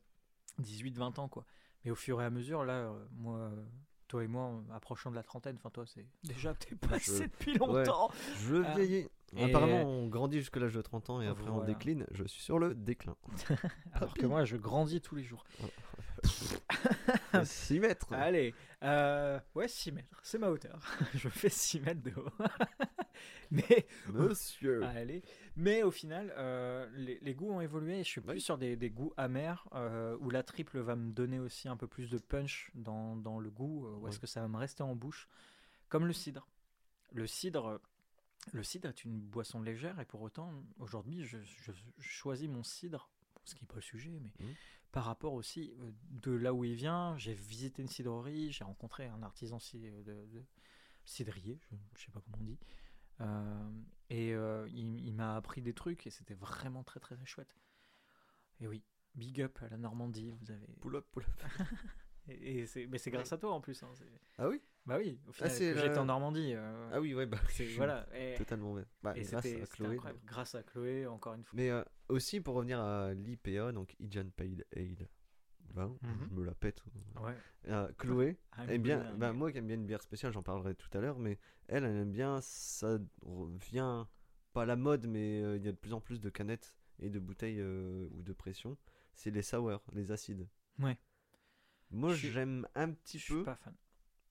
18-20 0.58 1.18
ans, 1.18 1.28
quoi. 1.28 1.44
Mais 1.84 1.90
au 1.90 1.94
fur 1.94 2.20
et 2.22 2.24
à 2.24 2.30
mesure, 2.30 2.64
là, 2.64 2.72
euh, 2.90 3.04
moi, 3.12 3.38
euh, 3.38 3.64
toi 4.08 4.24
et 4.24 4.26
moi, 4.26 4.42
en 4.44 4.68
approchant 4.70 5.10
de 5.10 5.16
la 5.16 5.22
trentaine, 5.22 5.56
enfin, 5.56 5.70
toi, 5.70 5.84
c'est 5.86 6.06
déjà 6.24 6.54
t'es 6.54 6.74
passé 6.76 7.28
depuis 7.28 7.54
longtemps. 7.58 8.10
Je 8.38 8.56
Ah. 8.64 8.74
vieillis. 8.74 9.06
Et- 9.36 9.44
Apparemment, 9.44 9.82
on 9.84 10.08
grandit 10.08 10.38
jusqu'à 10.38 10.58
l'âge 10.60 10.74
de 10.74 10.82
30 10.82 11.08
ans 11.10 11.20
et 11.20 11.26
après 11.28 11.48
on 11.50 11.62
décline. 11.64 12.04
Je 12.10 12.24
suis 12.24 12.42
sur 12.42 12.58
le 12.58 12.74
déclin. 12.74 13.14
Alors 13.92 14.14
que 14.14 14.26
moi, 14.26 14.44
je 14.44 14.56
grandis 14.56 15.00
tous 15.00 15.14
les 15.14 15.22
jours. 15.22 15.44
6 17.44 17.80
mètres. 17.80 18.12
Allez, 18.12 18.54
euh, 18.82 19.38
ouais, 19.54 19.68
6 19.68 19.92
mètres, 19.92 20.20
c'est 20.22 20.38
ma 20.38 20.48
hauteur. 20.50 20.80
je 21.14 21.28
fais 21.28 21.48
6 21.48 21.80
mètres 21.80 22.02
de 22.02 22.12
haut. 22.16 22.28
Mais 23.50 23.86
Monsieur. 24.08 24.84
Allez. 24.84 25.22
Mais 25.56 25.82
au 25.82 25.90
final, 25.90 26.32
euh, 26.36 26.88
les, 26.94 27.18
les 27.20 27.34
goûts 27.34 27.50
ont 27.52 27.60
évolué. 27.60 28.00
et 28.00 28.04
Je 28.04 28.08
suis 28.08 28.20
plus 28.20 28.32
Oui. 28.34 28.40
sur 28.40 28.56
des, 28.58 28.76
des 28.76 28.90
goûts 28.90 29.12
amers 29.16 29.66
euh, 29.74 30.16
où 30.20 30.30
la 30.30 30.42
triple 30.42 30.78
va 30.78 30.96
me 30.96 31.10
donner 31.12 31.38
aussi 31.38 31.68
un 31.68 31.76
peu 31.76 31.86
plus 31.86 32.08
de 32.10 32.18
punch 32.18 32.70
dans, 32.74 33.16
dans 33.16 33.38
le 33.40 33.50
goût, 33.50 33.86
ou 34.00 34.08
est-ce 34.08 34.18
que 34.20 34.26
ça 34.26 34.40
va 34.40 34.48
me 34.48 34.56
rester 34.56 34.82
en 34.82 34.94
bouche, 34.94 35.28
comme 35.88 36.06
le 36.06 36.12
cidre. 36.12 36.46
Le 37.12 37.26
cidre, 37.26 37.80
le 38.52 38.62
cidre 38.62 38.88
est 38.88 39.04
une 39.04 39.18
boisson 39.18 39.60
légère 39.60 39.98
et 40.00 40.04
pour 40.04 40.22
autant, 40.22 40.52
aujourd'hui, 40.78 41.24
je, 41.24 41.38
je- 41.42 41.72
je 41.98 42.08
choisis 42.08 42.48
mon 42.48 42.62
cidre, 42.62 43.10
ce 43.44 43.54
qui 43.56 43.64
n'est 43.64 43.68
pas 43.68 43.74
le 43.76 43.80
sujet, 43.82 44.10
mais 44.20 44.30
Mhm. 44.46 44.54
Par 44.92 45.04
rapport 45.04 45.32
aussi 45.34 45.72
euh, 45.80 45.90
de 46.10 46.32
là 46.32 46.52
où 46.54 46.64
il 46.64 46.74
vient. 46.74 47.16
J'ai 47.18 47.34
visité 47.34 47.82
une 47.82 47.88
cidrerie, 47.88 48.50
j'ai 48.52 48.64
rencontré 48.64 49.06
un 49.08 49.22
artisan 49.22 49.58
ci- 49.58 49.78
de, 49.80 50.02
de- 50.02 50.44
cidrier, 51.04 51.60
je 51.70 51.74
ne 51.76 51.98
sais 51.98 52.10
pas 52.12 52.20
comment 52.20 52.38
on 52.40 52.44
dit. 52.44 52.58
Euh, 53.20 53.70
et 54.08 54.34
euh, 54.34 54.68
il, 54.70 55.04
il 55.06 55.12
m'a 55.14 55.36
appris 55.36 55.60
des 55.62 55.74
trucs 55.74 56.06
et 56.06 56.10
c'était 56.10 56.34
vraiment 56.34 56.82
très 56.84 57.00
très 57.00 57.16
chouette. 57.26 57.56
Et 58.60 58.66
oui, 58.66 58.82
big 59.14 59.40
up 59.42 59.58
à 59.62 59.68
la 59.68 59.76
Normandie, 59.78 60.30
vous 60.32 60.50
avez. 60.50 60.66
Pull 60.80 60.96
up, 60.96 61.06
pull 61.12 61.24
up. 61.24 61.42
Et, 62.28 62.58
et 62.60 62.66
c'est, 62.66 62.86
mais 62.86 62.98
c'est 62.98 63.10
grâce 63.10 63.32
à 63.32 63.38
toi 63.38 63.52
en 63.52 63.60
plus. 63.60 63.82
hein, 63.82 63.88
Ah 64.38 64.48
oui? 64.48 64.60
Bah 64.90 64.96
oui, 64.98 65.20
au 65.28 65.32
final, 65.32 65.50
c'est 65.52 65.72
que 65.72 65.78
j'étais 65.78 65.98
en 65.98 66.04
Normandie. 66.06 66.52
euh, 66.52 66.90
Ah 66.92 67.00
oui, 67.00 67.14
ouais, 67.14 67.24
bah. 67.24 67.38
c'est- 67.50 67.62
je 67.64 67.68
suis 67.68 67.76
voilà. 67.76 68.08
Et, 68.12 68.34
Totalement. 68.36 68.74
Bah, 69.04 69.12
et 69.16 69.22
grâce 69.22 69.46
à 69.46 69.66
Chloé. 69.66 69.94
incroyable. 69.94 70.20
Grâce 70.26 70.54
à 70.56 70.62
Chloé, 70.64 71.06
encore 71.06 71.34
une 71.34 71.44
fois. 71.44 71.56
Mais 71.56 71.70
euh, 71.70 71.84
aussi 72.08 72.40
pour 72.40 72.56
revenir 72.56 72.80
à 72.80 73.14
l'IPA, 73.14 73.70
donc 73.70 73.94
Indian 74.02 74.26
Pale 74.36 74.64
Ale. 74.76 75.08
Vin, 75.72 75.96
Mhm. 76.02 76.26
je 76.28 76.34
me 76.34 76.44
la 76.44 76.54
pète. 76.56 76.82
Ouais. 77.22 77.36
Euh, 77.68 77.88
Chloé 77.98 78.36
I'm 78.58 78.68
aime 78.68 78.82
bien, 78.82 79.14
bah, 79.14 79.32
moi 79.32 79.52
qui 79.52 79.58
aime 79.58 79.68
bien 79.68 79.76
une 79.76 79.86
bière 79.86 80.02
spéciale, 80.02 80.32
j'en 80.32 80.42
parlerai 80.42 80.74
tout 80.74 80.88
à 80.98 81.00
l'heure, 81.00 81.20
mais 81.20 81.38
elle, 81.68 81.84
elle 81.84 81.94
aime 81.98 82.10
bien, 82.10 82.40
ça 82.40 82.98
revient, 83.22 84.06
pas 84.52 84.62
à 84.62 84.66
la 84.66 84.74
mode, 84.74 85.06
mais 85.06 85.40
euh, 85.40 85.56
il 85.56 85.64
y 85.64 85.68
a 85.68 85.70
de 85.70 85.76
plus 85.76 85.92
en 85.92 86.00
plus 86.00 86.18
de 86.20 86.28
canettes 86.28 86.76
et 86.98 87.08
de 87.08 87.20
bouteilles 87.20 87.60
euh, 87.60 88.08
ou 88.10 88.22
de 88.24 88.32
pression. 88.32 88.76
C'est 89.14 89.30
les 89.30 89.42
sour, 89.42 89.80
les 89.92 90.10
acides. 90.10 90.48
Ouais. 90.80 90.98
Moi 91.92 92.10
Je 92.14 92.16
suis- 92.18 92.30
j'aime 92.32 92.66
un 92.74 92.90
petit 92.90 93.20
Je 93.20 93.24
suis 93.26 93.34
peu, 93.34 93.44
pas 93.44 93.54
fan. 93.54 93.74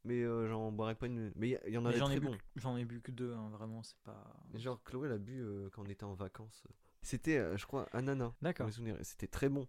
Mais 0.03 0.21
euh, 0.23 0.47
j'en 0.47 0.71
boirais 0.71 0.95
pas 0.95 1.07
une. 1.07 1.31
Mais 1.35 1.59
il 1.67 1.73
y- 1.73 1.77
en 1.77 1.85
a 1.85 1.91
des 1.93 1.99
très 1.99 2.19
bu 2.19 2.27
bons. 2.27 2.33
que- 2.33 2.43
j'en 2.55 2.77
ai 2.77 2.85
bu 2.85 3.01
que 3.01 3.11
deux, 3.11 3.33
hein, 3.33 3.49
vraiment, 3.49 3.83
c'est 3.83 3.97
pas. 4.03 4.33
Genre, 4.53 4.81
Chloé 4.83 5.09
l'a 5.09 5.17
bu 5.17 5.39
euh, 5.41 5.69
quand 5.71 5.83
on 5.83 5.89
était 5.89 6.03
en 6.05 6.13
vacances. 6.13 6.63
C'était, 7.01 7.37
euh, 7.37 7.57
je 7.57 7.65
crois, 7.65 7.87
ananas. 7.93 8.33
D'accord. 8.41 8.69
C'était 9.01 9.27
très 9.27 9.49
bon. 9.49 9.67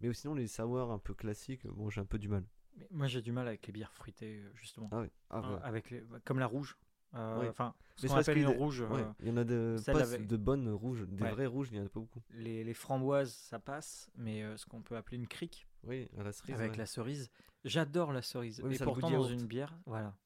Mais 0.00 0.12
sinon, 0.14 0.34
les 0.34 0.48
sours 0.48 0.90
un 0.90 0.98
peu 0.98 1.14
classiques, 1.14 1.66
bon, 1.66 1.90
j'ai 1.90 2.00
un 2.00 2.04
peu 2.06 2.18
du 2.18 2.28
mal. 2.28 2.44
Mais 2.76 2.88
moi 2.90 3.06
j'ai 3.06 3.20
du 3.20 3.32
mal 3.32 3.46
avec 3.46 3.66
les 3.66 3.72
bières 3.72 3.92
fruitées, 3.92 4.40
euh, 4.40 4.50
justement. 4.54 4.88
Ah 4.92 5.00
ouais. 5.00 5.10
Ah, 5.30 5.38
Hein, 5.38 5.54
ouais. 5.56 5.60
avec 5.62 5.90
les... 5.90 6.02
Comme 6.24 6.38
la 6.38 6.46
rouge. 6.46 6.76
Euh. 7.14 7.48
Enfin, 7.50 7.74
c'est 7.96 8.08
parce 8.08 8.28
appelle 8.28 8.38
une 8.42 8.48
rouge. 8.48 8.80
euh, 8.82 9.04
il 9.20 9.28
y 9.28 9.30
en 9.30 9.36
a 9.36 9.44
de, 9.44 9.76
avec- 10.14 10.26
bonnes 10.36 10.68
rouges. 10.70 11.06
Des 11.06 11.22
Ouais. 11.24 11.30
vraies 11.30 11.46
rouges, 11.46 11.68
il 11.70 11.74
n'y 11.74 11.80
en 11.80 11.86
a 11.86 11.88
pas 11.88 12.00
beaucoup. 12.00 12.22
les, 12.30 12.64
les 12.64 12.74
framboises, 12.74 13.32
ça 13.34 13.58
passe, 13.58 14.10
mais 14.16 14.42
euh, 14.42 14.56
ce 14.56 14.64
qu'on 14.66 14.80
peut 14.82 14.96
appeler 14.96 15.18
une 15.18 15.26
crique 15.28 15.66
Oui, 15.84 16.08
à 16.18 16.22
la 16.22 16.32
cerise. 16.32 16.54
avec 16.54 16.72
ouais. 16.72 16.78
la 16.78 16.86
cerise. 16.86 17.30
J'adore 17.64 18.12
la 18.12 18.22
cerise. 18.22 18.60
Oui, 18.62 18.70
mais 18.70 18.76
et 18.76 18.78
pourtant, 18.84 19.10
dans 19.10 19.24
une 19.24 19.46
bière, 19.46 19.76
voilà. 19.86 20.16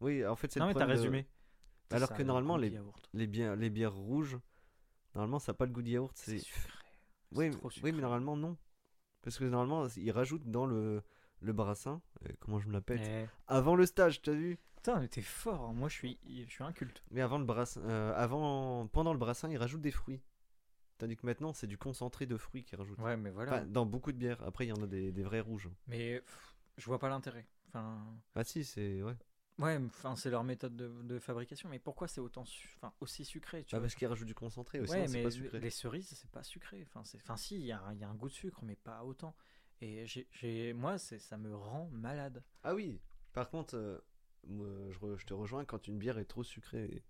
Oui, 0.00 0.26
en 0.26 0.34
fait, 0.36 0.50
c'est 0.52 0.58
Non, 0.60 0.66
le 0.66 0.74
mais 0.74 0.78
t'as 0.80 0.86
de- 0.86 0.90
résumé. 0.92 1.26
Alors 1.90 2.08
ça, 2.08 2.14
que 2.14 2.22
le 2.22 2.26
normalement, 2.26 2.56
les- 2.56 2.70
bières, 3.28 3.54
les 3.56 3.70
bières 3.70 3.94
rouges, 3.94 4.38
normalement, 5.14 5.38
ça 5.38 5.52
n'a 5.52 5.56
pas 5.56 5.66
le 5.66 5.72
goût 5.72 5.82
de 5.82 5.88
yaourt. 5.90 6.12
C'est 6.16 6.38
sucré. 6.38 6.68
Oui, 7.32 7.50
oui, 7.82 7.92
mais 7.92 8.02
normalement, 8.02 8.36
non. 8.36 8.56
Parce 9.22 9.38
que 9.38 9.44
normalement, 9.44 9.86
ils 9.96 10.10
rajoutent 10.10 10.50
dans 10.50 10.66
le, 10.66 11.02
le 11.40 11.52
brassin, 11.52 12.02
euh, 12.26 12.32
comment 12.40 12.58
je 12.58 12.66
me 12.68 12.72
l'appelle 12.72 13.00
Eh, 13.04 13.26
Avant 13.46 13.76
le 13.76 13.86
stage, 13.86 14.20
t'as 14.20 14.32
vu? 14.32 14.58
Putain, 14.82 14.98
mais 14.98 15.06
t'es 15.08 15.22
fort. 15.22 15.62
hein. 15.68 15.72
Moi, 15.74 15.88
je 15.88 15.94
suis, 15.94 16.18
je 16.28 16.50
suis 16.50 16.64
inculte. 16.64 17.04
Mais 17.12 17.20
avant 17.20 17.38
le 17.38 17.44
brassin, 17.44 17.80
euh, 17.82 18.12
avant, 18.16 18.88
pendant 18.88 19.12
le 19.12 19.18
brassin, 19.18 19.48
ils 19.48 19.56
rajoutent 19.56 19.80
des 19.80 19.92
fruits. 19.92 20.20
Tandis 20.98 21.16
que 21.16 21.24
maintenant, 21.24 21.52
c'est 21.52 21.68
du 21.68 21.78
concentré 21.78 22.26
de 22.26 22.36
fruits 22.36 22.64
qu'ils 22.64 22.78
rajoutent. 22.78 22.98
Ouais, 22.98 23.16
mais 23.16 23.30
voilà. 23.30 23.52
Enfin, 23.58 23.66
dans 23.66 23.86
beaucoup 23.86 24.10
de 24.10 24.16
bières. 24.16 24.42
Après, 24.42 24.66
il 24.66 24.70
y 24.70 24.72
en 24.72 24.82
a 24.82 24.86
des, 24.88 25.12
des 25.12 25.22
vrais 25.22 25.38
rouges. 25.40 25.68
Mais 25.86 26.20
pff, 26.20 26.56
je 26.78 26.84
vois 26.86 26.98
pas 26.98 27.08
l'intérêt. 27.08 27.46
Enfin, 27.68 28.04
Ah 28.34 28.42
si, 28.42 28.64
c'est... 28.64 29.02
Ouais. 29.02 29.14
ouais, 29.60 29.78
enfin, 29.86 30.16
c'est 30.16 30.30
leur 30.30 30.42
méthode 30.42 30.74
de, 30.76 30.88
de 31.02 31.18
fabrication. 31.20 31.68
Mais 31.68 31.78
pourquoi 31.78 32.08
c'est 32.08 32.20
autant, 32.20 32.44
su- 32.44 32.76
enfin, 32.76 32.92
aussi 33.00 33.24
sucré 33.24 33.62
tu 33.64 33.76
vois? 33.76 33.82
parce 33.82 33.94
qu'ils 33.94 34.08
rajoutent 34.08 34.26
du 34.26 34.34
concentré 34.34 34.80
aussi, 34.80 34.92
Ouais, 34.92 35.06
mais 35.08 35.22
pas 35.22 35.28
les- 35.28 35.34
sucré. 35.36 35.60
les 35.60 35.70
cerises, 35.70 36.08
c'est 36.16 36.30
pas 36.30 36.42
sucré. 36.42 36.84
Enfin, 36.88 37.04
c'est, 37.04 37.18
enfin, 37.18 37.36
si, 37.36 37.54
il 37.54 37.66
y, 37.66 37.72
a 37.72 37.80
un- 37.80 37.94
il 37.94 38.00
y 38.00 38.04
a 38.04 38.08
un 38.08 38.14
goût 38.16 38.28
de 38.28 38.34
sucre, 38.34 38.62
mais 38.64 38.74
pas 38.76 39.04
autant. 39.04 39.36
Et 39.80 40.06
j'ai, 40.06 40.26
j'ai- 40.32 40.72
moi, 40.72 40.98
c'est, 40.98 41.20
ça 41.20 41.36
me 41.38 41.54
rend 41.54 41.88
malade. 41.92 42.42
Ah 42.64 42.74
oui, 42.74 43.00
par 43.32 43.48
contre, 43.48 43.76
euh, 43.76 43.98
je, 44.48 44.98
re- 44.98 45.16
je 45.16 45.24
te 45.26 45.34
rejoins, 45.34 45.64
quand 45.64 45.86
une 45.88 45.98
bière 45.98 46.18
est 46.18 46.24
trop 46.24 46.42
sucrée, 46.42 47.02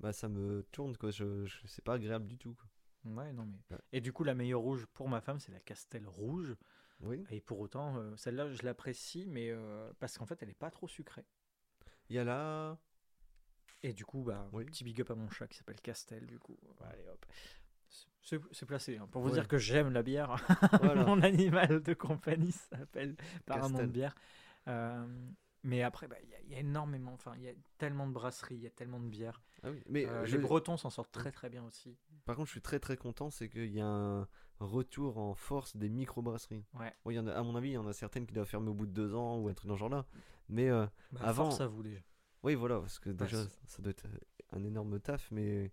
bah 0.00 0.12
ça 0.12 0.28
me 0.28 0.62
tourne, 0.72 0.96
quoi. 0.96 1.10
Je, 1.10 1.44
je- 1.46 1.66
c'est 1.66 1.84
pas 1.84 1.94
agréable 1.94 2.26
du 2.26 2.38
tout. 2.38 2.54
quoi. 2.54 3.12
Ouais, 3.12 3.32
non 3.32 3.46
mais. 3.46 3.58
Ouais. 3.76 3.82
Et 3.92 4.00
du 4.00 4.12
coup, 4.12 4.24
la 4.24 4.34
meilleure 4.34 4.60
rouge 4.60 4.86
pour 4.94 5.08
ma 5.08 5.20
femme, 5.20 5.38
c'est 5.40 5.52
la 5.52 5.60
Castel 5.60 6.06
rouge. 6.06 6.54
Oui. 7.00 7.24
Et 7.30 7.40
pour 7.40 7.58
autant, 7.60 7.96
euh, 7.96 8.16
celle-là, 8.16 8.50
je 8.52 8.62
l'apprécie, 8.62 9.26
mais 9.26 9.50
euh, 9.50 9.92
parce 9.98 10.16
qu'en 10.18 10.26
fait, 10.26 10.40
elle 10.42 10.50
est 10.50 10.54
pas 10.58 10.70
trop 10.70 10.86
sucrée. 10.86 11.24
Il 12.08 12.16
y 12.16 12.18
a 12.18 12.24
là... 12.24 12.78
Et 13.82 13.92
du 13.92 14.04
coup, 14.04 14.22
bah, 14.22 14.48
Oui. 14.52 14.64
petit 14.64 14.84
big 14.84 15.00
up 15.00 15.10
à 15.10 15.16
mon 15.16 15.28
chat 15.28 15.48
qui 15.48 15.58
s'appelle 15.58 15.80
Castel, 15.80 16.26
du 16.26 16.38
coup. 16.38 16.56
Allez 16.82 17.08
hop. 17.08 17.26
C'est, 18.22 18.66
placé. 18.66 18.96
hein. 18.98 19.08
Pour 19.10 19.20
vous 19.22 19.28
Ouais. 19.30 19.34
dire 19.34 19.48
que 19.48 19.58
j'aime 19.58 19.90
la 19.92 20.04
bière, 20.04 20.36
Voilà. 20.80 21.04
mon 21.06 21.20
animal 21.22 21.82
de 21.82 21.92
compagnie 21.94 22.52
s'appelle 22.52 23.16
par 23.44 23.64
un 23.64 23.68
nom 23.70 23.80
de 23.82 23.86
bière. 23.86 24.14
Euh, 24.68 25.04
mais 25.62 25.82
après, 25.82 26.08
bah, 26.08 26.16
il 26.22 26.28
y, 26.30 26.34
a- 26.34 26.40
il 26.42 26.50
y 26.50 26.54
a 26.54 26.58
énormément, 26.58 27.12
enfin, 27.12 27.34
il 27.36 27.42
y 27.42 27.48
a 27.48 27.52
tellement 27.78 28.06
de 28.06 28.12
brasseries, 28.12 28.56
il 28.56 28.62
y 28.62 28.66
a 28.66 28.70
tellement 28.70 29.00
de 29.00 29.06
bières. 29.08 29.40
Ah 29.62 29.70
oui, 29.70 29.82
mais 29.88 30.06
Euh, 30.06 30.24
je- 30.24 30.36
Les 30.36 30.42
Bretons 30.42 30.76
s'en 30.76 30.90
sortent 30.90 31.12
très 31.12 31.32
très 31.32 31.48
bien 31.50 31.64
aussi. 31.64 31.96
par 32.24 32.36
contre, 32.36 32.46
je 32.48 32.52
suis 32.52 32.62
très 32.62 32.78
très 32.80 32.96
content, 32.96 33.30
c'est 33.30 33.48
qu'il 33.48 33.72
y 33.72 33.80
a 33.80 33.86
un 33.86 34.28
retour 34.60 35.18
en 35.18 35.34
force 35.34 35.76
des 35.76 35.88
microbrasseries. 35.88 36.64
Ouais. 36.74 36.92
Bon, 37.04 37.10
il 37.10 37.14
y 37.14 37.18
en 37.18 37.26
a, 37.26 37.32
à 37.32 37.42
mon 37.42 37.56
avis, 37.56 37.70
il 37.70 37.72
y 37.72 37.78
en 37.78 37.86
a 37.86 37.92
certaines 37.92 38.26
qui 38.26 38.32
doivent 38.34 38.46
fermer 38.48 38.68
au 38.70 38.74
bout 38.74 38.86
de 38.86 38.92
deux 38.92 39.14
ans 39.14 39.38
ou 39.38 39.48
un 39.48 39.54
truc 39.54 39.68
dans 39.68 39.74
ce 39.74 39.80
genre-là. 39.80 40.06
Mais 40.48 40.68
euh, 40.70 40.86
Bah, 41.12 41.20
Avant- 41.24 41.44
Force 41.46 41.60
à 41.60 41.66
vous 41.66 41.82
déjà. 41.82 42.00
oui, 42.42 42.54
voilà, 42.54 42.78
parce 42.80 42.98
que 42.98 43.10
déjà, 43.10 43.44
c'est- 43.44 43.58
ça 43.66 43.82
doit 43.82 43.90
être 43.90 44.06
un 44.52 44.62
énorme 44.64 45.00
taf, 45.00 45.30
mais 45.32 45.72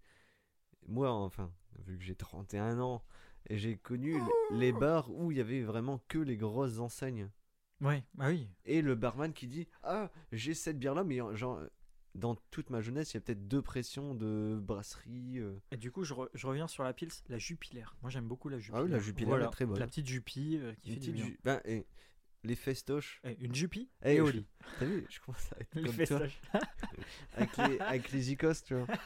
moi, 0.88 1.12
enfin, 1.12 1.52
vu 1.80 1.97
que 1.97 2.04
j'ai 2.04 2.15
31 2.15 2.80
ans, 2.80 3.04
et 3.49 3.58
j'ai 3.58 3.78
connu 3.78 4.15
l- 4.15 4.23
les 4.52 4.71
bars 4.71 5.10
où 5.12 5.32
il 5.32 5.38
y 5.38 5.41
avait 5.41 5.62
vraiment 5.63 5.99
que 6.08 6.17
les 6.19 6.38
grosses 6.38 6.80
enseignes. 6.80 7.30
Ouais, 7.82 8.04
bah 8.13 8.28
oui. 8.28 8.48
Et 8.65 8.82
le 8.82 8.96
barman 8.96 9.32
qui 9.34 9.48
dit 9.48 9.68
Ah, 9.84 10.12
j'ai 10.32 10.54
cette 10.54 10.78
bière-là, 10.80 11.04
mais 11.04 11.22
en- 11.22 11.34
genre, 11.36 11.62
dans 12.15 12.36
toute 12.52 12.70
ma 12.72 12.82
jeunesse, 12.82 13.13
il 13.13 13.15
y 13.15 13.18
a 13.20 13.22
peut-être 13.22 13.48
deux 13.48 13.62
pressions 13.62 14.15
de 14.15 14.60
brasserie. 14.62 15.38
euh. 15.39 15.54
Et 15.72 15.78
du 15.78 15.92
coup, 15.92 16.04
je, 16.04 16.13
re- 16.13 16.30
je 16.34 16.46
reviens 16.48 16.68
sur 16.68 16.84
la 16.84 16.92
pils, 16.94 17.10
la 17.30 17.38
Jupiler. 17.38 17.86
Moi, 18.02 18.10
j'aime 18.12 18.28
beaucoup 18.28 18.50
la 18.50 18.60
Jupiler. 18.60 18.80
Ah 18.80 18.84
oui, 18.84 18.92
la 18.92 19.00
Jupiler, 19.00 19.28
Voilà, 19.28 19.46
elle 19.46 19.50
est 19.50 19.52
très 19.54 19.65
bonne. 19.65 19.80
La 19.80 19.88
petite 19.88 20.08
Jupie 20.08 20.58
euh, 20.60 20.74
qui 20.82 20.89
Une 20.89 20.96
fait 20.96 21.00
du 21.00 21.12
petite 21.12 21.15
bien. 21.15 21.26
ju- 21.28 21.39
ben, 21.44 21.62
et 21.65 21.86
les 22.44 22.56
festoches. 22.56 23.22
Eh, 23.24 23.38
une 23.44 23.54
Jupie 23.56 23.89
Eh, 24.04 24.15
et 24.15 24.22
au 24.22 24.28
je- 24.28 24.32
lit. 24.34 24.48
T'as 24.80 24.86
vu 24.86 25.06
Je 25.10 25.20
commence 25.22 25.54
à 25.54 25.60
être 25.60 25.74
comme 25.74 26.06
toi. 26.06 26.28
Avec 27.36 27.58
les, 27.58 27.80
avec 27.80 28.12
les 28.12 28.32
icos, 28.32 28.63
tu 28.65 28.76
vois. 28.76 28.88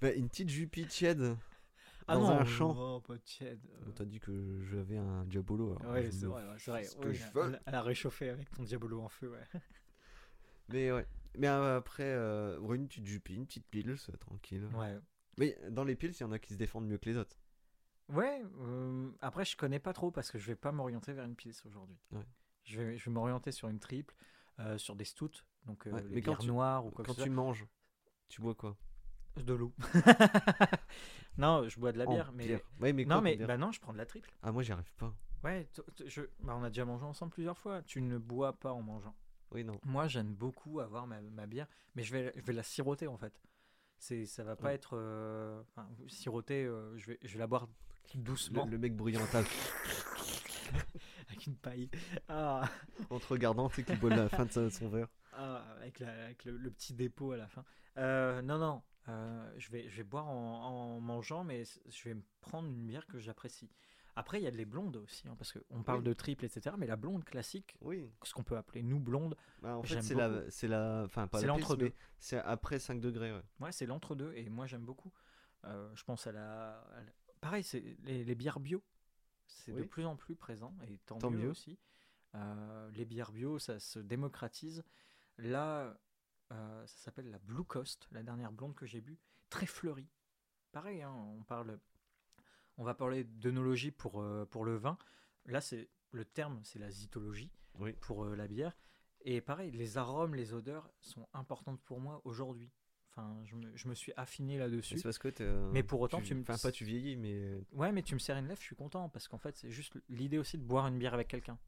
Ben, 0.00 0.18
une 0.18 0.28
petite 0.30 0.48
jupie 0.48 0.86
tiède 0.86 1.36
Ah 2.10 2.14
dans 2.16 2.22
non, 2.34 2.40
un 2.40 2.44
champ. 2.44 2.74
oh, 2.76 3.00
pas 3.00 3.18
tiède. 3.18 3.60
On 3.86 3.90
t'a 3.92 4.04
dit 4.04 4.18
que 4.20 4.60
j'avais 4.70 4.96
un 4.98 5.24
diabolo. 5.24 5.76
alors 5.78 5.92
Ouais, 5.92 6.10
c'est 6.10 6.26
vrai, 6.26 6.44
ouais, 6.46 6.54
c'est 6.58 6.70
vrai. 6.70 6.84
ce 6.84 6.96
que 6.96 7.08
Oui, 7.08 7.14
je 7.14 7.24
elle- 7.24 7.32
veux. 7.50 7.58
elle, 7.66 7.74
a 7.74 7.82
réchauffé 7.82 8.28
avec 8.30 8.50
ton 8.50 8.62
diabolo 8.64 9.00
en 9.00 9.08
feu, 9.08 9.30
ouais. 9.30 9.44
Mais 10.68 10.92
ouais. 10.92 11.06
Mais 11.36 11.46
euh, 11.48 11.76
après, 11.78 12.02
euh, 12.04 12.60
une 12.74 12.88
petite 12.88 13.06
jupie, 13.06 13.34
une 13.34 13.46
petite 13.46 13.66
pile, 13.68 13.96
c'est 13.98 14.16
tranquille. 14.18 14.68
Ouais. 14.74 14.98
Mais 15.38 15.56
dans 15.70 15.84
les 15.84 15.94
piles, 15.96 16.10
il 16.12 16.20
y 16.20 16.24
en 16.24 16.32
a 16.32 16.38
qui 16.38 16.52
se 16.54 16.58
défendent 16.58 16.86
mieux 16.86 16.98
que 16.98 17.08
les 17.08 17.16
autres. 17.16 17.36
Ouais, 18.08 18.42
euh, 18.60 19.10
après, 19.20 19.44
je 19.44 19.56
connais 19.56 19.78
pas 19.78 19.92
trop 19.92 20.10
parce 20.10 20.30
que 20.32 20.38
je 20.38 20.46
vais 20.48 20.56
pas 20.56 20.72
m'orienter 20.72 21.12
vers 21.12 21.24
une 21.24 21.36
pils 21.36 21.54
aujourd'hui. 21.64 21.96
Ouais. 22.10 22.24
Je 22.64 22.80
vais, 22.82 22.96
je 22.98 23.04
vais 23.04 23.10
m'orienter 23.12 23.52
sur 23.52 23.68
une 23.68 23.78
triple, 23.78 24.16
euh, 24.58 24.76
sur 24.78 24.96
des 24.96 25.04
stouts, 25.04 25.30
donc 25.66 25.86
euh, 25.86 25.92
Ouais, 25.92 26.02
les 26.02 26.08
mais 26.16 26.20
quand 26.22 26.32
bières 26.32 26.38
tu- 26.40 26.46
noires 26.48 26.84
ou 26.86 26.90
quoi 26.90 27.04
Quand 27.04 27.12
que 27.14 27.18
ce 27.20 27.24
tu 27.24 27.30
manges, 27.30 27.64
tu 28.28 28.40
bois 28.42 28.54
quoi? 28.56 28.76
De 29.36 29.54
l'eau. 29.54 29.72
non, 31.38 31.68
je 31.68 31.78
bois 31.78 31.92
de 31.92 31.98
la 31.98 32.06
En 32.08 32.12
bière, 32.12 32.32
mais. 32.32 32.46
bière. 32.46 32.60
Ouais, 32.80 32.92
mais 32.92 33.04
non, 33.04 33.20
mais 33.20 33.36
bière 33.36 33.48
bah 33.48 33.56
non, 33.56 33.72
je 33.72 33.80
prends 33.80 33.92
de 33.92 33.98
la 33.98 34.06
triple. 34.06 34.30
Ah, 34.42 34.52
moi, 34.52 34.62
j'y 34.62 34.72
arrive 34.72 34.92
pas. 34.96 35.14
Ouais, 35.44 35.66
je... 36.06 36.22
bah, 36.40 36.54
on 36.56 36.62
a 36.62 36.68
déjà 36.68 36.84
mangé 36.84 37.04
ensemble 37.04 37.32
plusieurs 37.32 37.56
fois. 37.56 37.82
Tu 37.82 38.02
ne 38.02 38.18
bois 38.18 38.52
pas 38.58 38.72
en 38.72 38.82
mangeant. 38.82 39.14
Oui, 39.52 39.64
non. 39.64 39.80
Moi, 39.84 40.06
j'aime 40.08 40.34
beaucoup 40.34 40.80
avoir 40.80 41.06
ma, 41.06 41.20
ma 41.22 41.46
bière, 41.46 41.66
mais 41.94 42.02
je 42.02 42.12
vais, 42.12 42.32
je 42.36 42.42
vais 42.42 42.52
la 42.52 42.62
siroter 42.62 43.06
en 43.06 43.16
fait. 43.16 43.40
C'est, 43.98 44.26
ça 44.26 44.44
va 44.44 44.56
pas 44.56 44.68
Ouais. 44.68 44.74
être 44.74 44.90
euh, 44.96 45.60
enfin, 45.70 45.88
siroter. 46.08 46.64
euh, 46.64 46.96
je 46.98 47.06
vais, 47.08 47.18
je 47.22 47.32
vais 47.32 47.38
la 47.38 47.46
boire 47.46 47.68
doucement 48.14 48.64
Le, 48.64 48.72
le 48.72 48.78
mec 48.78 48.96
bruyant 48.96 49.20
à 49.32 49.38
avec 51.28 51.46
une 51.46 51.56
paille. 51.56 51.88
Ah, 52.28 52.68
en 53.10 53.18
te 53.18 53.26
regardant, 53.26 53.68
tu 53.68 53.76
sais 53.76 53.84
qu'il 53.84 53.98
boit 53.98 54.10
la 54.10 54.28
fin 54.28 54.44
de 54.46 54.68
son 54.70 54.88
verre. 54.88 55.08
ah, 55.32 55.64
avec, 55.80 55.98
la- 56.00 56.24
avec 56.24 56.44
le, 56.44 56.56
le 56.56 56.70
petit 56.70 56.92
dépôt 56.94 57.32
à 57.32 57.36
la 57.36 57.48
fin. 57.48 57.64
Euh, 57.98 58.42
non, 58.42 58.58
non. 58.58 58.82
Euh, 59.08 59.52
je 59.56 59.70
vais, 59.70 59.88
je 59.88 59.96
vais 59.98 60.04
boire 60.04 60.28
en, 60.28 60.94
en 60.96 61.00
mangeant, 61.00 61.44
mais 61.44 61.64
je 61.88 62.04
vais 62.04 62.14
me 62.14 62.22
prendre 62.40 62.68
une 62.68 62.86
bière 62.86 63.06
que 63.06 63.18
j'apprécie. 63.18 63.70
Après, 64.16 64.40
il 64.40 64.44
y 64.44 64.46
a 64.46 64.50
les 64.50 64.64
blondes 64.64 64.96
aussi, 64.96 65.26
hein, 65.28 65.34
parce 65.38 65.52
qu'on 65.52 65.82
parle 65.82 66.00
Oui. 66.00 66.04
de 66.04 66.12
triple, 66.12 66.44
etc. 66.44 66.74
Mais 66.78 66.86
la 66.86 66.96
blonde 66.96 67.24
classique, 67.24 67.76
Oui. 67.80 68.10
ce 68.24 68.34
qu'on 68.34 68.42
peut 68.42 68.56
appeler 68.56 68.82
nous 68.82 68.98
blonde, 69.00 69.36
Bah, 69.62 69.76
en 69.76 69.82
fait, 69.82 70.02
c'est 70.02 70.14
la, 70.14 70.28
beaucoup. 70.28 70.50
c'est 70.50 70.68
la, 70.68 71.02
enfin 71.06 71.26
pas 71.28 71.38
C'est 71.40 71.46
la 71.46 71.54
pils, 71.54 71.62
l'entre-deux. 71.62 71.92
c'est 72.18 72.38
après 72.38 72.78
5 72.78 73.00
degrés. 73.00 73.32
Ouais. 73.32 73.42
Ouais, 73.60 73.72
c'est 73.72 73.86
l'entre-deux 73.86 74.32
et 74.34 74.48
moi 74.50 74.66
j'aime 74.66 74.84
beaucoup. 74.84 75.12
Euh, 75.64 75.90
je 75.94 76.04
pense 76.04 76.26
à 76.26 76.32
la. 76.32 76.80
à 76.80 77.00
la- 77.02 77.12
Pareil, 77.40 77.62
c'est 77.62 77.96
les, 78.02 78.24
les 78.24 78.34
bières 78.34 78.60
bio. 78.60 78.82
C'est 79.46 79.72
de 79.72 79.82
plus 79.82 80.04
en 80.04 80.16
plus 80.16 80.34
présent 80.36 80.74
et 80.88 80.98
tant, 81.06 81.18
Tant 81.18 81.30
mieux, 81.30 81.38
mieux. 81.44 81.48
aussi. 81.50 81.78
Euh, 82.34 82.90
les 82.92 83.04
bières 83.04 83.32
bio, 83.32 83.58
ça 83.58 83.78
se 83.80 83.98
démocratise. 83.98 84.84
Là, 85.38 85.98
euh, 86.52 86.86
ça 86.86 86.96
s'appelle 86.98 87.30
la 87.30 87.38
Blue 87.38 87.64
Coast, 87.64 88.08
la 88.12 88.22
dernière 88.22 88.52
blonde 88.52 88.74
que 88.74 88.86
j'ai 88.86 89.00
bu, 89.00 89.18
très 89.48 89.66
fleurie. 89.66 90.08
Pareil, 90.72 91.02
hein, 91.02 91.12
on 91.12 91.42
parle. 91.42 91.78
On 92.76 92.84
va 92.84 92.94
parler 92.94 93.24
d'œnologie 93.24 93.90
pour, 93.90 94.20
euh, 94.22 94.46
pour 94.46 94.64
le 94.64 94.76
vin. 94.76 94.96
Là, 95.46 95.60
c'est 95.60 95.88
le 96.12 96.24
terme, 96.24 96.60
c'est 96.64 96.78
la 96.78 96.90
zytologie 96.90 97.50
Oui. 97.78 97.92
pour 98.00 98.24
euh, 98.24 98.36
la 98.36 98.46
bière. 98.48 98.76
Et 99.22 99.40
pareil, 99.40 99.70
les 99.72 99.98
arômes, 99.98 100.34
les 100.34 100.54
odeurs 100.54 100.90
sont 101.00 101.28
importantes 101.34 101.80
pour 101.82 102.00
moi 102.00 102.22
aujourd'hui. 102.24 102.70
Enfin, 103.10 103.38
je 103.44 103.56
me, 103.56 103.76
je 103.76 103.88
me 103.88 103.94
suis 103.94 104.12
affiné 104.16 104.56
là-dessus. 104.56 104.96
C'est 104.96 105.02
parce 105.02 105.18
que 105.18 105.28
t'es, 105.28 105.46
Mais 105.72 105.82
pour 105.82 106.00
autant, 106.00 106.22
tu 106.22 106.34
me- 106.34 106.42
Enfin, 106.42 106.56
pas 106.56 106.70
tu 106.72 106.84
vieillis, 106.84 107.16
mais. 107.16 107.60
Ouais, 107.72 107.90
mais 107.92 108.02
tu 108.02 108.14
me 108.14 108.20
sers 108.20 108.36
une 108.38 108.46
lèvre, 108.46 108.60
je 108.60 108.66
suis 108.66 108.76
content 108.76 109.08
parce 109.08 109.26
qu'en 109.28 109.36
fait, 109.38 109.56
c'est 109.56 109.70
juste 109.70 109.98
l'idée 110.08 110.38
aussi 110.38 110.56
de 110.58 110.62
boire 110.62 110.86
une 110.86 110.96
bière 110.98 111.12
avec 111.12 111.26
quelqu'un. 111.28 111.58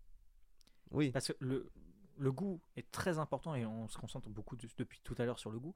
Oui. 0.92 1.10
Parce 1.10 1.28
que 1.28 1.32
le, 1.40 1.70
le 2.18 2.32
goût 2.32 2.60
est 2.76 2.90
très 2.90 3.18
important 3.18 3.54
et 3.54 3.64
on 3.66 3.88
se 3.88 3.98
concentre 3.98 4.28
beaucoup 4.28 4.56
de- 4.56 4.68
depuis 4.78 5.00
tout 5.04 5.14
à 5.18 5.24
l'heure 5.24 5.38
sur 5.38 5.50
le 5.50 5.58
goût. 5.58 5.74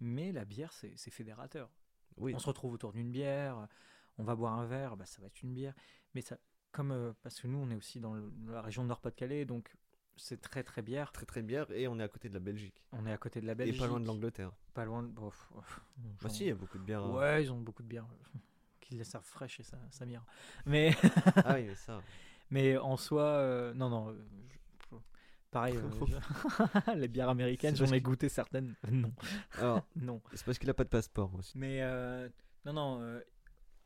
Mais 0.00 0.32
la 0.32 0.44
bière, 0.44 0.72
c'est 0.72 0.96
fédérateur. 1.10 1.70
Oui. 2.16 2.34
On 2.34 2.38
se 2.38 2.46
retrouve 2.46 2.72
autour 2.74 2.92
d'une 2.92 3.10
bière, 3.10 3.68
on 4.18 4.24
va 4.24 4.34
boire 4.34 4.58
un 4.58 4.66
verre, 4.66 4.96
bah, 4.96 5.06
ça 5.06 5.20
va 5.20 5.28
être 5.28 5.42
une 5.42 5.54
bière. 5.54 5.74
Mais 6.14 6.20
ça, 6.20 6.36
comme 6.72 6.90
euh, 6.90 7.12
parce 7.22 7.40
que 7.40 7.46
nous, 7.46 7.58
on 7.58 7.70
est 7.70 7.76
aussi 7.76 8.00
dans 8.00 8.14
le- 8.14 8.32
la 8.48 8.62
région 8.62 8.82
de 8.82 8.88
Nord-Pas-de-Calais, 8.88 9.44
donc 9.44 9.74
c'est 10.16 10.40
très 10.40 10.62
très 10.62 10.82
bière. 10.82 11.10
Très 11.12 11.24
très 11.26 11.40
bière 11.42 11.70
et 11.70 11.88
on 11.88 11.98
est 11.98 12.02
à 12.02 12.08
côté 12.08 12.28
de 12.28 12.34
la 12.34 12.40
Belgique. 12.40 12.82
On 12.92 13.06
est 13.06 13.12
à 13.12 13.16
côté 13.18 13.40
de 13.40 13.46
la 13.46 13.54
Belgique. 13.54 13.76
Et 13.76 13.78
pas 13.78 13.86
loin 13.86 14.00
de 14.00 14.06
l'Angleterre. 14.06 14.52
Pas 14.74 14.84
loin 14.84 15.02
de. 15.02 15.08
bon, 15.08 15.30
pff, 15.30 15.48
pff, 15.54 15.80
Bah 16.22 16.28
si, 16.28 16.44
il 16.44 16.48
y 16.48 16.50
a 16.50 16.54
beaucoup 16.54 16.78
de 16.78 16.84
bières. 16.84 17.02
euh. 17.04 17.18
Ouais, 17.18 17.44
ils 17.44 17.52
ont 17.52 17.60
beaucoup 17.60 17.82
de 17.82 17.88
bières 17.88 18.04
euh, 18.10 18.38
qui 18.80 18.94
les 18.94 19.04
servent 19.04 19.24
fraîches 19.24 19.60
et 19.60 19.62
ça, 19.62 19.78
ça 19.90 20.04
m'ira. 20.04 20.24
Mais, 20.66 20.94
Ah 21.44 21.54
oui, 21.54 21.64
mais 21.64 21.74
ça. 21.76 22.02
mais 22.50 22.76
en 22.76 22.96
soi, 22.98 23.22
euh, 23.22 23.72
non, 23.74 23.88
non, 23.88 24.14
Pareil, 25.52 25.76
euh, 25.76 26.94
les 26.96 27.08
bières 27.08 27.28
américaines, 27.28 27.76
j'en 27.76 27.86
ai 27.92 28.00
goûté 28.00 28.28
certaines. 28.28 28.74
Non, 28.90 29.12
Alors, 29.58 29.86
non. 29.96 30.20
c'est 30.34 30.44
parce 30.44 30.58
qu'il 30.58 30.68
a 30.70 30.74
pas 30.74 30.84
de 30.84 30.88
passeport 30.88 31.32
aussi. 31.34 31.56
Mais 31.58 31.82
euh, 31.82 32.28
non, 32.64 32.72
non, 32.72 33.00
euh, 33.02 33.20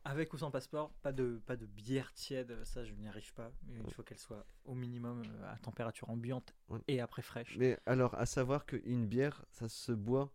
avec 0.05 0.33
ou 0.33 0.39
sans 0.39 0.51
passeport, 0.53 0.93
pas 1.03 1.13
de, 1.13 1.43
pas 1.45 1.57
de 1.57 1.67
bière 1.67 2.13
tiède, 2.15 2.57
ça 2.65 2.85
je 2.85 2.95
n'y 2.95 3.09
arrive 3.09 3.35
pas. 3.35 3.51
Il 3.69 3.81
Ouais. 3.83 3.91
faut 3.91 4.05
qu'elle 4.05 4.19
soit 4.19 4.47
au 4.65 4.75
minimum 4.75 5.23
euh, 5.27 5.53
à 5.53 5.59
température 5.59 6.09
ambiante 6.09 6.55
Ouais. 6.69 6.79
et 6.87 7.01
après 7.01 7.23
fraîche. 7.23 7.57
Mais 7.59 7.79
alors, 7.85 8.15
à 8.15 8.27
savoir 8.27 8.65
qu'une 8.65 9.07
bière, 9.07 9.45
ça 9.51 9.69
se 9.69 9.91
boit 9.93 10.33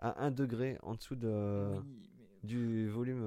à 0.00 0.24
1 0.24 0.32
degré 0.32 0.76
en 0.82 0.94
dessous 0.94 1.14
de, 1.14 1.70
oui, 1.84 2.10
mais- 2.18 2.24
du 2.48 2.88
volume. 2.88 3.22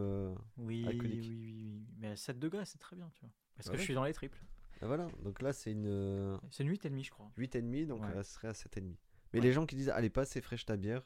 oui, 0.57 0.83
oui, 0.83 0.87
alcoolique. 0.89 1.21
oui, 1.29 1.37
oui, 1.39 1.53
oui. 1.63 1.85
Mais 1.97 2.09
à 2.09 2.15
7 2.17 2.37
degrés, 2.39 2.65
c'est 2.65 2.77
très 2.77 2.97
bien, 2.97 3.09
tu 3.13 3.21
vois. 3.21 3.31
Parce 3.55 3.67
Bah 3.67 3.71
que 3.73 3.77
je 3.79 3.83
suis 3.83 3.93
dans 3.95 4.03
les 4.03 4.13
triples. 4.13 4.37
Ah, 4.81 4.87
voilà, 4.87 5.07
donc 5.23 5.41
là, 5.41 5.53
c'est 5.53 5.71
une 5.71 5.87
euh, 5.87 6.37
C'est 6.49 6.63
une 6.63 6.69
8,5, 6.71 7.03
je 7.03 7.09
crois. 7.11 7.31
8,5, 7.37 7.87
donc 7.87 8.01
Ouais. 8.03 8.09
elle 8.15 8.23
serait 8.23 8.47
à 8.49 8.53
7,5. 8.53 8.95
Mais 9.33 9.39
Ouais. 9.39 9.45
les 9.45 9.51
gens 9.53 9.65
qui 9.65 9.75
disent, 9.75 9.89
allez, 9.89 10.09
pas 10.09 10.25
c'est 10.25 10.41
fraîche 10.41 10.65
ta 10.65 10.77
bière, 10.77 11.05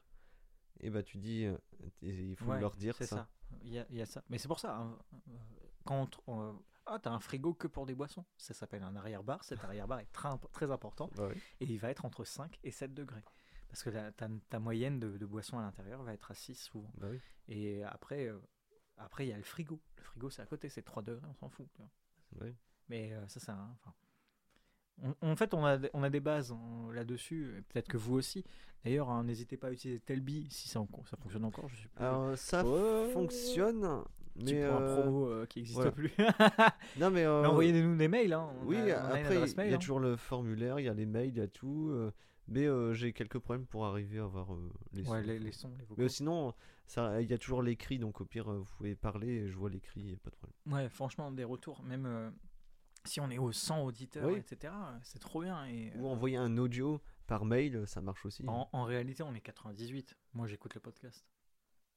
et 0.79 0.89
bah 0.89 1.03
tu 1.03 1.17
dis, 1.17 1.45
euh, 1.45 1.57
il 2.01 2.35
faut 2.35 2.51
Ouais, 2.51 2.59
leur 2.59 2.75
dire 2.75 2.95
c'est 2.95 3.05
ça. 3.07 3.15
ça. 3.17 3.29
Il 3.63 3.73
y, 3.73 3.79
a, 3.79 3.85
il 3.89 3.97
y 3.97 4.01
a 4.01 4.05
ça. 4.05 4.23
Mais 4.29 4.37
c'est 4.37 4.47
pour 4.47 4.59
ça. 4.59 4.75
hein, 4.77 4.97
euh, 5.13 5.37
Quand 5.83 6.19
on, 6.27 6.41
euh, 6.41 6.53
ah, 6.85 6.99
t'as 6.99 7.11
un 7.11 7.19
frigo 7.19 7.53
que 7.53 7.67
pour 7.67 7.85
des 7.85 7.95
boissons. 7.95 8.23
Ça 8.37 8.53
s'appelle 8.53 8.83
un 8.83 8.95
arrière-bar. 8.95 9.43
Cet 9.43 9.63
arrière-bar 9.63 9.99
est 9.99 10.11
très, 10.13 10.29
très 10.51 10.71
important 10.71 11.09
Bah 11.15 11.29
et 11.59 11.65
il 11.65 11.77
va 11.79 11.89
être 11.89 12.05
entre 12.05 12.23
5 12.23 12.59
et 12.63 12.71
7 12.71 12.93
degrés. 12.93 13.23
Parce 13.67 13.83
que 13.83 13.89
la- 13.89 14.11
ta, 14.11 14.27
ta 14.49 14.59
moyenne 14.59 14.99
de, 14.99 15.17
de 15.17 15.25
boissons 15.25 15.57
à 15.59 15.61
l'intérieur 15.63 16.01
va 16.03 16.13
être 16.13 16.31
à 16.31 16.33
6 16.33 16.55
souvent. 16.55 16.91
Bah 16.97 17.07
oui. 17.11 17.19
Et 17.49 17.83
après, 17.83 18.27
euh, 18.27 18.39
après 18.97 19.25
il 19.25 19.29
y 19.29 19.33
a 19.33 19.37
le 19.37 19.43
frigo. 19.43 19.81
Le 19.97 20.03
frigo, 20.03 20.29
c'est 20.29 20.41
à 20.41 20.45
côté, 20.45 20.69
c'est 20.69 20.81
3 20.83 21.01
degrés, 21.03 21.25
on 21.29 21.33
s'en 21.35 21.49
fout. 21.49 21.67
tu 21.73 21.81
vois. 21.81 21.89
bah 22.33 22.45
oui. 22.45 22.55
Mais 22.91 23.13
euh, 23.13 23.25
ça, 23.29 23.39
c'est 23.39 23.51
un. 23.51 23.69
enfin, 23.81 23.93
on- 25.21 25.31
en 25.31 25.35
fait, 25.37 25.53
on 25.53 25.63
a, 25.63 25.77
des- 25.77 25.89
on 25.93 26.03
a 26.03 26.09
des 26.09 26.19
bases 26.19 26.53
là-dessus. 26.93 27.63
Peut-être 27.69 27.87
que 27.87 27.95
vous 27.97 28.15
aussi. 28.15 28.43
D'ailleurs, 28.83 29.09
hein, 29.09 29.23
n'hésitez 29.23 29.55
pas 29.55 29.67
à 29.67 29.71
utiliser 29.71 30.01
Telby 30.01 30.47
si 30.51 30.67
ça, 30.67 30.81
en- 30.81 30.89
ça 31.09 31.15
fonctionne 31.15 31.45
encore. 31.45 31.69
Je 31.69 31.75
sais 31.83 31.87
plus. 31.87 32.03
Alors, 32.03 32.37
ça 32.37 32.65
Ouais. 32.65 33.09
fonctionne, 33.13 34.03
mais. 34.35 34.61
un 34.63 34.81
euh, 34.81 35.01
promo 35.01 35.27
euh, 35.29 35.45
qui 35.45 35.59
n'existe 35.59 35.89
plus. 35.91 36.11
Non, 36.99 37.09
mais. 37.11 37.23
euh, 37.25 37.41
Mais 37.43 37.47
Envoyez-nous 37.47 37.95
des 37.95 38.09
mails. 38.09 38.33
Hein. 38.33 38.49
On 38.61 38.65
Oui, 38.65 38.75
a- 38.91 39.05
on 39.05 39.15
après, 39.15 39.35
il 39.67 39.69
y 39.69 39.73
a 39.73 39.75
hein. 39.75 39.79
toujours 39.79 40.01
le 40.01 40.17
formulaire, 40.17 40.79
il 40.79 40.83
y 40.85 40.89
a 40.89 40.93
les 40.93 41.05
mails, 41.05 41.29
il 41.29 41.37
y 41.37 41.41
a 41.41 41.47
tout. 41.47 41.93
mais 42.49 42.67
j'ai 42.93 43.13
quelques 43.13 43.39
problèmes 43.39 43.65
pour 43.67 43.85
arriver 43.85 44.19
à 44.19 44.23
avoir 44.25 44.49
les 44.91 45.07
Ouais, 45.07 45.21
sons. 45.21 45.27
les, 45.27 45.39
les 45.39 45.51
sons, 45.53 45.71
les 45.79 45.85
vocaux. 45.85 46.01
Mais 46.01 46.09
sinon, 46.09 46.53
il 46.97 47.27
y 47.29 47.33
a 47.33 47.37
toujours 47.37 47.61
l'écrit, 47.63 47.97
donc 47.99 48.19
au 48.19 48.25
pire, 48.25 48.51
vous 48.51 48.65
pouvez 48.77 48.95
parler 48.95 49.27
et 49.29 49.47
je 49.47 49.55
vois 49.57 49.69
l'écrit, 49.69 50.01
il 50.01 50.13
a 50.15 50.17
pas 50.17 50.31
de 50.31 50.35
problème. 50.35 50.57
Ouais, 50.67 50.89
franchement, 50.89 51.31
des 51.31 51.45
retours. 51.45 51.81
Même 51.83 52.33
si 53.05 53.19
on 53.19 53.29
est 53.29 53.37
aux 53.37 53.51
100 53.51 53.83
auditeurs, 53.83 54.27
Oui. 54.27 54.37
etc., 54.39 54.73
euh, 54.75 54.97
c'est 55.03 55.19
trop 55.19 55.41
bien. 55.41 55.65
Et, 55.67 55.91
Ou 55.97 56.05
euh, 56.07 56.09
envoyer 56.09 56.37
un 56.37 56.57
audio 56.57 57.01
par 57.27 57.45
mail, 57.45 57.83
ça 57.87 58.01
marche 58.01 58.25
aussi. 58.25 58.43
en, 58.47 58.69
en 58.71 58.83
réalité, 58.83 59.23
on 59.23 59.33
est 59.33 59.41
98. 59.41 60.15
Moi, 60.33 60.47
j'écoute 60.47 60.73
le 60.75 60.81
podcast. 60.81 61.25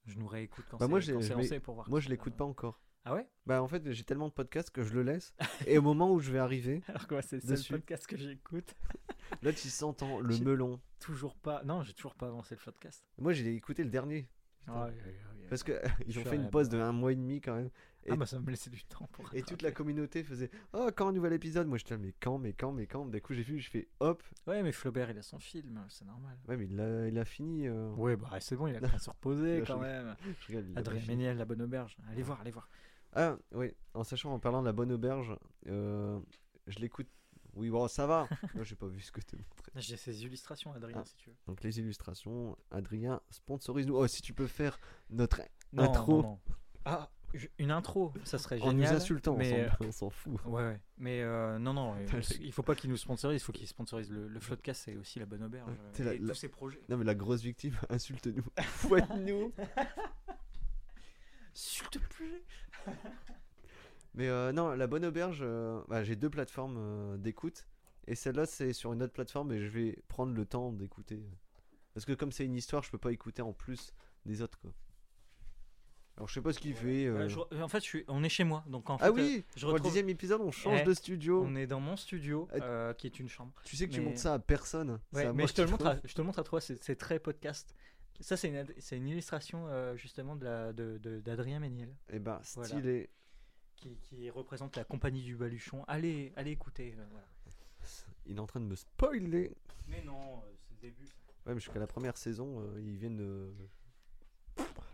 Je 0.07 0.19
nous 0.19 0.27
réécoute 0.27 0.65
quand 0.71 0.79
Bah, 0.79 0.89
moi, 0.89 1.01
c'est 1.01 1.13
lancé 1.13 1.61
pour 1.61 1.75
voir. 1.75 1.89
Moi, 1.89 2.01
je 2.01 2.09
l'écoute 2.09 2.35
pas 2.35 2.45
encore. 2.45 2.81
Ah 3.07 3.15
ouais? 3.15 3.29
Bah, 3.45 3.63
en 3.63 3.69
fait, 3.69 3.91
j'ai 3.93 4.05
tellement 4.05 4.29
de 4.29 4.33
podcasts 4.33 4.71
que 4.71 4.83
je 4.83 4.95
le 4.95 5.03
laisse. 5.03 5.35
et 5.67 5.77
au 5.77 5.83
moment 5.83 6.11
où 6.13 6.21
je 6.21 6.31
vais 6.33 6.39
arriver, 6.39 6.83
Alors 6.89 7.07
que 7.07 7.15
moi, 7.15 7.23
c'est 7.23 7.43
le 7.45 7.57
seul 7.57 7.79
podcast 7.81 8.07
que 8.07 8.17
j'écoute. 8.17 8.75
là, 9.43 9.53
tu 9.53 9.69
s'entends 9.69 10.21
le 10.21 10.39
melon. 10.39 10.81
Toujours 11.01 11.37
pas. 11.37 11.63
Non, 11.65 11.83
j'ai 11.83 11.93
toujours 11.93 12.15
pas 12.15 12.29
avancé 12.29 12.55
le 12.55 12.61
podcast. 12.63 13.05
Moi, 13.19 13.33
j'ai 13.35 13.55
écouté 13.55 13.85
le 13.85 13.91
dernier. 13.91 14.29
Ah, 14.67 14.85
ouais, 14.87 14.91
ouais, 14.93 14.97
ouais. 15.05 15.34
Parce 15.55 15.63
que 15.63 15.73
ils 16.07 16.19
ont 16.19 16.23
fait 16.25 16.37
une 16.37 16.51
pause 16.51 16.69
de 16.69 16.79
un 16.79 16.93
mois 16.93 17.13
et 17.13 17.17
demi 17.17 17.41
quand 17.41 17.55
même. 17.55 17.71
et- 18.05 18.11
Ah 18.13 18.17
bah 18.17 18.27
ça 18.27 18.39
me 18.41 18.51
laissait 18.51 18.71
du 18.71 18.83
temps 18.85 19.09
pour. 19.13 19.33
Et 19.33 19.43
toute 19.43 19.63
la 19.63 19.71
communauté 19.73 20.23
faisait 20.25 20.51
Oh, 20.73 20.91
quand 20.95 21.09
un 21.09 21.13
nouvel 21.13 21.33
épisode? 21.33 21.67
Moi, 21.69 21.79
j'étais 21.79 21.95
là, 21.95 21.99
mais 21.99 22.13
quand, 22.21 22.39
mais 22.39 22.53
quand, 22.53 22.73
mais 22.73 22.87
quand? 22.87 23.07
D'un 23.07 23.21
coup, 23.21 23.35
j'ai 23.35 23.43
vu, 23.43 23.59
je 23.61 23.71
fais 23.71 23.89
hop. 24.01 24.23
Ouais, 24.47 24.63
mais 24.63 24.73
Flaubert, 24.73 25.11
il 25.11 25.19
a 25.19 25.23
son 25.23 25.39
film, 25.39 25.81
c'est 25.89 26.05
normal. 26.05 26.37
Ouais, 26.49 26.57
mais 26.57 26.67
il 26.67 26.81
a, 26.81 27.07
il 27.09 27.19
a 27.19 27.25
fini. 27.25 27.67
euh, 27.69 27.91
Ouais, 27.93 28.17
bah 28.17 28.31
c'est 28.41 28.57
bon, 28.57 28.67
il 28.67 28.77
a 28.77 28.81
le 28.81 28.89
temps 28.91 28.97
de 28.97 29.01
se 29.01 29.11
reposer 29.11 29.63
quand 29.67 29.79
même. 29.79 30.17
Adrien. 30.77 31.03
Méniel, 31.07 31.37
la 31.39 31.45
bonne 31.45 31.63
auberge. 31.63 31.97
Allez 32.11 32.23
voir, 32.23 32.41
allez 32.41 32.51
voir. 32.51 32.69
Ah, 33.13 33.37
oui, 33.53 33.71
en 33.95 34.03
sachant, 34.03 34.33
en 34.35 34.41
parlant 34.41 34.61
de 34.61 34.67
la 34.67 34.73
bonne 34.73 34.91
auberge, 34.91 35.37
euh, 35.69 36.19
je 36.67 36.79
l'écoute. 36.81 37.07
Oui, 37.57 37.71
bon, 37.71 37.87
ça 37.89 38.07
va. 38.07 38.29
Moi, 38.55 38.65
j'ai 38.65 38.75
pas 38.77 38.87
vu 38.87 39.01
ce 39.01 39.13
que 39.13 39.21
tu 39.21 39.37
montré. 39.37 39.73
J'ai 39.77 39.97
ses 39.97 40.23
illustrations, 40.25 40.73
Adrien, 40.73 40.99
Ah. 41.01 41.05
si 41.05 41.15
tu 41.17 41.31
veux. 41.31 41.37
Donc, 41.47 41.63
les 41.63 41.79
illustrations, 41.79 42.57
Adrien, 42.71 43.21
sponsorise-nous. 43.31 43.97
Oh, 43.97 44.07
si 44.07 44.23
tu 44.23 44.33
peux 44.35 44.47
faire 44.47 44.79
notre 45.11 45.43
Non, 45.73 45.85
intro 45.85 46.23
non, 46.23 46.29
non. 46.29 46.41
Ah, 46.85 47.11
une 47.59 47.73
intro, 47.73 48.13
ça 48.25 48.39
serait 48.39 48.61
en 48.61 48.71
génial. 48.71 48.91
nous 48.93 48.97
insultant, 48.97 49.35
on 49.35 49.39
mais, 49.39 49.69
s'en- 49.69 49.75
on 49.87 49.91
s'en 49.93 50.11
fout. 50.11 50.39
euh, 50.47 50.49
Ouais, 50.51 50.63
ouais. 50.63 50.81
Mais 50.99 51.21
euh, 51.23 51.59
non, 51.59 51.73
non, 51.75 51.95
euh, 51.97 52.21
il 52.41 52.53
faut 52.53 52.63
pas 52.63 52.77
qu'il 52.77 52.91
nous 52.91 52.97
sponsorise, 52.97 53.41
il 53.41 53.45
faut 53.45 53.51
qu'il 53.53 53.67
sponsorise 53.67 54.09
le, 54.11 54.29
le 54.29 54.39
Floodcast 54.41 54.87
et 54.87 54.97
aussi 54.97 55.19
la 55.19 55.27
bonne 55.27 55.43
auberge. 55.43 55.69
Euh, 56.01 56.15
la- 56.21 56.29
tous 56.29 56.35
ses 56.39 56.49
projets. 56.49 56.81
Non, 56.89 56.97
mais 56.97 57.05
la 57.05 57.17
grosse 57.17 57.41
victime, 57.43 57.75
insulte-nous. 57.91 58.45
Fouette-nous. 58.63 59.53
S'il 61.55 61.89
te 61.89 61.99
plaît. 61.99 62.43
Mais 64.15 64.29
euh, 64.29 64.53
non, 64.53 64.71
la 64.75 64.87
bonne 64.87 65.05
auberge, 65.05 65.41
euh, 65.43 65.83
bah, 65.89 66.05
j'ai 66.05 66.17
deux 66.17 66.31
plateformes 66.31 66.77
euh, 66.79 67.17
d'écoute. 67.17 67.67
Et 68.07 68.15
celle-là, 68.15 68.47
c'est 68.47 68.73
sur 68.73 68.93
une 68.93 69.03
autre 69.03 69.13
plateforme 69.13 69.51
et 69.53 69.61
je 69.61 69.69
vais 69.69 69.99
prendre 70.09 70.35
le 70.35 70.45
temps 70.45 70.73
d'écouter. 70.73 71.25
Parce 71.95 72.05
que 72.05 72.13
comme 72.13 72.33
c'est 72.33 72.45
une 72.45 72.55
histoire, 72.55 72.83
je 72.83 72.91
peux 72.91 72.99
pas 72.99 73.13
écouter 73.13 73.41
en 73.43 73.53
plus 73.53 73.93
des 74.27 74.43
autres. 74.43 74.59
Quoi. 74.61 74.73
Alors 76.17 76.29
je 76.29 76.35
sais 76.35 76.43
pas 76.43 76.53
ce 76.53 76.61
qu'il 76.61 76.75
fait. 76.75 77.07
euh. 77.07 77.23
Euh, 77.25 77.29
je- 77.29 77.61
en 77.63 77.69
fait, 77.69 77.79
je 77.81 77.85
suis, 77.85 78.05
on 78.07 78.23
est 78.23 78.29
chez 78.29 78.45
moi, 78.45 78.63
donc 78.69 78.89
en 78.89 78.99
fait, 78.99 79.05
Ah 79.07 79.09
euh, 79.09 79.13
oui 79.13 79.45
je 79.57 79.63
Pour 79.63 79.71
le 79.71 79.75
retrouve- 79.75 79.91
dixième 79.91 80.09
épisode, 80.09 80.41
on 80.43 80.53
change 80.53 80.81
Eh, 80.83 80.85
de 80.85 80.95
studio. 80.95 81.43
on 81.45 81.57
est 81.57 81.67
dans 81.67 81.81
mon 81.81 81.97
studio, 81.97 82.49
qui 82.99 83.07
est 83.09 83.19
une 83.19 83.29
chambre. 83.29 83.53
Tu 83.65 83.75
sais 83.77 83.89
que 83.89 83.93
tu 83.95 84.01
montres 84.01 84.19
ça 84.21 84.35
à 84.35 84.39
personne. 84.39 85.01
Ouais, 85.13 85.25
à 85.27 85.33
mais 85.33 85.47
je 85.49 85.55
te, 85.55 85.63
le 85.63 85.69
montre 85.69 85.87
à, 85.87 85.97
je 86.05 86.15
te 86.15 86.23
montre 86.23 86.39
à 86.39 86.45
toi, 86.45 86.61
c'est 86.61 86.95
très 86.97 87.19
podcast. 87.19 87.75
Ça, 88.21 88.37
c'est 88.37 88.49
une, 88.49 88.57
ad- 88.57 88.75
une 88.93 89.09
illustration 89.09 89.67
justement 89.97 90.37
de 90.37 90.45
la- 90.45 90.73
de- 90.73 90.99
de- 90.99 91.19
d'Adrien 91.21 91.59
Méniel, 91.59 91.93
Eh 92.13 92.21
ben, 92.21 92.41
Voilà. 92.55 92.75
Qui, 93.85 93.97
qui 93.99 94.31
représente 94.31 94.77
la 94.77 94.85
compagnie 94.85 95.23
du 95.23 95.37
Baluchon. 95.37 95.85
Allez, 95.87 96.33
allez 96.37 96.53
écouter. 96.53 96.95
euh, 96.99 97.05
voilà. 97.11 97.27
Il 98.27 98.37
est 98.37 98.41
en 98.41 98.47
train 98.47 98.61
de 98.61 98.65
me 98.67 98.75
spoiler. 98.75 99.55
Mais 99.89 100.03
non, 100.03 100.19
euh, 100.39 100.41
c'est 100.57 100.75
le 100.75 100.81
début. 100.81 101.05
Ouais, 101.47 101.53
mais 101.55 101.61
jusqu'à 101.61 101.79
la 101.79 101.87
première 101.87 102.17
saison, 102.17 102.61
euh, 102.61 102.81
ils 102.81 102.97
viennent 102.97 103.17
de. 103.17 103.53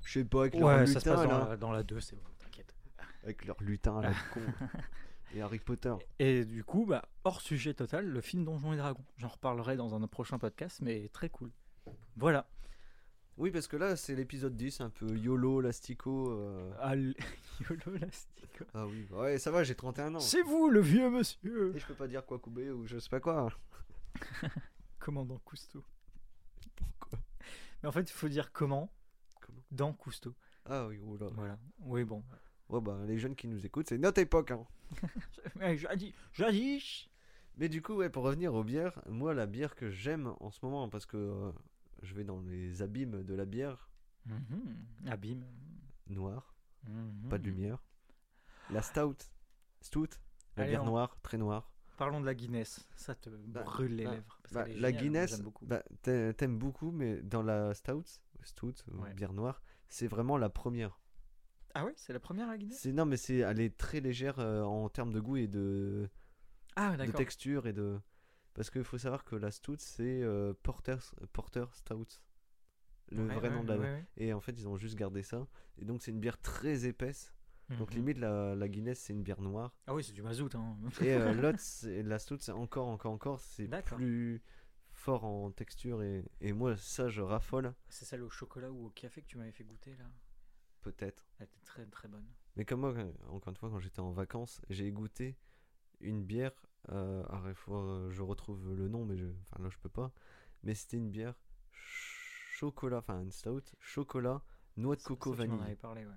Je 0.04 0.12
sais 0.12 0.24
pas, 0.24 0.40
avec 0.40 0.54
leur 0.56 0.66
Ouais, 0.68 0.86
ça 0.86 0.98
se 0.98 1.08
dans 1.08 1.22
là. 1.24 1.46
la, 1.50 1.56
dans 1.56 1.70
la 1.70 1.82
2, 1.84 2.00
c'est 2.00 2.16
bon, 2.16 2.22
t'inquiète. 2.38 2.74
Avec 3.22 3.44
leur 3.44 3.62
lutin 3.62 3.98
à 3.98 4.02
la 4.02 4.10
con. 4.34 4.40
Et 5.32 5.40
Harry 5.42 5.60
Potter. 5.60 5.94
Et 6.18 6.44
du 6.44 6.64
coup, 6.64 6.86
bah, 6.86 7.08
hors 7.22 7.40
sujet 7.40 7.74
total, 7.74 8.06
le 8.06 8.20
film 8.20 8.44
Donjons 8.44 8.72
et 8.72 8.76
Dragons. 8.76 9.04
J'en 9.18 9.28
reparlerai 9.28 9.76
dans 9.76 9.94
un 9.94 10.04
prochain 10.08 10.38
podcast, 10.38 10.80
mais 10.82 11.08
très 11.10 11.28
cool. 11.28 11.52
Voilà. 12.16 12.48
Oui, 13.40 13.50
parce 13.50 13.66
que 13.68 13.76
là, 13.78 13.96
c'est 13.96 14.14
l'épisode 14.14 14.54
10, 14.54 14.82
un 14.82 14.90
peu 14.90 15.16
YOLO, 15.16 15.62
Lastico. 15.62 16.30
euh. 16.30 16.70
Al- 16.78 17.14
YOLO 17.70 17.96
Lastico. 17.98 18.64
Ah 18.74 18.86
oui, 18.86 19.06
ouais, 19.12 19.38
ça 19.38 19.50
va, 19.50 19.64
j'ai 19.64 19.74
31 19.74 20.14
ans. 20.16 20.20
C'est 20.20 20.42
vous, 20.42 20.68
le 20.68 20.80
vieux 20.80 21.08
monsieur 21.08 21.72
Et 21.74 21.78
je 21.78 21.86
peux 21.86 21.94
pas 21.94 22.06
dire 22.06 22.26
quoi 22.26 22.38
couper 22.38 22.70
ou 22.70 22.86
je 22.86 22.98
sais 22.98 23.08
pas 23.08 23.18
quoi. 23.20 23.48
Commandant 24.98 25.38
Cousteau. 25.38 25.82
Pourquoi? 26.76 27.18
Mais 27.82 27.88
en 27.88 27.92
fait, 27.92 28.02
il 28.02 28.12
faut 28.12 28.28
dire 28.28 28.52
comment 28.52 28.92
Comment? 29.40 29.62
dans 29.70 29.94
Cousteau. 29.94 30.34
Ah 30.66 30.86
oui, 30.86 30.98
oula. 30.98 31.28
Voilà. 31.32 31.58
Oui, 31.80 32.04
bon. 32.04 32.22
Ouais, 32.68 32.82
bah, 32.82 32.98
les 33.06 33.18
jeunes 33.18 33.34
qui 33.36 33.48
nous 33.48 33.64
écoutent, 33.64 33.88
c'est 33.88 33.96
notre 33.96 34.20
époque. 34.20 34.50
Hein. 34.50 34.66
Jadis, 35.76 36.12
jadis. 36.34 37.08
Mais 37.56 37.70
du 37.70 37.80
coup, 37.80 37.94
ouais, 37.94 38.10
pour 38.10 38.22
revenir 38.24 38.52
aux 38.52 38.64
bières, 38.64 39.00
moi, 39.08 39.32
la 39.32 39.46
bière 39.46 39.74
que 39.74 39.90
j'aime 39.90 40.34
en 40.40 40.50
ce 40.50 40.58
moment, 40.62 40.88
parce 40.90 41.06
que 41.06 41.16
euh, 41.16 41.52
je 42.02 42.14
vais 42.14 42.24
dans 42.24 42.40
les 42.40 42.82
abîmes 42.82 43.22
de 43.24 43.34
la 43.34 43.44
bière 43.44 43.88
Mhm. 44.26 44.86
Abîme. 45.08 45.44
noire, 46.08 46.54
Mhm. 46.88 47.28
pas 47.28 47.38
de 47.38 47.44
lumière. 47.44 47.82
La 48.70 48.82
stout, 48.82 49.16
stout, 49.80 50.08
la 50.56 50.62
Allez, 50.64 50.72
bière 50.72 50.82
on- 50.82 50.86
noire, 50.86 51.16
très 51.22 51.38
noire. 51.38 51.72
Parlons 51.96 52.20
de 52.20 52.26
la 52.26 52.34
Guinness. 52.34 52.88
Ça 52.96 53.14
te 53.14 53.28
brûle 53.30 53.94
les 53.96 54.04
bah, 54.04 54.10
lèvres. 54.12 54.38
parce 54.42 54.54
Bah, 54.54 54.66
la 54.66 54.72
géniale, 54.88 54.94
Guinness, 55.02 55.40
beaucoup. 55.42 55.66
bah, 55.66 55.82
t'aimes 56.02 56.58
beaucoup, 56.58 56.90
mais 56.90 57.20
dans 57.22 57.42
la 57.42 57.74
stout, 57.74 58.04
stout, 58.42 58.74
euh, 58.88 58.96
Ouais. 58.98 59.14
bière 59.14 59.32
noire, 59.34 59.62
c'est 59.88 60.06
vraiment 60.08 60.36
la 60.38 60.48
première. 60.48 60.98
Ah 61.74 61.84
ouais, 61.84 61.92
c'est 61.96 62.12
la 62.12 62.20
première 62.20 62.48
la 62.48 62.56
Guinness? 62.58 62.78
C'est 62.80 62.92
non, 62.92 63.04
mais 63.06 63.16
c'est, 63.16 63.36
elle 63.38 63.60
est 63.60 63.76
très 63.76 64.00
légère 64.00 64.38
euh, 64.40 64.62
en 64.62 64.88
termes 64.88 65.12
de 65.12 65.20
goût 65.20 65.36
et 65.36 65.46
de, 65.46 66.08
Ah 66.74 66.96
de 66.96 67.12
texture 67.12 67.66
et 67.66 67.72
de. 67.72 68.00
Parce 68.54 68.70
qu'il 68.70 68.84
faut 68.84 68.98
savoir 68.98 69.24
que 69.24 69.36
la 69.36 69.50
stout, 69.50 69.76
c'est 69.78 70.22
euh, 70.22 70.52
Porter, 70.62 70.96
Porter 71.32 71.64
Stout, 71.72 72.06
le 73.10 73.26
Ouais, 73.26 73.34
vrai 73.34 73.48
ouais, 73.48 73.54
nom 73.54 73.64
de 73.64 73.72
la. 73.72 73.78
ouais. 73.78 74.06
Et 74.16 74.32
en 74.32 74.40
fait, 74.40 74.52
ils 74.52 74.68
ont 74.68 74.76
juste 74.76 74.96
gardé 74.96 75.22
ça. 75.22 75.46
Et 75.78 75.84
donc, 75.84 76.02
c'est 76.02 76.10
une 76.10 76.20
bière 76.20 76.40
très 76.40 76.84
épaisse. 76.86 77.32
Donc, 77.78 77.90
Mhm. 77.90 77.96
limite, 77.98 78.18
la, 78.18 78.54
la 78.56 78.68
Guinness, 78.68 78.98
c'est 79.00 79.12
une 79.12 79.22
bière 79.22 79.40
noire. 79.40 79.74
Ah 79.86 79.94
oui, 79.94 80.02
c'est 80.04 80.12
du 80.12 80.22
mazout. 80.22 80.54
Hein. 80.54 80.76
Et 81.00 81.12
euh, 81.14 81.32
l'autre, 81.42 81.60
c'est- 81.60 82.02
la 82.02 82.18
stout, 82.18 82.38
c'est 82.40 82.52
encore, 82.52 82.88
encore, 82.88 83.12
encore, 83.12 83.40
c'est 83.40 83.68
plus 83.84 84.42
fort 84.92 85.24
en 85.24 85.50
texture. 85.52 86.02
Et, 86.02 86.24
et 86.40 86.52
moi, 86.52 86.76
ça, 86.76 87.08
je 87.08 87.22
raffole, 87.22 87.72
C'est 87.88 88.04
celle 88.04 88.22
au 88.22 88.30
chocolat 88.30 88.70
ou 88.72 88.86
au 88.86 88.90
café 88.90 89.22
que 89.22 89.26
tu 89.28 89.38
m'avais 89.38 89.52
fait 89.52 89.64
goûter 89.64 89.94
là. 89.96 90.04
peut-être. 90.82 91.26
Elle 91.38 91.44
était 91.46 91.60
très 91.64 91.86
très 91.86 92.08
bonne. 92.08 92.26
Mais 92.56 92.64
comme 92.64 92.80
moi, 92.80 92.94
encore 93.28 93.50
une 93.50 93.56
fois, 93.56 93.70
quand 93.70 93.78
j'étais 93.78 94.00
en 94.00 94.10
vacances, 94.12 94.60
j'ai 94.68 94.90
goûté 94.90 95.36
une 96.00 96.24
bière 96.24 96.52
Euh, 96.90 97.22
alors, 97.28 97.48
il 97.48 97.54
faut, 97.54 98.10
je 98.10 98.22
retrouve 98.22 98.74
le 98.74 98.88
nom, 98.88 99.04
mais 99.04 99.16
je, 99.16 99.26
enfin, 99.42 99.62
là, 99.62 99.68
je 99.70 99.78
peux 99.78 99.88
pas. 99.88 100.12
Mais 100.62 100.74
c'était 100.74 100.96
une 100.96 101.10
bière 101.10 101.34
chocolat, 101.72 102.98
enfin, 102.98 103.22
une 103.22 103.30
stout, 103.30 103.62
chocolat, 103.78 104.42
noix 104.76 104.96
de 104.96 105.02
coco, 105.02 105.32
ça, 105.32 105.38
vanille. 105.38 105.60
avais 105.62 105.76
parlé, 105.76 106.04
ouais. 106.04 106.12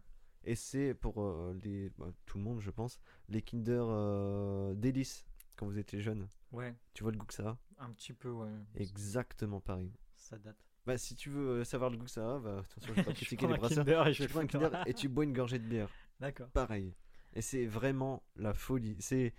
Et 0.46 0.56
c'est 0.56 0.94
pour 0.94 1.22
euh, 1.22 1.58
les, 1.64 1.90
bah, 1.98 2.12
tout 2.26 2.38
le 2.38 2.44
monde, 2.44 2.60
je 2.60 2.70
pense, 2.70 3.00
les 3.30 3.42
Kinder 3.42 3.86
euh, 3.88 4.74
Délices 4.74 5.26
quand 5.56 5.66
vous 5.66 5.78
étiez 5.78 6.02
jeune. 6.02 6.28
Ouais, 6.52 6.76
Tu 6.94 7.04
vois 7.04 7.12
le 7.14 7.18
goût 7.18 7.26
que 7.26 7.34
ça 7.34 7.50
a? 7.50 7.58
Un 7.86 7.92
petit 7.92 8.14
peu, 8.14 8.30
ouais. 8.30 8.50
Exactement 8.76 9.62
pareil. 9.62 9.92
Ça 10.18 10.38
date. 10.38 10.58
Bah, 10.86 10.98
si 10.98 11.16
tu 11.16 11.30
veux 11.30 11.62
euh, 11.62 11.64
savoir 11.64 11.90
le 11.90 11.98
goût 11.98 12.06
que 12.06 12.12
ça 12.12 12.36
a, 12.36 12.40
bah, 12.40 12.60
attention, 12.60 12.94
je 12.94 13.00
vais 13.00 13.04
pas 13.06 13.14
critiquer 13.14 13.48
les. 13.48 13.58
Kinder 13.58 14.08
et 14.08 14.14
je 14.14 14.24
Tu 14.24 14.30
prends 14.30 14.42
un 14.42 14.48
Kinder 14.48 14.84
et 14.86 14.94
tu 14.94 15.08
bois 15.08 15.24
une 15.24 15.34
gorgée 15.34 15.60
de 15.60 15.68
bière. 15.68 15.90
D'accord. 16.20 16.50
Pareil. 16.50 16.94
Et 17.36 17.42
c'est 17.42 17.66
vraiment 17.66 18.22
la 18.36 18.54
folie. 18.54 18.98
C'est 19.00 19.34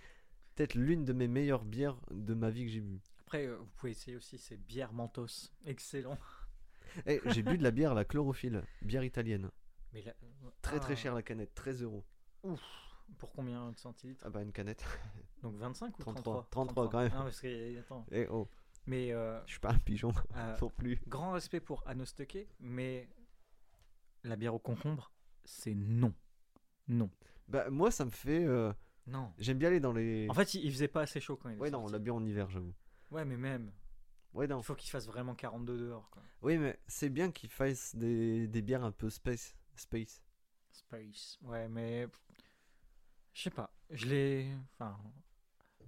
peut-être 0.54 0.74
l'une 0.74 1.04
de 1.04 1.12
mes 1.12 1.28
meilleures 1.28 1.64
bières 1.64 1.96
de 2.10 2.34
ma 2.34 2.50
vie 2.50 2.64
que 2.64 2.70
j'ai 2.70 2.80
bu. 2.80 3.00
Après, 3.20 3.46
euh, 3.46 3.56
vous 3.56 3.66
pouvez 3.76 3.92
essayer 3.92 4.16
aussi 4.16 4.38
ces 4.38 4.56
bières 4.56 4.92
Mentos. 4.92 5.50
Excellent. 5.66 6.18
Eh, 7.06 7.20
j'ai 7.26 7.42
bu 7.42 7.58
de 7.58 7.62
la 7.62 7.72
bière, 7.72 7.94
la 7.94 8.04
chlorophylle, 8.04 8.62
bière 8.82 9.02
italienne. 9.04 9.50
Mais 9.92 10.04
Très 10.62 10.80
très 10.80 10.92
ah, 10.92 10.96
cher 10.96 11.14
la 11.14 11.22
canette, 11.22 11.54
13 11.54 11.82
euros. 11.82 12.04
Pour 13.18 13.32
combien 13.32 13.70
de 13.70 13.78
centilitres? 13.78 14.24
Ah 14.26 14.30
bah 14.30 14.42
une 14.42 14.52
canette. 14.52 14.84
Donc 15.42 15.56
25 15.56 15.98
ou 15.98 16.02
33, 16.02 16.48
33 16.50 16.84
33 16.84 16.90
quand 16.90 16.98
même. 17.00 17.12
Ah, 17.14 17.22
parce 17.24 17.40
que, 17.40 17.78
attends. 17.78 18.06
Eh 18.10 18.26
oh, 18.28 18.48
Mais 18.86 19.12
euh, 19.12 19.44
je 19.46 19.52
suis 19.52 19.60
pas 19.60 19.72
un 19.72 19.78
pigeon 19.78 20.12
euh, 20.36 20.56
non 20.60 20.70
plus. 20.70 21.00
grand 21.06 21.32
respect 21.32 21.60
pour 21.60 21.82
Anno 21.86 22.04
Stocké, 22.04 22.48
mais 22.60 23.08
la 24.22 24.36
bière 24.36 24.54
au 24.54 24.58
concombre, 24.58 25.12
c'est 25.44 25.74
non. 25.74 26.14
Non. 26.88 27.10
Bah 27.48 27.68
moi 27.70 27.90
ça 27.90 28.04
me 28.04 28.10
fait... 28.10 28.44
euh, 28.44 28.72
Non. 29.06 29.32
J'aime 29.38 29.58
bien 29.58 29.68
aller 29.68 29.80
dans 29.80 29.92
les... 29.92 30.26
En 30.30 30.34
fait, 30.34 30.54
il, 30.54 30.64
il 30.64 30.72
faisait 30.72 30.88
pas 30.88 31.02
assez 31.02 31.20
chaud 31.20 31.36
quand 31.36 31.50
il 31.50 31.56
est 31.56 31.60
ouais 31.60 31.70
non, 31.70 31.78
on 31.78 31.82
sorti. 31.82 31.92
l'a 31.92 31.98
bu 31.98 32.10
en 32.10 32.24
hiver 32.24 32.48
j'avoue. 32.50 32.72
Ouais, 33.10 33.24
mais 33.24 33.36
même. 33.36 33.70
Ouais 34.32 34.46
non. 34.46 34.60
Il 34.60 34.64
faut 34.64 34.74
qu'il 34.74 34.90
fasse 34.90 35.06
vraiment 35.06 35.34
42 35.34 35.78
dehors. 35.78 36.08
Quoi. 36.10 36.22
Oui 36.42 36.58
mais 36.58 36.78
c'est 36.86 37.10
bien 37.10 37.30
qu'ils 37.30 37.50
fassent 37.50 37.94
des, 37.94 38.48
des 38.48 38.62
bières 38.62 38.82
un 38.84 38.92
peu 38.92 39.10
space. 39.10 39.54
Space. 39.76 40.22
Space. 40.70 41.38
Ouais, 41.42 41.68
mais. 41.68 42.08
Je 43.32 43.42
sais 43.42 43.50
pas. 43.50 43.70
Je 43.90 44.06
l'ai. 44.06 44.52
Enfin. 44.78 44.96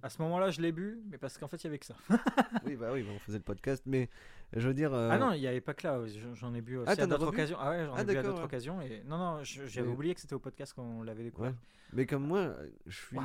À 0.03 0.09
ce 0.09 0.21
moment-là, 0.21 0.51
je 0.51 0.61
l'ai 0.61 0.71
bu, 0.71 1.01
mais 1.09 1.17
parce 1.17 1.37
qu'en 1.37 1.47
fait, 1.47 1.57
il 1.57 1.63
y 1.65 1.67
avait 1.67 1.79
que 1.79 1.85
ça. 1.85 1.95
oui 2.65 2.75
bah 2.75 2.89
oui, 2.93 3.03
bah, 3.03 3.09
on 3.15 3.19
faisait 3.19 3.37
le 3.39 3.43
podcast 3.43 3.83
mais 3.85 4.09
je 4.53 4.67
veux 4.67 4.73
dire... 4.73 4.93
euh, 4.93 5.09
Ah 5.11 5.17
non, 5.17 5.31
il 5.33 5.39
n'y 5.41 5.47
avait 5.47 5.61
pas 5.61 5.73
que 5.73 5.87
là. 5.87 6.05
je- 6.07 6.33
J'en 6.35 6.53
ai 6.53 6.61
bu 6.61 6.77
aussi 6.77 6.89
Ah, 6.97 7.01
à 7.03 7.07
d'autres 7.07 7.27
occasions. 7.27 7.57
Ah 7.59 7.71
ouais, 7.71 7.85
j'en 7.85 7.93
Ah, 7.95 8.01
ai 8.01 8.05
bu 8.05 8.17
à 8.17 8.23
d'autres 8.23 8.37
ouais. 8.39 8.43
occasions. 8.43 8.81
Et... 8.81 9.03
Non, 9.05 9.17
non, 9.17 9.43
j'avais 9.43 9.87
Mais- 9.87 9.93
oublié 9.93 10.13
que 10.15 10.21
c'était 10.21 10.35
au 10.35 10.39
podcast 10.39 10.73
qu'on 10.73 11.03
l'avait 11.03 11.23
découvert. 11.23 11.51
Ouais. 11.51 11.57
Mais 11.93 12.05
comme 12.05 12.25
moi, 12.27 12.55
je 12.85 12.97
suis. 12.97 13.17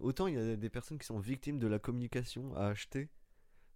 Autant 0.00 0.26
il 0.26 0.34
y 0.34 0.38
a 0.38 0.56
des 0.56 0.70
personnes 0.70 0.98
qui 0.98 1.06
sont 1.06 1.20
victimes 1.20 1.58
de 1.60 1.68
la 1.68 1.78
communication 1.78 2.52
à 2.56 2.66
acheter, 2.66 3.08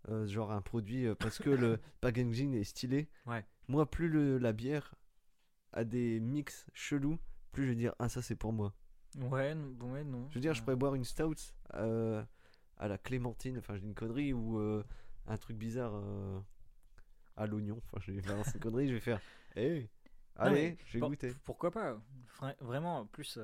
euh, 0.09 0.27
genre 0.27 0.51
un 0.51 0.61
produit 0.61 1.07
euh, 1.07 1.15
parce 1.15 1.39
que 1.39 1.49
le 1.51 1.79
packaging 2.01 2.55
est 2.55 2.65
stylé. 2.65 3.09
Ouais. 3.27 3.45
Moi, 3.69 3.89
plus 3.89 4.09
le, 4.09 4.37
la 4.39 4.53
bière 4.53 4.95
a 5.73 5.85
des 5.85 6.19
mix 6.19 6.67
chelous, 6.73 7.19
plus 7.53 7.65
je 7.67 7.69
vais 7.71 7.77
dire 7.77 7.95
ah 8.01 8.09
ça 8.09 8.21
c'est 8.21 8.35
pour 8.35 8.53
moi. 8.53 8.75
Ouais, 9.17 9.55
bon, 9.55 9.93
ouais, 9.93 10.05
non. 10.05 10.27
Je 10.31 10.35
veux 10.35 10.41
dire, 10.41 10.55
je 10.55 10.63
pourrais 10.63 10.77
boire 10.77 10.95
une 10.95 11.05
stout 11.05 11.35
euh, 11.75 12.23
à 12.77 12.89
la 12.89 12.99
clémentine, 12.99 13.59
enfin 13.59 13.77
j'ai 13.77 13.85
une 13.87 13.95
connerie 13.95 14.33
ou 14.33 14.59
euh, 14.59 14.85
un 15.27 15.37
truc 15.37 15.57
bizarre 15.57 15.95
euh, 15.95 16.41
à 17.37 17.47
l'oignon. 17.47 17.81
Enfin, 17.87 17.99
je 18.01 18.13
vais 18.13 18.21
faire 18.23 18.37
une 18.37 18.61
connerie, 18.61 18.89
je 18.89 18.95
vais 18.95 19.01
faire. 19.01 19.21
Hé, 19.57 19.89
Non, 20.39 20.45
allez, 20.45 20.77
vais 20.93 21.01
bon, 21.01 21.09
goûter. 21.09 21.35
Pourquoi 21.45 21.71
pas? 21.71 22.01
Vra- 22.39 22.57
Vraiment, 22.61 22.99
en 23.01 23.07
plus, 23.07 23.39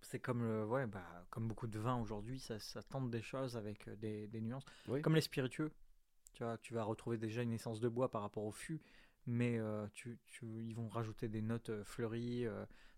c'est 0.00 0.18
comme, 0.18 0.42
le, 0.42 0.64
ouais, 0.66 0.86
bah, 0.86 1.04
comme 1.30 1.46
beaucoup 1.46 1.66
de 1.66 1.78
vins 1.78 2.00
aujourd'hui, 2.00 2.40
ça, 2.40 2.58
ça 2.58 2.82
tente 2.82 3.10
des 3.10 3.22
choses 3.22 3.56
avec 3.56 3.88
des, 4.00 4.26
des 4.26 4.40
nuances. 4.40 4.64
Oui. 4.88 5.02
Comme 5.02 5.14
les 5.14 5.20
spiritueux, 5.20 5.70
tu 6.32 6.42
vois, 6.42 6.58
tu 6.58 6.74
vas 6.74 6.82
retrouver 6.84 7.18
déjà 7.18 7.42
une 7.42 7.52
essence 7.52 7.80
de 7.80 7.88
bois 7.88 8.10
par 8.10 8.22
rapport 8.22 8.44
au 8.44 8.52
fût, 8.52 8.80
mais 9.26 9.60
tu, 9.94 10.18
tu- 10.26 10.46
ils 10.64 10.74
vont 10.74 10.88
rajouter 10.88 11.28
des 11.28 11.42
notes 11.42 11.82
fleuries, 11.84 12.46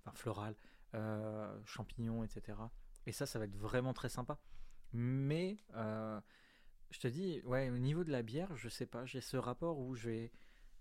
enfin 0.05 0.13
florales, 0.15 0.55
euh, 0.95 1.59
champignons, 1.65 2.25
etc. 2.25 2.59
Et 3.07 3.13
ça, 3.13 3.27
ça 3.27 3.39
va 3.39 3.45
être 3.47 3.57
vraiment 3.57 3.93
très 3.93 4.09
sympa. 4.09 4.39
Mais 4.93 5.59
euh, 5.75 6.21
je 6.91 6.99
te 7.01 7.09
dis, 7.09 7.41
ouais, 7.45 7.71
au 7.71 7.79
niveau 7.79 8.05
de 8.05 8.11
la 8.11 8.23
bière, 8.23 8.55
je 8.57 8.69
sais 8.69 8.87
pas, 8.87 9.05
j'ai 9.07 9.21
ce 9.21 9.37
rapport 9.37 9.79
où 9.79 9.95
je 9.95 10.09
vais, 10.11 10.33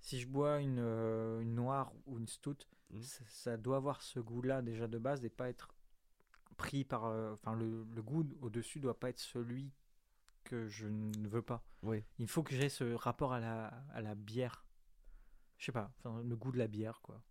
si 0.01 0.19
je 0.19 0.27
bois 0.27 0.59
une, 0.59 0.79
euh, 0.79 1.39
une 1.41 1.55
noire 1.55 1.91
ou 2.05 2.17
une 2.19 2.27
stout, 2.27 2.67
Mhm. 2.91 3.01
ça, 3.03 3.23
ça 3.27 3.57
doit 3.57 3.77
avoir 3.77 4.01
ce 4.01 4.19
goût-là 4.19 4.63
déjà 4.63 4.87
de 4.87 4.97
base 4.97 5.23
et 5.23 5.29
pas 5.29 5.47
être 5.47 5.75
pris 6.57 6.83
par, 6.83 7.03
enfin 7.31 7.53
le, 7.53 7.83
le 7.83 8.01
goût 8.01 8.25
au-dessus 8.41 8.79
doit 8.79 8.99
pas 8.99 9.09
être 9.09 9.19
celui 9.19 9.71
que 10.43 10.67
je 10.67 10.87
ne 10.87 11.27
veux 11.27 11.43
pas. 11.43 11.63
Oui. 11.83 12.03
Il 12.17 12.27
faut 12.27 12.41
que 12.41 12.55
j'ai 12.55 12.67
ce 12.67 12.93
rapport 12.95 13.31
à 13.33 13.39
la, 13.39 13.67
à 13.93 14.01
la 14.01 14.15
bière. 14.15 14.65
Je 15.59 15.65
sais 15.65 15.71
pas, 15.71 15.93
enfin, 15.99 16.21
le 16.23 16.35
goût 16.35 16.51
de 16.51 16.57
la 16.57 16.67
bière, 16.67 16.99
quoi. 17.01 17.21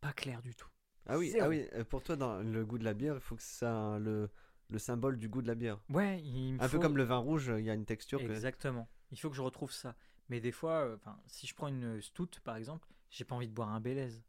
Pas 0.00 0.12
clair 0.12 0.42
du 0.42 0.54
tout. 0.54 0.68
Ah 1.08 1.18
oui, 1.18 1.34
ah 1.40 1.48
oui, 1.48 1.66
euh, 1.72 1.84
pour 1.84 2.02
toi, 2.02 2.16
dans 2.16 2.42
le 2.42 2.64
goût 2.64 2.78
de 2.78 2.84
la 2.84 2.94
bière, 2.94 3.14
il 3.14 3.20
faut 3.20 3.34
que 3.36 3.42
ça 3.42 3.98
le, 3.98 4.28
le 4.68 4.78
symbole 4.78 5.16
du 5.18 5.28
goût 5.28 5.40
de 5.42 5.46
la 5.48 5.54
bière. 5.54 5.80
Ouais, 5.88 6.20
il 6.22 6.54
me 6.54 6.62
Un 6.62 6.68
peu 6.68 6.78
comme 6.78 6.96
le 6.96 7.04
vin 7.04 7.16
rouge, 7.16 7.50
il 7.56 7.64
y 7.64 7.70
a 7.70 7.74
une 7.74 7.86
texture 7.86 8.18
que... 8.20 8.26
Exactement. 8.26 8.88
Il 9.10 9.18
faut 9.18 9.30
que 9.30 9.36
je 9.36 9.42
retrouve 9.42 9.72
ça. 9.72 9.96
Mais 10.28 10.40
des 10.40 10.52
fois, 10.52 10.84
euh, 10.84 10.96
si 11.26 11.46
je 11.46 11.54
prends 11.54 11.68
une 11.68 12.00
stout, 12.02 12.28
par 12.44 12.56
exemple, 12.56 12.86
j'ai 13.10 13.24
pas 13.24 13.34
envie 13.34 13.48
de 13.48 13.54
boire 13.54 13.70
un 13.70 13.80
Bélez. 13.80 14.22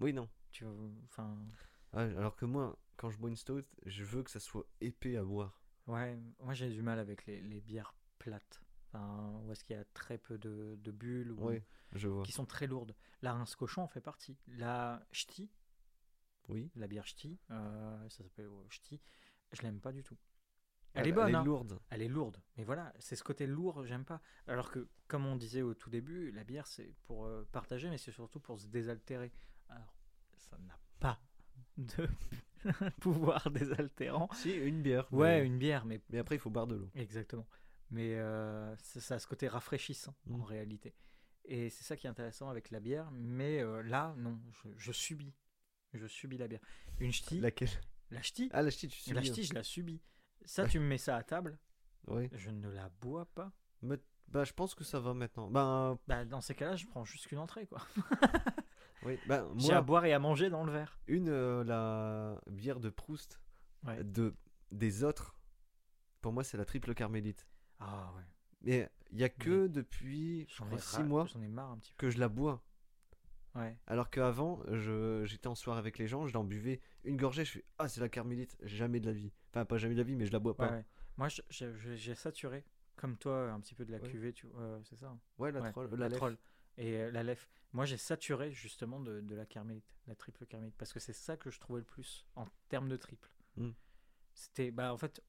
Oui, 0.00 0.12
non. 0.12 0.28
Tu 0.50 0.64
vois, 0.64 0.74
enfin, 1.04 1.38
Ah, 1.92 2.00
alors 2.00 2.34
que 2.34 2.44
moi, 2.44 2.76
quand 2.96 3.10
je 3.10 3.18
bois 3.18 3.30
une 3.30 3.36
stout, 3.36 3.64
je 3.84 4.02
veux 4.02 4.24
que 4.24 4.30
ça 4.30 4.40
soit 4.40 4.66
épais 4.80 5.16
à 5.16 5.22
boire. 5.22 5.60
ouais, 5.86 6.18
moi 6.40 6.54
j'ai 6.54 6.68
du 6.70 6.82
mal 6.82 6.98
avec 6.98 7.26
les, 7.26 7.40
les 7.40 7.60
bières 7.60 7.94
plates. 8.18 8.60
Enfin, 8.88 9.40
où 9.44 9.52
est-ce 9.52 9.62
qu'il 9.62 9.76
y 9.76 9.78
a 9.78 9.84
très 9.94 10.18
peu 10.18 10.38
de, 10.38 10.76
de 10.82 10.90
bulles 10.90 11.30
ou 11.32 11.50
je 11.92 12.08
vois. 12.08 12.24
qui 12.24 12.32
sont 12.32 12.46
très 12.46 12.66
lourdes. 12.66 12.94
La 13.22 13.32
rince 13.34 13.54
cochon 13.54 13.82
en 13.82 13.86
fait 13.88 14.00
partie. 14.00 14.36
La 14.48 15.06
ch'ti, 15.12 15.50
Oui. 16.48 16.70
la 16.76 16.86
bière 16.86 17.06
ch'ti, 17.06 17.38
euh, 17.50 18.08
ça 18.08 18.22
s'appelle 18.24 18.46
euh, 18.46 18.68
ch'ti, 18.70 19.00
je 19.52 19.62
l'aime 19.62 19.80
pas 19.80 19.92
du 19.92 20.02
tout. 20.02 20.16
Elle, 20.94 21.04
Ah, 21.04 21.08
est 21.08 21.12
bonne, 21.12 21.28
Elle 21.28 21.34
est 21.34 21.38
hein. 21.38 21.44
lourde. 21.44 21.78
elle 21.90 22.02
est 22.02 22.08
lourde. 22.08 22.40
Mais 22.56 22.64
voilà, 22.64 22.92
c'est 22.98 23.16
ce 23.16 23.22
côté 23.24 23.46
lourd, 23.46 23.84
j'aime 23.84 24.04
pas. 24.04 24.20
Alors 24.46 24.70
que, 24.70 24.88
comme 25.08 25.26
on 25.26 25.36
disait 25.36 25.62
au 25.62 25.74
tout 25.74 25.90
début, 25.90 26.30
la 26.32 26.42
bière 26.44 26.66
c'est 26.66 26.94
pour 27.04 27.26
euh, 27.26 27.46
partager, 27.52 27.90
mais 27.90 27.98
c'est 27.98 28.12
surtout 28.12 28.40
pour 28.40 28.58
se 28.58 28.66
désaltérer. 28.66 29.30
Alors, 29.68 29.94
ça 30.36 30.56
n'a 30.58 30.78
pas 30.98 31.20
de 31.76 32.08
pouvoir 33.00 33.50
désaltérant. 33.50 34.28
Si, 34.34 34.52
une 34.52 34.82
bière. 34.82 35.12
Ouais, 35.12 35.40
mais... 35.40 35.46
une 35.46 35.58
bière, 35.58 35.84
mais 35.84 36.00
mais 36.10 36.18
après, 36.18 36.36
il 36.36 36.38
faut 36.38 36.50
boire 36.50 36.66
de 36.66 36.76
l'eau. 36.76 36.90
exactement. 36.94 37.46
Mais 37.90 38.16
euh, 38.16 38.74
ça 38.78 39.14
a 39.14 39.18
ce 39.18 39.26
côté 39.28 39.46
rafraîchissant 39.48 40.14
en 40.30 40.38
Mm. 40.38 40.42
réalité. 40.42 40.94
Et 41.44 41.70
c'est 41.70 41.84
ça 41.84 41.96
qui 41.96 42.06
est 42.08 42.10
intéressant 42.10 42.48
avec 42.48 42.70
la 42.72 42.80
bière. 42.80 43.08
Mais 43.12 43.60
euh, 43.62 43.82
là, 43.82 44.14
non, 44.18 44.40
je, 44.50 44.68
je 44.76 44.92
subis. 44.92 45.32
Je 45.94 46.06
subis 46.06 46.38
la 46.38 46.48
bière. 46.48 46.60
Une 46.98 47.12
ch'ti, 47.12 47.40
Laquelle? 47.40 47.68
La 48.10 48.22
ch'ti, 48.22 48.48
Ah, 48.52 48.62
la 48.62 48.70
ch'ti, 48.70 48.88
tu 48.88 48.98
subis. 48.98 49.14
la 49.14 49.20
hein. 49.20 49.24
ch'ti, 49.24 49.44
je 49.44 49.54
la 49.54 49.62
subis. 49.62 50.00
Ça, 50.44 50.66
tu 50.68 50.78
me 50.78 50.86
mets 50.86 50.98
ça 50.98 51.16
à 51.16 51.22
table, 51.22 51.58
Oui. 52.06 52.28
je 52.32 52.50
ne 52.50 52.68
la 52.70 52.88
bois 53.00 53.26
pas. 53.34 53.52
Mais- 53.82 53.98
Bah, 54.28 54.42
je 54.44 54.52
pense 54.52 54.74
que 54.74 54.82
ça 54.84 54.98
va 55.00 55.14
maintenant. 55.14 55.48
Bah, 55.50 55.96
Bah, 56.08 56.24
dans 56.24 56.40
ces 56.40 56.54
cas-là, 56.54 56.74
je 56.76 56.86
prends 56.86 57.04
juste 57.04 57.26
qu'une 57.28 57.38
entrée, 57.38 57.66
quoi. 57.66 57.78
oui. 59.04 59.18
Bah, 59.28 59.46
J'ai 59.56 59.70
à 59.70 59.74
moi, 59.76 59.82
boire 59.82 60.04
et 60.04 60.12
à 60.12 60.18
manger 60.18 60.50
dans 60.50 60.64
le 60.64 60.72
verre. 60.72 60.98
une, 61.06 61.28
euh, 61.28 61.62
la 61.64 62.40
bière 62.50 62.80
de 62.80 62.90
Proust, 62.90 63.40
Ouais. 63.84 64.02
de, 64.02 64.34
des 64.72 65.04
autres, 65.04 65.36
pour 66.20 66.32
moi, 66.32 66.42
c'est 66.44 66.56
la 66.56 66.64
triple 66.64 66.92
carmélite. 66.94 67.46
Ah 67.78 68.12
ouais. 68.16 68.22
Mais 68.62 68.90
il 69.12 69.20
y 69.20 69.24
a 69.24 69.28
que 69.28 69.68
depuis 69.68 70.46
J'en 70.48 70.68
ai, 70.72 70.78
6 70.78 70.96
ra- 70.96 71.02
mois 71.04 71.26
j'en 71.26 71.40
ai 71.42 71.48
marre 71.48 71.70
un 71.70 71.78
petit 71.78 71.92
que 71.96 72.10
je 72.10 72.18
la 72.18 72.28
bois. 72.28 72.64
Ouais. 73.56 73.76
Alors 73.86 74.10
qu'avant, 74.10 74.62
j'étais 75.24 75.46
en 75.48 75.54
soirée 75.54 75.78
avec 75.78 75.98
les 75.98 76.06
gens, 76.06 76.26
je 76.26 76.34
l'en 76.34 76.44
buvais 76.44 76.80
une 77.04 77.16
gorgée, 77.16 77.44
je 77.44 77.52
fais 77.52 77.64
Ah, 77.78 77.88
c'est 77.88 78.00
la 78.00 78.08
carmélite, 78.08 78.56
jamais 78.62 79.00
de 79.00 79.06
la 79.06 79.12
vie. 79.12 79.32
Enfin, 79.50 79.64
pas 79.64 79.78
jamais 79.78 79.94
de 79.94 80.00
la 80.00 80.04
vie, 80.04 80.16
mais 80.16 80.26
je 80.26 80.32
la 80.32 80.38
bois 80.38 80.56
pas. 80.56 80.70
ouais. 80.72 80.84
Moi, 81.16 81.28
j'ai 81.48 82.14
saturé, 82.14 82.64
comme 82.96 83.16
toi, 83.16 83.50
un 83.50 83.60
petit 83.60 83.74
peu 83.74 83.84
de 83.86 83.92
la 83.92 84.00
cuvée, 84.00 84.32
tu 84.34 84.46
euh, 84.58 84.78
c'est 84.84 84.96
ça. 84.96 85.06
hein. 85.08 85.18
Ouais, 85.38 85.50
la 85.50 85.70
troll, 85.72 85.88
la 85.92 85.96
la, 85.96 86.08
lèvre. 86.08 86.16
troll. 86.18 86.38
Et 86.76 86.96
euh, 86.98 87.10
la 87.10 87.22
lef. 87.22 87.48
Moi, 87.72 87.86
j'ai 87.86 87.96
saturé 87.96 88.52
justement 88.52 89.00
de, 89.00 89.20
de 89.22 89.34
la 89.34 89.46
carmélite, 89.46 89.96
la 90.06 90.14
triple 90.14 90.44
carmélite, 90.44 90.76
parce 90.76 90.92
que 90.92 91.00
c'est 91.00 91.14
ça 91.14 91.38
que 91.38 91.50
je 91.50 91.58
trouvais 91.58 91.80
le 91.80 91.86
plus 91.86 92.26
en 92.36 92.46
termes 92.68 92.88
de 92.90 92.96
triple. 92.98 93.30
Mm. 93.56 93.70
C'était, 94.34 94.70
bah, 94.70 94.92
en 94.92 94.98
fait, 94.98 95.22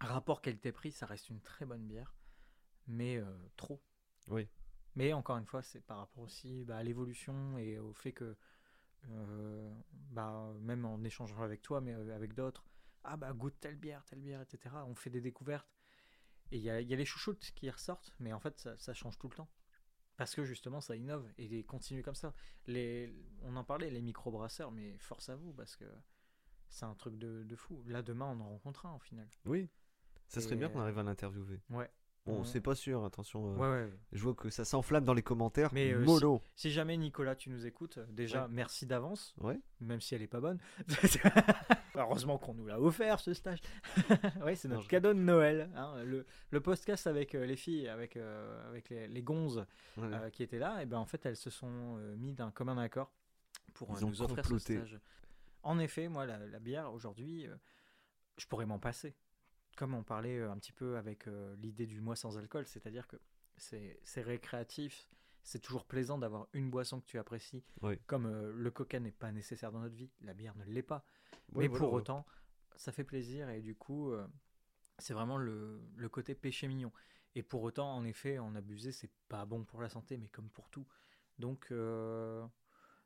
rapport 0.00 0.42
qualité-prix, 0.42 0.90
ça 0.90 1.06
reste 1.06 1.28
une 1.30 1.40
très 1.40 1.64
bonne 1.64 1.86
bière, 1.86 2.16
mais 2.88 3.16
euh, 3.18 3.24
trop. 3.56 3.80
Oui. 4.26 4.48
Mais 4.94 5.12
encore 5.12 5.38
une 5.38 5.46
fois, 5.46 5.62
c'est 5.62 5.80
par 5.80 5.98
rapport 5.98 6.24
aussi 6.24 6.64
bah, 6.64 6.76
à 6.76 6.82
l'évolution 6.82 7.56
et 7.58 7.78
au 7.78 7.92
fait 7.92 8.12
que, 8.12 8.36
euh, 9.10 9.74
bah, 10.10 10.52
même 10.60 10.84
en 10.84 11.02
échangeant 11.02 11.42
avec 11.42 11.62
toi, 11.62 11.80
mais 11.80 11.94
euh, 11.94 12.14
avec 12.14 12.34
d'autres, 12.34 12.64
ah 13.04 13.16
bah 13.16 13.32
goûte 13.32 13.58
telle 13.60 13.76
bière, 13.76 14.04
telle 14.04 14.20
bière, 14.20 14.42
etc. 14.42 14.74
On 14.86 14.94
fait 14.94 15.10
des 15.10 15.20
découvertes. 15.20 15.74
Et 16.50 16.58
il 16.58 16.62
y 16.62 16.70
a, 16.70 16.80
il 16.80 16.88
y 16.88 16.92
a 16.92 16.96
les 16.96 17.06
chouchoutes 17.06 17.52
qui 17.54 17.70
ressortent, 17.70 18.12
mais 18.20 18.32
en 18.32 18.40
fait, 18.40 18.58
ça, 18.58 18.76
ça 18.78 18.92
change 18.92 19.18
tout 19.18 19.28
le 19.28 19.34
temps. 19.34 19.48
Parce 20.16 20.34
que 20.34 20.44
justement, 20.44 20.80
ça 20.80 20.94
innove 20.94 21.26
et 21.38 21.64
continue 21.64 22.02
comme 22.02 22.14
ça. 22.14 22.34
Les, 22.66 23.12
on 23.40 23.56
en 23.56 23.64
parlait, 23.64 23.90
les 23.90 24.02
microbrasseurs, 24.02 24.70
mais 24.70 24.98
force 24.98 25.30
à 25.30 25.36
vous, 25.36 25.54
parce 25.54 25.74
que 25.74 25.86
c'est 26.68 26.84
un 26.84 26.94
truc 26.94 27.16
de, 27.18 27.44
de 27.44 27.56
fou. 27.56 27.82
Là, 27.86 28.02
demain, 28.02 28.26
on 28.26 28.40
en 28.40 28.48
rencontre 28.50 28.86
un, 28.86 28.94
au 28.94 28.98
final. 28.98 29.26
Oui. 29.46 29.70
Ça 30.28 30.40
serait 30.40 30.54
Et, 30.54 30.58
bien 30.58 30.68
qu'on 30.68 30.80
arrive 30.80 30.98
à 30.98 31.02
l'interviewer. 31.02 31.60
Ouais. 31.70 31.90
Bon, 32.24 32.38
on- 32.40 32.44
c'est 32.44 32.60
pas 32.60 32.76
sûr, 32.76 33.04
attention. 33.04 33.52
euh, 33.52 33.56
Ouais, 33.56 33.84
ouais. 33.86 33.92
Je 34.12 34.22
vois 34.22 34.34
que 34.34 34.48
ça 34.48 34.64
s'enflamme 34.64 35.04
dans 35.04 35.12
les 35.14 35.22
commentaires. 35.24 35.70
Mais, 35.72 35.92
euh, 35.92 36.04
Mollo. 36.04 36.40
Si 36.54 36.70
jamais, 36.70 36.96
Nicolas, 36.96 37.34
tu 37.34 37.50
nous 37.50 37.66
écoutes, 37.66 37.98
euh, 37.98 38.06
déjà, 38.10 38.46
merci 38.48 38.86
d'avance, 38.86 39.34
Ouais. 39.40 39.58
même 39.80 40.00
si 40.00 40.14
elle 40.14 40.22
est 40.22 40.28
pas 40.28 40.40
bonne. 40.40 40.58
Heureusement 41.94 42.38
qu'on 42.38 42.54
nous 42.54 42.66
l'a 42.66 42.80
offert, 42.80 43.20
ce 43.20 43.34
stage. 43.34 43.60
ouais, 44.44 44.54
c'est 44.54 44.68
Non, 44.68 44.74
notre 44.76 44.84
je- 44.84 44.88
cadeau 44.90 45.12
de 45.12 45.18
Noël. 45.18 45.70
hein. 45.74 46.02
Le, 46.04 46.24
le 46.50 46.60
podcast 46.60 47.06
avec 47.06 47.34
euh, 47.34 47.44
les 47.44 47.56
filles, 47.56 47.88
avec, 47.88 48.16
avec 48.16 48.88
les, 48.88 49.08
les 49.08 49.22
gonzes 49.22 49.66
qui 50.32 50.42
étaient 50.42 50.58
là, 50.58 50.82
et 50.82 50.86
ben 50.86 50.98
en 50.98 51.06
fait, 51.06 51.26
elles 51.26 51.36
se 51.36 51.50
sont 51.50 51.96
mis 52.16 52.32
d'un 52.34 52.50
commun 52.50 52.78
accord 52.78 53.12
pour 53.74 53.88
Ils 53.98 54.04
ont 54.04 54.08
nous 54.08 54.22
offrir 54.22 54.42
comploté. 54.42 54.76
ce 54.78 54.86
stage. 54.86 55.00
En 55.64 55.78
effet, 55.78 56.08
moi, 56.08 56.24
la, 56.26 56.38
la 56.38 56.58
bière, 56.60 56.92
aujourd'hui, 56.92 57.46
je 58.36 58.46
pourrais 58.46 58.66
m'en 58.66 58.78
passer. 58.78 59.14
Comme 59.76 59.94
on 59.94 60.02
parlait 60.02 60.38
euh, 60.38 60.50
un 60.50 60.56
petit 60.58 60.72
peu 60.72 60.96
avec 60.96 61.26
euh, 61.26 61.56
l'idée 61.56 61.86
du 61.86 62.00
mois 62.00 62.16
sans 62.16 62.38
alcool, 62.38 62.66
c'est-à-dire 62.66 63.06
que 63.06 63.16
c'est 63.56 64.22
récréatif, 64.22 65.08
c'est 65.42 65.60
toujours 65.60 65.84
plaisant 65.84 66.18
d'avoir 66.18 66.48
une 66.52 66.70
boisson 66.70 67.00
que 67.00 67.06
tu 67.06 67.18
apprécies. 67.18 67.64
Oui. 67.82 67.98
Comme 68.06 68.26
euh, 68.26 68.52
le 68.54 68.70
coca 68.70 69.00
n'est 69.00 69.12
pas 69.12 69.32
nécessaire 69.32 69.72
dans 69.72 69.80
notre 69.80 69.94
vie, 69.94 70.10
la 70.20 70.34
bière 70.34 70.56
ne 70.56 70.64
l'est 70.64 70.82
pas. 70.82 71.04
Mais 71.54 71.68
voilà, 71.68 71.84
pour 71.84 71.92
autant, 71.92 72.26
ça 72.76 72.92
fait 72.92 73.04
plaisir 73.04 73.48
et 73.50 73.60
du 73.60 73.74
coup, 73.74 74.10
euh, 74.10 74.26
c'est 74.98 75.14
vraiment 75.14 75.36
le, 75.36 75.80
le 75.96 76.08
côté 76.08 76.34
péché 76.34 76.68
mignon. 76.68 76.92
Et 77.34 77.42
pour 77.42 77.62
autant, 77.62 77.94
en 77.94 78.04
effet, 78.04 78.38
en 78.38 78.54
abuser, 78.54 78.92
c'est 78.92 79.10
pas 79.28 79.44
bon 79.46 79.64
pour 79.64 79.80
la 79.80 79.88
santé, 79.88 80.18
mais 80.18 80.28
comme 80.28 80.50
pour 80.50 80.68
tout. 80.68 80.86
Donc, 81.38 81.68
euh, 81.70 82.46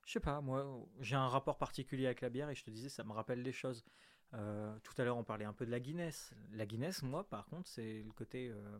je 0.04 0.12
sais 0.12 0.20
pas, 0.20 0.40
moi, 0.40 0.66
j'ai 1.00 1.16
un 1.16 1.28
rapport 1.28 1.58
particulier 1.58 2.06
avec 2.06 2.20
la 2.20 2.28
bière 2.28 2.50
et 2.50 2.54
je 2.54 2.64
te 2.64 2.70
disais, 2.70 2.88
ça 2.88 3.04
me 3.04 3.12
rappelle 3.12 3.42
des 3.42 3.52
choses. 3.52 3.84
Euh, 4.34 4.76
tout 4.82 4.94
à 5.00 5.04
l'heure, 5.04 5.16
on 5.16 5.24
parlait 5.24 5.44
un 5.44 5.52
peu 5.52 5.64
de 5.66 5.70
la 5.70 5.80
Guinness. 5.80 6.32
La 6.52 6.66
Guinness, 6.66 7.02
moi, 7.02 7.28
par 7.28 7.46
contre, 7.46 7.68
c'est 7.68 8.02
le 8.02 8.12
côté 8.12 8.48
euh, 8.50 8.78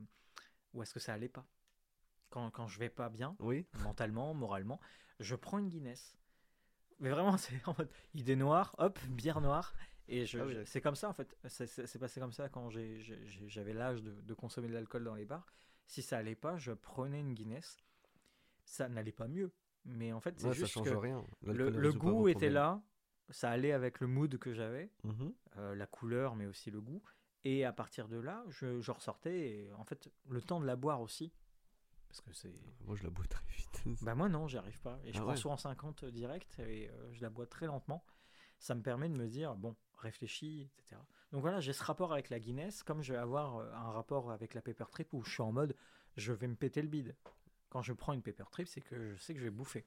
où 0.74 0.82
est-ce 0.82 0.92
que 0.92 1.00
ça 1.00 1.12
allait 1.14 1.28
pas? 1.28 1.46
Quand, 2.30 2.50
quand 2.50 2.66
je 2.66 2.78
vais 2.78 2.88
pas 2.90 3.08
bien, 3.08 3.36
Oui. 3.38 3.66
mentalement, 3.84 4.34
moralement, 4.34 4.80
je 5.20 5.34
prends 5.36 5.58
une 5.58 5.68
Guinness. 5.68 6.16
Mais 6.98 7.10
vraiment, 7.10 7.36
c'est 7.38 7.66
en 7.68 7.74
mode 7.78 7.90
idée 8.14 8.36
noire, 8.36 8.74
hop, 8.78 8.98
bière 9.08 9.40
noire. 9.40 9.74
Et 10.08 10.24
je, 10.26 10.38
Ah 10.38 10.42
oui, 10.44 10.48
je- 10.52 10.54
d'accord. 10.58 10.68
c'est 10.68 10.80
comme 10.80 10.94
ça, 10.96 11.08
en 11.08 11.12
fait. 11.12 11.36
C'est- 11.48 11.66
C'est 11.66 11.86
c'est 11.86 11.98
passé 11.98 12.20
comme 12.20 12.32
ça 12.32 12.48
quand 12.48 12.70
j'ai- 12.70 13.00
j'avais 13.48 13.72
l'âge 13.72 14.02
de, 14.02 14.20
de 14.20 14.34
consommer 14.34 14.68
de 14.68 14.74
l'alcool 14.74 15.04
dans 15.04 15.14
les 15.14 15.24
bars. 15.24 15.46
Si 15.86 16.02
ça 16.02 16.18
allait 16.18 16.34
pas, 16.36 16.56
je 16.58 16.72
prenais 16.72 17.20
une 17.20 17.34
Guinness. 17.34 17.76
Ça 18.64 18.88
n'allait 18.88 19.12
pas 19.12 19.28
mieux. 19.28 19.52
Mais 19.84 20.12
en 20.12 20.20
fait, 20.20 20.34
c'est 20.38 20.46
Ouais, 20.48 20.52
ça 20.52 20.58
juste 20.58 20.72
change 20.72 20.88
que 20.90 20.94
rien. 20.94 21.24
le, 21.42 21.92
goût 21.92 22.26
était 22.28 22.50
là. 22.50 22.82
Ça 23.30 23.50
allait 23.50 23.72
avec 23.72 24.00
le 24.00 24.06
mood 24.06 24.38
que 24.38 24.52
j'avais, 24.54 24.90
Mhm. 25.04 25.32
euh, 25.56 25.74
la 25.74 25.86
couleur, 25.86 26.36
mais 26.36 26.46
aussi 26.46 26.70
le 26.70 26.80
goût. 26.80 27.02
Et 27.44 27.64
à 27.64 27.72
partir 27.72 28.08
de 28.08 28.16
là, 28.18 28.44
je, 28.48 28.80
je 28.80 28.90
ressortais. 28.90 29.38
Et 29.48 29.72
en 29.74 29.84
fait, 29.84 30.08
le 30.28 30.40
temps 30.42 30.60
de 30.60 30.66
la 30.66 30.76
boire 30.76 31.00
aussi. 31.00 31.32
Parce 32.08 32.20
que 32.20 32.32
c'est. 32.32 32.52
Moi, 32.84 32.94
je 32.96 33.02
la 33.04 33.10
bois 33.10 33.26
très 33.26 33.44
vite. 33.48 33.82
Bah 34.02 34.14
moi 34.14 34.28
non, 34.28 34.46
j'y 34.48 34.56
arrive 34.58 34.80
pas. 34.80 34.98
Et 35.04 35.12
je 35.12 35.18
Ah 35.18 35.22
prends 35.22 35.30
ouais. 35.32 35.36
souvent 35.36 35.56
50 35.56 36.04
direct 36.06 36.58
et 36.60 36.88
euh, 36.88 37.12
je 37.12 37.20
la 37.22 37.30
bois 37.30 37.46
très 37.46 37.66
lentement. 37.66 38.04
Ça 38.58 38.74
me 38.74 38.82
permet 38.82 39.08
de 39.08 39.16
me 39.16 39.26
dire, 39.26 39.54
bon, 39.56 39.76
réfléchis, 39.98 40.70
etc. 40.78 41.00
Donc 41.32 41.40
voilà, 41.42 41.60
j'ai 41.60 41.72
ce 41.72 41.82
rapport 41.84 42.12
avec 42.12 42.30
la 42.30 42.38
Guinness, 42.40 42.82
comme 42.82 43.02
je 43.02 43.12
vais 43.12 43.18
avoir 43.18 43.56
euh, 43.58 43.70
un 43.74 43.90
rapport 43.90 44.30
avec 44.30 44.54
la 44.54 44.62
Pepper 44.62 44.84
Trip 44.90 45.12
où 45.12 45.22
je 45.24 45.30
suis 45.32 45.42
en 45.42 45.52
mode, 45.52 45.76
je 46.16 46.32
vais 46.32 46.46
me 46.48 46.54
péter 46.56 46.80
le 46.80 46.88
bide. 46.88 47.14
Quand 47.68 47.82
je 47.82 47.92
prends 47.92 48.12
une 48.12 48.22
Pepper 48.22 48.44
Trip, 48.50 48.66
c'est 48.68 48.80
que 48.80 49.14
je 49.14 49.20
sais 49.20 49.34
que 49.34 49.40
je 49.40 49.44
vais 49.44 49.50
bouffer. 49.50 49.84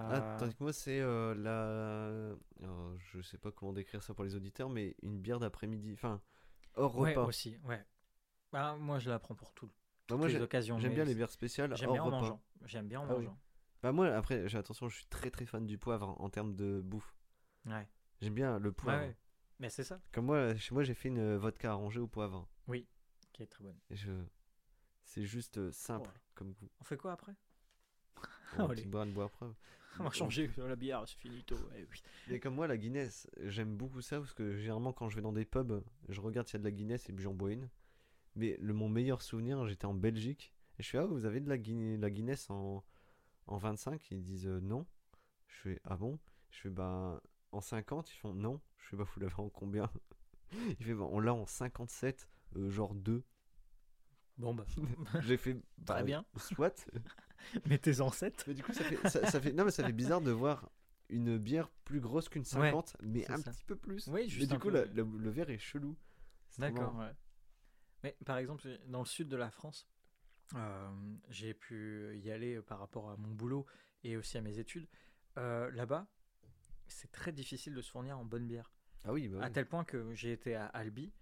Ah, 0.00 0.14
Euh, 0.34 0.38
tandis 0.38 0.54
que 0.54 0.62
moi, 0.62 0.72
c'est 0.72 1.00
euh, 1.00 1.34
la. 1.34 2.36
alors, 2.64 2.96
je 2.98 3.20
sais 3.20 3.38
pas 3.38 3.50
comment 3.50 3.72
décrire 3.72 4.02
ça 4.02 4.14
pour 4.14 4.24
les 4.24 4.34
auditeurs, 4.36 4.68
mais 4.70 4.94
une 5.02 5.18
bière 5.20 5.40
d'après-midi. 5.40 5.92
Enfin, 5.94 6.20
hors 6.76 6.96
ouais, 6.98 7.10
repas. 7.10 7.24
aussi, 7.26 7.56
ouais. 7.64 7.84
Bah, 8.52 8.76
moi, 8.76 8.98
je 8.98 9.10
la 9.10 9.18
prends 9.18 9.34
pour 9.34 9.52
tout, 9.52 9.70
Bah, 10.08 10.16
moi, 10.16 10.28
les 10.28 10.34
j'ai- 10.34 10.40
occasions. 10.40 10.78
j'aime 10.78 10.94
bien 10.94 11.04
les 11.04 11.14
bières 11.14 11.30
spéciales 11.30 11.76
J'aime 11.76 11.88
hors 11.88 11.94
bien 11.94 12.02
en 12.02 12.06
repas. 12.06 12.20
mangeant. 12.20 12.42
J'aime 12.64 12.88
bien 12.88 13.00
en 13.00 13.04
Ah 13.10 13.14
oui. 13.16 13.24
mangeant. 13.24 13.38
Bah, 13.82 13.92
moi, 13.92 14.06
après, 14.08 14.48
j'ai 14.48 14.58
attention, 14.58 14.88
je 14.88 14.96
suis 14.96 15.06
très 15.06 15.30
très 15.30 15.46
fan 15.46 15.66
du 15.66 15.78
poivre 15.78 16.14
en 16.20 16.30
termes 16.30 16.54
de 16.54 16.80
bouffe. 16.80 17.14
Ouais. 17.66 17.88
J'aime 18.20 18.34
bien 18.34 18.58
le 18.58 18.72
poivre. 18.72 19.02
ouais. 19.02 19.16
Mais 19.60 19.68
c'est 19.68 19.84
ça 19.84 20.00
Comme 20.12 20.26
moi, 20.26 20.54
chez 20.56 20.72
moi, 20.74 20.84
j'ai 20.84 20.94
fait 20.94 21.08
une 21.08 21.36
vodka 21.36 21.72
arrangée 21.72 21.98
au 22.00 22.06
poivre. 22.06 22.48
qui 23.32 23.42
est 23.42 23.46
très 23.46 23.62
bonne. 23.64 23.78
Et 23.90 23.96
je... 23.96 24.10
C'est 25.04 25.24
juste 25.24 25.58
euh, 25.58 25.70
simple 25.72 26.10
comme 26.34 26.52
goût. 26.52 26.68
On 26.80 26.84
fait 26.84 26.96
quoi 26.96 27.12
après? 27.12 27.34
On 28.58 28.66
va 28.66 28.74
boire 28.86 29.04
une 29.04 29.12
boire 29.12 29.26
après. 29.26 29.46
On 30.00 30.04
va 30.04 30.10
changer 30.10 30.50
la 30.58 30.76
bière, 30.76 31.02
c'est 31.06 31.16
finito. 31.18 31.56
eh 31.76 31.86
oui. 31.90 32.02
Mais 32.28 32.38
comme 32.40 32.54
moi, 32.54 32.66
la 32.66 32.76
Guinness, 32.76 33.28
j'aime 33.44 33.76
beaucoup 33.76 34.00
ça 34.00 34.18
parce 34.18 34.32
que 34.32 34.56
généralement, 34.56 34.92
quand 34.92 35.08
je 35.08 35.16
vais 35.16 35.22
dans 35.22 35.32
des 35.32 35.44
pubs, 35.44 35.82
je 36.08 36.20
regarde 36.20 36.46
s'il 36.46 36.54
y 36.54 36.60
a 36.60 36.60
de 36.60 36.64
la 36.64 36.70
Guinness 36.72 37.08
et 37.08 37.12
puis 37.12 37.24
j'en 37.24 37.34
bois 37.34 37.52
une. 37.52 37.68
Mais 38.36 38.56
le, 38.60 38.72
mon 38.74 38.88
meilleur 38.88 39.22
souvenir, 39.22 39.66
j'étais 39.66 39.86
en 39.86 39.94
Belgique 39.94 40.52
et 40.78 40.82
je 40.82 40.88
fais 40.90 40.98
Ah, 40.98 41.06
vous 41.06 41.24
avez 41.24 41.40
de 41.40 41.48
la, 41.48 41.58
Guin- 41.58 41.98
la 42.00 42.10
Guinness 42.10 42.48
en, 42.50 42.84
en 43.46 43.56
25 43.56 44.10
Ils 44.12 44.22
disent 44.22 44.46
euh, 44.46 44.60
non. 44.60 44.86
Je 45.48 45.56
fais 45.56 45.80
Ah 45.84 45.96
bon? 45.96 46.18
Je 46.50 46.60
fais 46.60 46.70
Bah 46.70 47.20
en 47.50 47.60
50 47.60 48.12
Ils 48.12 48.18
font 48.18 48.34
non. 48.34 48.60
Je 48.78 48.88
fais 48.90 48.96
Bah 48.96 49.04
vous 49.12 49.20
l'avez 49.20 49.34
en 49.38 49.48
combien? 49.48 49.90
Il 50.78 50.84
fait 50.84 50.94
bah, 50.94 51.08
On 51.10 51.18
l'a 51.20 51.34
en 51.34 51.46
57, 51.46 52.28
euh, 52.56 52.70
genre 52.70 52.94
2. 52.94 53.24
Bon 54.36 54.54
bah, 54.54 54.64
J'ai 55.22 55.36
fait 55.36 55.54
Bah, 55.78 55.94
très 55.94 56.04
bien. 56.04 56.24
Soit. 56.36 56.86
Mettez-en 57.66 58.10
7. 58.10 58.44
Mais 58.46 58.54
du 58.54 58.62
coup, 58.62 58.72
ça 58.72 58.84
fait, 58.84 59.08
ça, 59.08 59.30
ça 59.30 59.40
fait, 59.40 59.52
non, 59.52 59.64
mais 59.64 59.70
ça 59.70 59.84
fait 59.84 59.92
bizarre 59.92 60.20
de 60.20 60.30
voir 60.30 60.70
une 61.08 61.38
bière 61.38 61.70
plus 61.84 62.00
grosse 62.00 62.28
qu'une 62.28 62.44
50, 62.44 62.96
mais 63.02 63.30
un 63.30 63.38
ça. 63.38 63.50
petit 63.50 63.64
peu 63.64 63.76
plus. 63.76 64.06
Oui, 64.08 64.22
mais 64.24 64.28
juste 64.28 64.48
du 64.50 64.56
un 64.56 64.58
coup, 64.58 64.70
la- 64.70 64.84
le, 64.84 65.30
verre 65.30 65.50
est 65.50 65.58
chelou. 65.58 65.96
D'accord, 66.58 66.94
ouais. 66.96 67.12
Mais 68.04 68.16
par 68.24 68.38
exemple, 68.38 68.68
dans 68.86 69.00
le 69.00 69.06
sud 69.06 69.28
de 69.28 69.36
la 69.36 69.50
France, 69.50 69.88
euh, 70.54 70.88
j'ai 71.28 71.54
pu 71.54 72.18
y 72.22 72.30
aller 72.30 72.60
par 72.60 72.78
rapport 72.78 73.10
à 73.10 73.16
mon 73.16 73.30
boulot 73.30 73.66
et 74.04 74.16
aussi 74.16 74.38
à 74.38 74.40
mes 74.40 74.58
études. 74.58 74.86
Euh, 75.36 75.70
Là-bas, 75.72 76.06
c'est 76.86 77.10
très 77.10 77.32
difficile 77.32 77.74
de 77.74 77.82
se 77.82 77.90
fournir 77.90 78.18
en 78.18 78.24
bonne 78.24 78.46
bière. 78.46 78.70
Ah 79.04 79.12
oui, 79.12 79.28
bah 79.28 79.42
À 79.42 79.50
tel 79.50 79.66
point 79.66 79.84
que 79.84 80.14
j'ai 80.14 80.32
été 80.32 80.54
à 80.54 80.66
Albi. 80.66 81.12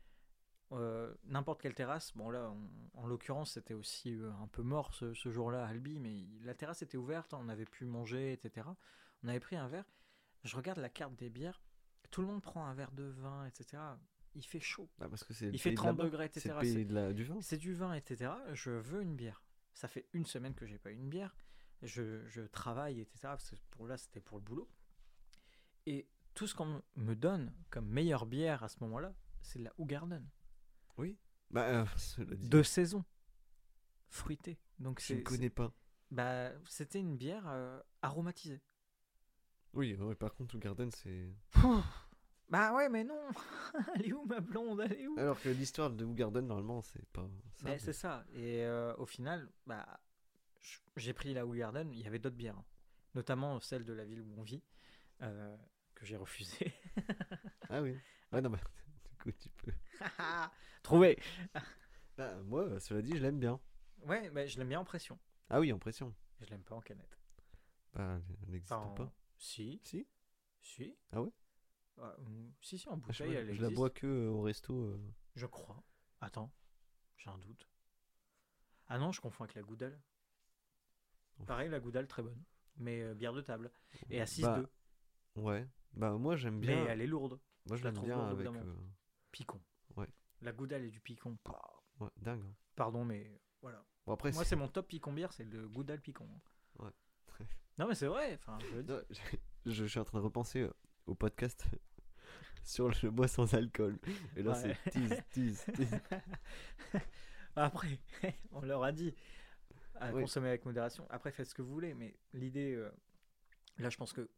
Euh, 0.73 1.15
N'importe 1.25 1.61
quelle 1.63 1.75
terrasse, 1.75 2.17
bon 2.17 2.31
là, 2.31 2.51
en, 2.51 3.01
en 3.03 3.07
l'occurrence, 3.07 3.53
c'était 3.53 3.75
aussi 3.75 4.15
euh, 4.15 4.31
un 4.43 4.49
peu 4.49 4.63
mort 4.63 4.93
ce, 4.95 5.15
ce 5.15 5.31
jour-là 5.31 5.65
à 5.65 5.69
Albi, 5.69 5.99
mais 5.99 6.25
la 6.43 6.55
terrasse 6.55 6.83
était 6.83 6.97
ouverte, 6.97 7.35
on 7.35 7.49
avait 7.49 7.65
pu 7.67 7.85
manger, 7.85 8.33
etc. 8.33 8.67
On 9.23 9.29
avait 9.29 9.41
pris 9.41 9.57
un 9.57 9.69
verre. 9.69 9.85
Je 10.45 10.57
regarde 10.57 10.79
la 10.79 10.89
carte 10.91 11.15
des 11.17 11.31
bières, 11.31 11.61
tout 12.11 12.21
le 12.21 12.27
monde 12.29 12.43
prend 12.43 12.65
un 12.67 12.75
verre 12.75 12.93
de 12.93 13.05
vin, 13.05 13.47
etc. 13.47 13.83
Il 14.35 14.45
fait 14.45 14.61
chaud. 14.61 14.89
Ah, 15.01 15.09
parce 15.09 15.25
que 15.25 15.33
c'est 15.33 15.47
Il 15.49 15.59
fait 15.59 15.71
pays 15.71 15.77
de 15.77 15.77
30 15.77 15.97
là-bas. 15.97 16.05
degrés, 16.05 16.25
etc. 16.27 16.55
C'est- 16.63 16.85
de 16.85 16.95
la- 16.95 17.13
du 17.13 17.25
vin. 17.25 17.41
C'est 17.41 17.57
du 17.57 17.73
vin, 17.75 17.95
etc. 17.95 18.31
Je 18.53 18.71
veux 18.71 19.03
une 19.03 19.17
bière. 19.17 19.43
Ça 19.73 19.89
fait 19.89 20.07
une 20.13 20.27
semaine 20.27 20.55
que 20.55 20.67
j'ai 20.67 20.79
pas 20.79 20.91
eu 20.91 20.95
une 20.97 21.09
bière. 21.09 21.35
Je, 21.83 22.27
je 22.29 22.43
travaille, 22.43 23.01
etc. 23.01 23.19
Parce 23.23 23.51
que 23.51 23.57
pour 23.71 23.87
là, 23.87 23.97
c'était 23.97 24.21
pour 24.21 24.39
le 24.39 24.45
boulot. 24.45 24.69
Et 25.87 26.09
tout 26.35 26.47
ce 26.47 26.55
qu'on 26.55 26.83
me 26.97 27.15
donne 27.15 27.53
comme 27.71 27.87
meilleure 27.89 28.27
bière 28.27 28.63
à 28.63 28.69
ce 28.69 28.77
moment-là, 28.81 29.15
c'est 29.43 29.59
de 29.59 29.65
la 29.65 29.73
Garden. 30.99 31.19
Bah, 31.51 31.67
euh, 31.69 31.85
De 32.19 32.63
saison. 32.63 33.05
Fruitée. 34.09 34.59
Donc 34.79 35.01
je 35.01 35.15
ne 35.15 35.21
connais 35.23 35.51
pas. 35.51 35.73
Bah, 36.11 36.53
c'était 36.69 37.01
une 37.01 37.17
bière 37.17 37.45
euh, 37.49 37.81
aromatisée. 38.03 38.61
Oui, 39.73 39.95
ouais, 39.97 40.15
par 40.15 40.35
contre, 40.35 40.57
au 40.57 40.59
Garden, 40.59 40.91
c'est. 40.91 41.29
Bah 42.49 42.73
ouais, 42.75 42.89
mais 42.89 43.03
non 43.03 43.29
Elle 43.97 44.07
est 44.07 44.13
où 44.13 44.25
ma 44.25 44.41
blonde? 44.41 44.81
Elle 44.81 44.93
est 44.93 45.07
où? 45.09 45.19
Alors 45.19 45.41
que 45.41 45.49
l'histoire 45.49 45.91
de 45.91 46.05
Garden, 46.07 46.47
normalement, 46.47 46.81
c'est 46.81 47.05
pas 47.09 47.29
ça. 47.57 47.65
Mais- 47.65 47.79
c'est 47.79 47.93
ça. 47.93 48.25
Et 48.35 48.65
euh, 48.65 48.95
au 48.97 49.05
final, 49.07 49.51
bah, 49.67 49.85
j'ai 50.97 51.13
pris 51.13 51.35
la 51.35 51.45
Garden. 51.45 51.93
Il 51.93 52.01
y 52.01 52.07
avait 52.07 52.21
d'autres 52.21 52.37
bières, 52.37 52.57
hein. 52.57 52.65
notamment 53.15 53.59
celle 53.61 53.85
de 53.85 53.93
la 53.93 54.05
ville 54.05 54.23
où 54.23 54.33
on 54.39 54.43
vit, 54.43 54.63
euh, 55.23 55.57
que 55.95 56.07
j'ai 56.07 56.17
refusée. 56.17 56.73
Ah 57.69 57.83
oui. 57.83 57.97
Ouais, 58.33 58.41
non, 58.41 58.51
bah, 58.51 58.61
du 59.11 59.17
coup, 59.17 59.33
tu 59.33 59.49
peux. 59.51 59.73
Trouvé. 60.87 61.19
Bah, 62.17 62.35
moi, 62.45 62.81
cela 62.81 63.03
dit, 63.03 63.15
je 63.17 63.23
l'aime 63.23 63.39
bien. 63.39 63.61
Ouais, 64.05 64.31
mais 64.31 64.47
je 64.49 64.57
l'aime 64.59 64.69
bien 64.69 64.81
en 64.81 64.85
pression. 64.85 65.19
Ah 65.51 65.61
oui, 65.61 65.71
en 65.73 65.79
pression. 65.79 66.15
Je 66.41 66.47
l'aime 66.47 66.63
pas 66.63 66.75
en 66.77 66.81
canette. 66.81 67.19
Bah, 67.93 68.19
elle 68.43 68.51
n'existe 68.51 68.73
Enfin, 68.73 68.95
pas. 68.95 69.13
Si, 69.37 69.81
Si? 69.85 70.07
Si. 70.63 70.97
Ah 71.13 71.21
ouais? 71.21 71.31
Ah, 72.01 72.15
hum, 72.21 72.53
Si, 72.63 72.79
si, 72.79 72.89
en 72.89 72.93
Ah, 72.93 72.97
je, 73.11 73.25
bouteille, 73.25 73.35
elle 73.35 73.53
je 73.55 73.61
la 73.61 73.69
bois 73.69 73.91
que 73.91 74.07
euh, 74.07 74.31
au 74.31 74.41
resto. 74.43 74.73
euh. 74.75 75.13
Je 75.35 75.45
crois. 75.45 75.83
Attends, 76.23 76.51
j'ai 77.19 77.29
un 77.29 77.37
doute. 77.39 77.69
Ah 78.87 78.99
non, 78.99 79.13
je 79.13 79.21
confonds 79.21 79.45
avec 79.45 79.57
la 79.57 79.63
Goudal. 79.63 80.01
Pareil, 81.47 81.69
la 81.69 81.81
Goudal, 81.81 82.07
très 82.07 82.23
bonne. 82.23 82.43
Mais 82.77 83.03
euh, 83.03 83.15
bière 83.15 83.35
de 83.35 83.43
table. 83.43 83.71
Et 84.09 84.21
à 84.23 84.25
6-2. 84.25 84.43
Bah, 84.43 84.63
ouais. 85.37 85.69
Bah, 85.93 86.13
moi, 86.13 86.37
j'aime 86.37 86.61
mais 86.61 86.67
bien. 86.69 86.87
elle 86.87 87.03
est 87.03 87.07
lourde. 87.07 87.39
Moi, 87.67 87.77
je 87.77 87.83
je 87.83 87.89
la 87.89 87.93
trouve 87.93 88.07
bien 88.07 88.17
lourde 88.17 88.41
avec. 88.41 88.47
euh, 88.63 88.75
Picon. 89.33 89.61
La 90.43 90.53
Goudal 90.53 90.85
et 90.85 90.91
du 90.91 91.01
Picon. 91.01 91.37
Ouais, 92.01 92.09
dingue. 92.19 92.43
hein. 92.45 92.55
Pardon, 92.75 93.05
mais 93.05 93.41
voilà. 93.63 93.85
Bon, 94.07 94.13
après, 94.13 94.33
Moi, 94.33 94.45
c'est- 94.45 94.51
c'est 94.51 94.57
mon 94.57 94.69
top 94.69 94.89
Picon 94.89 95.13
bière, 95.13 95.33
c'est 95.33 95.45
le 95.45 95.69
Goudal 95.69 96.01
Picon. 96.01 96.29
Ouais. 96.79 96.91
Non, 97.79 97.87
mais 97.89 97.95
c'est 97.95 98.07
vrai. 98.07 98.35
Enfin, 98.35 98.59
je 98.71 98.77
le 98.77 98.83
dis. 98.83 98.93
Non, 98.93 99.01
je, 99.67 99.71
je 99.73 99.85
suis 99.85 99.99
en 100.01 100.05
train 100.05 100.19
de 100.19 100.25
repenser 100.25 100.61
euh, 100.63 100.73
au 101.07 101.15
podcast 101.15 101.67
sur 102.63 102.89
le 102.89 103.11
bois 103.11 103.29
sans 103.29 103.53
alcool. 103.55 103.99
Et 104.37 104.43
là, 104.43 104.53
Ouais. 104.53 104.75
c'est 104.85 104.91
tease, 104.91 105.23
tease, 105.31 105.65
tease. 105.75 106.01
Après, 107.57 107.99
on 108.53 108.61
leur 108.63 108.83
a 108.85 108.93
dit 108.93 109.15
à 109.97 110.13
Oui. 110.13 110.23
consommer 110.23 110.49
avec 110.49 110.65
modération. 110.65 111.07
Après, 111.11 111.31
faites 111.33 111.49
ce 111.49 111.55
que 111.55 111.63
vous 111.63 111.73
voulez, 111.73 111.95
mais 111.95 112.15
l'idée, 112.35 112.75
euh, 112.75 112.91
là, 113.79 113.89
je 113.89 113.97
pense 113.97 114.13
que 114.13 114.29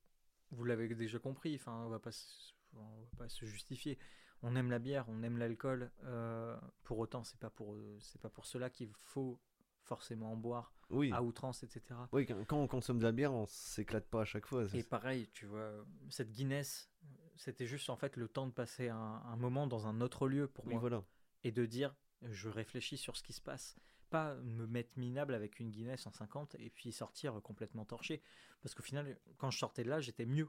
vous 0.51 0.65
l'avez 0.65 0.89
déjà 0.95 1.19
compris. 1.19 1.57
Enfin, 1.57 1.73
on 1.85 1.89
va 1.89 1.99
pas, 1.99 2.13
se- 2.13 2.53
on 2.75 3.01
va 3.03 3.19
pas 3.19 3.29
se 3.29 3.45
justifier. 3.45 3.99
On 4.43 4.55
aime 4.57 4.71
la 4.71 4.79
bière, 4.79 5.05
on 5.09 5.23
aime 5.23 5.37
l'alcool. 5.39 5.91
euh, 6.05 6.57
pour 6.85 6.99
autant, 6.99 7.25
c'est 7.25 7.39
pas 7.41 7.51
pour, 7.51 7.77
c'est 8.01 8.21
pas 8.21 8.31
pour 8.31 8.47
cela 8.47 8.71
qu'il 8.71 8.91
faut 9.03 9.41
forcément 9.83 10.33
en 10.33 10.37
boire 10.37 10.73
Oui. 10.91 11.11
à 11.13 11.23
outrance, 11.23 11.63
etc. 11.63 11.83
Oui, 12.13 12.27
quand, 12.27 12.59
on 12.59 12.69
consomme 12.69 12.99
de 12.99 13.05
la 13.05 13.13
bière, 13.13 13.33
on 13.33 13.47
s'éclate 13.47 14.07
pas 14.07 14.21
à 14.23 14.25
chaque 14.25 14.47
fois. 14.47 14.65
Et 14.75 14.83
pareil, 14.83 15.29
tu 15.33 15.47
vois, 15.47 15.73
cette 16.11 16.31
Guinness, 16.31 16.91
c'était 17.37 17.67
juste 17.67 17.89
en 17.91 17.97
fait 17.97 18.17
le 18.17 18.29
temps 18.29 18.47
de 18.47 18.53
passer 18.53 18.89
un, 18.89 18.97
un 19.25 19.37
moment 19.37 19.67
dans 19.67 19.87
un 19.87 20.01
autre 20.01 20.29
lieu 20.29 20.47
pour 20.47 20.67
Oui, 20.67 20.73
moi 20.75 20.81
voilà. 20.81 21.05
et 21.45 21.53
de 21.53 21.65
dire 21.67 21.95
je 22.23 22.49
réfléchis 22.49 22.99
sur 22.99 23.17
ce 23.17 23.23
qui 23.23 23.33
se 23.33 23.41
passe. 23.41 23.77
Pas 24.11 24.35
me 24.37 24.67
mettre 24.67 24.99
minable 24.99 25.35
avec 25.35 25.61
une 25.61 25.71
Guinness 25.71 26.07
en 26.07 26.11
50 26.13 26.57
et 26.59 26.71
puis 26.71 26.93
sortir 26.93 27.41
complètement 27.43 27.85
torché. 27.85 28.23
Parce 28.63 28.75
qu'au 28.75 28.83
final, 28.83 29.19
quand 29.37 29.51
je 29.51 29.59
sortais 29.59 29.85
de 29.85 29.89
là, 29.91 30.01
j'étais 30.01 30.27
mieux. 30.27 30.49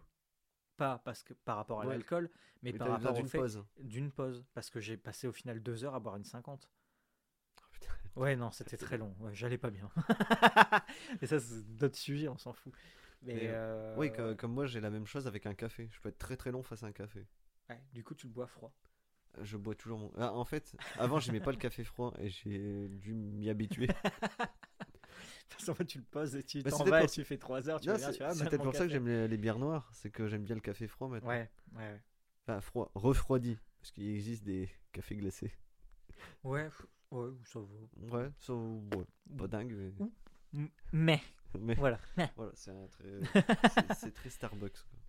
Pas 0.80 0.98
parce 1.06 1.22
que 1.24 1.34
par 1.34 1.58
rapport 1.58 1.82
à 1.82 1.86
Ouais. 1.86 1.94
l'alcool, 1.94 2.30
mais, 2.64 2.72
Mais 2.72 2.78
par 2.80 2.90
rapport 2.90 3.14
d'une 3.14 3.30
pause. 3.30 3.64
d'une 3.80 4.12
pause. 4.12 4.44
Parce 4.54 4.70
que 4.72 4.80
j'ai 4.80 4.98
passé 4.98 5.28
au 5.28 5.32
final 5.32 5.62
deux 5.62 5.84
heures 5.84 5.94
à 5.96 6.00
boire 6.00 6.16
une 6.16 6.24
50. 6.26 6.70
Oh, 7.62 7.66
putain. 7.72 7.92
Ouais, 8.16 8.36
non, 8.36 8.52
c'était 8.52 8.78
très 8.78 8.98
long. 8.98 9.16
Ouais, 9.20 9.34
J'allais 9.36 9.58
pas 9.58 9.70
bien. 9.70 9.90
et 11.22 11.28
ça, 11.28 11.40
c'est 11.40 11.76
d'autres 11.78 11.98
sujets, 11.98 12.28
on 12.30 12.38
s'en 12.38 12.54
fout. 12.54 12.74
Mais 13.22 13.48
euh, 13.50 13.96
Oui, 13.98 14.12
co- 14.12 14.36
comme 14.36 14.54
moi, 14.54 14.66
j'ai 14.66 14.80
la 14.80 14.90
même 14.90 15.06
chose 15.06 15.28
avec 15.28 15.46
un 15.46 15.54
café. 15.54 15.90
Je 15.92 16.00
peux 16.00 16.10
être 16.10 16.18
très 16.18 16.38
très 16.38 16.52
long 16.52 16.64
face 16.64 16.84
à 16.84 16.88
un 16.88 16.92
café. 16.92 17.28
ouais, 17.70 17.84
du 17.94 18.04
coup, 18.04 18.16
tu 18.16 18.28
le 18.28 18.34
bois 18.34 18.48
froid. 18.48 18.74
Je 19.42 19.58
bois 19.58 19.76
toujours 19.76 20.00
mon. 20.00 20.12
Ah, 20.18 20.34
en 20.34 20.44
fait, 20.46 20.76
avant, 20.98 21.20
j'aimais 21.20 21.40
pas 21.40 21.52
le 21.52 21.58
café 21.58 21.84
froid 21.84 22.14
et 22.20 22.30
j'ai 22.30 22.88
dû 22.90 23.14
m'y 23.14 23.50
habituer. 23.50 23.88
Parce 25.50 25.66
qu'en 25.66 25.74
fait, 25.76 25.86
tu 25.86 25.98
le 26.00 26.04
poses 26.04 26.36
et 26.36 26.44
tu 26.44 26.62
Bah, 26.62 26.72
t'en 26.72 26.84
vas 26.84 27.04
et 27.04 27.08
tu 27.08 27.24
fais 27.24 27.38
3 27.38 27.70
heures. 27.70 27.80
Tu 27.80 27.90
c'est 27.98 28.22
ah, 28.22 28.34
peut-être 28.34 28.58
mon 28.60 28.64
pour 28.66 28.76
ça 28.76 28.86
que 28.86 28.92
j'aime 28.92 29.08
les, 29.08 29.28
les 29.28 29.38
bières 29.38 29.60
noires. 29.60 29.90
C'est 29.94 30.10
que 30.12 30.28
j'aime 30.28 30.44
bien 30.44 30.56
le 30.56 30.62
café 30.62 30.88
froid 30.88 31.08
maintenant. 31.10 31.30
Ouais, 31.30 31.50
ouais, 31.76 32.02
Enfin, 32.48 32.62
froid, 32.62 32.92
refroidi. 32.96 33.58
Parce 33.80 33.92
qu'il 33.92 34.08
existe 34.10 34.44
des 34.44 34.70
cafés 34.92 35.16
glacés. 35.16 35.52
ouais. 36.44 36.70
Ouais, 37.12 37.32
ça 37.44 37.60
va. 37.60 38.18
Ouais, 38.18 38.32
ça, 38.38 38.54
ouais, 38.54 39.06
pas 39.36 39.48
dingue. 39.48 39.94
Mais, 40.52 40.70
Mais, 40.92 41.22
mais 41.60 41.74
voilà. 41.74 42.00
voilà, 42.36 42.52
c'est 42.54 42.72
très. 42.90 44.12
très 44.12 44.30
Starbucks. 44.30 44.74
quoi. 44.92 45.00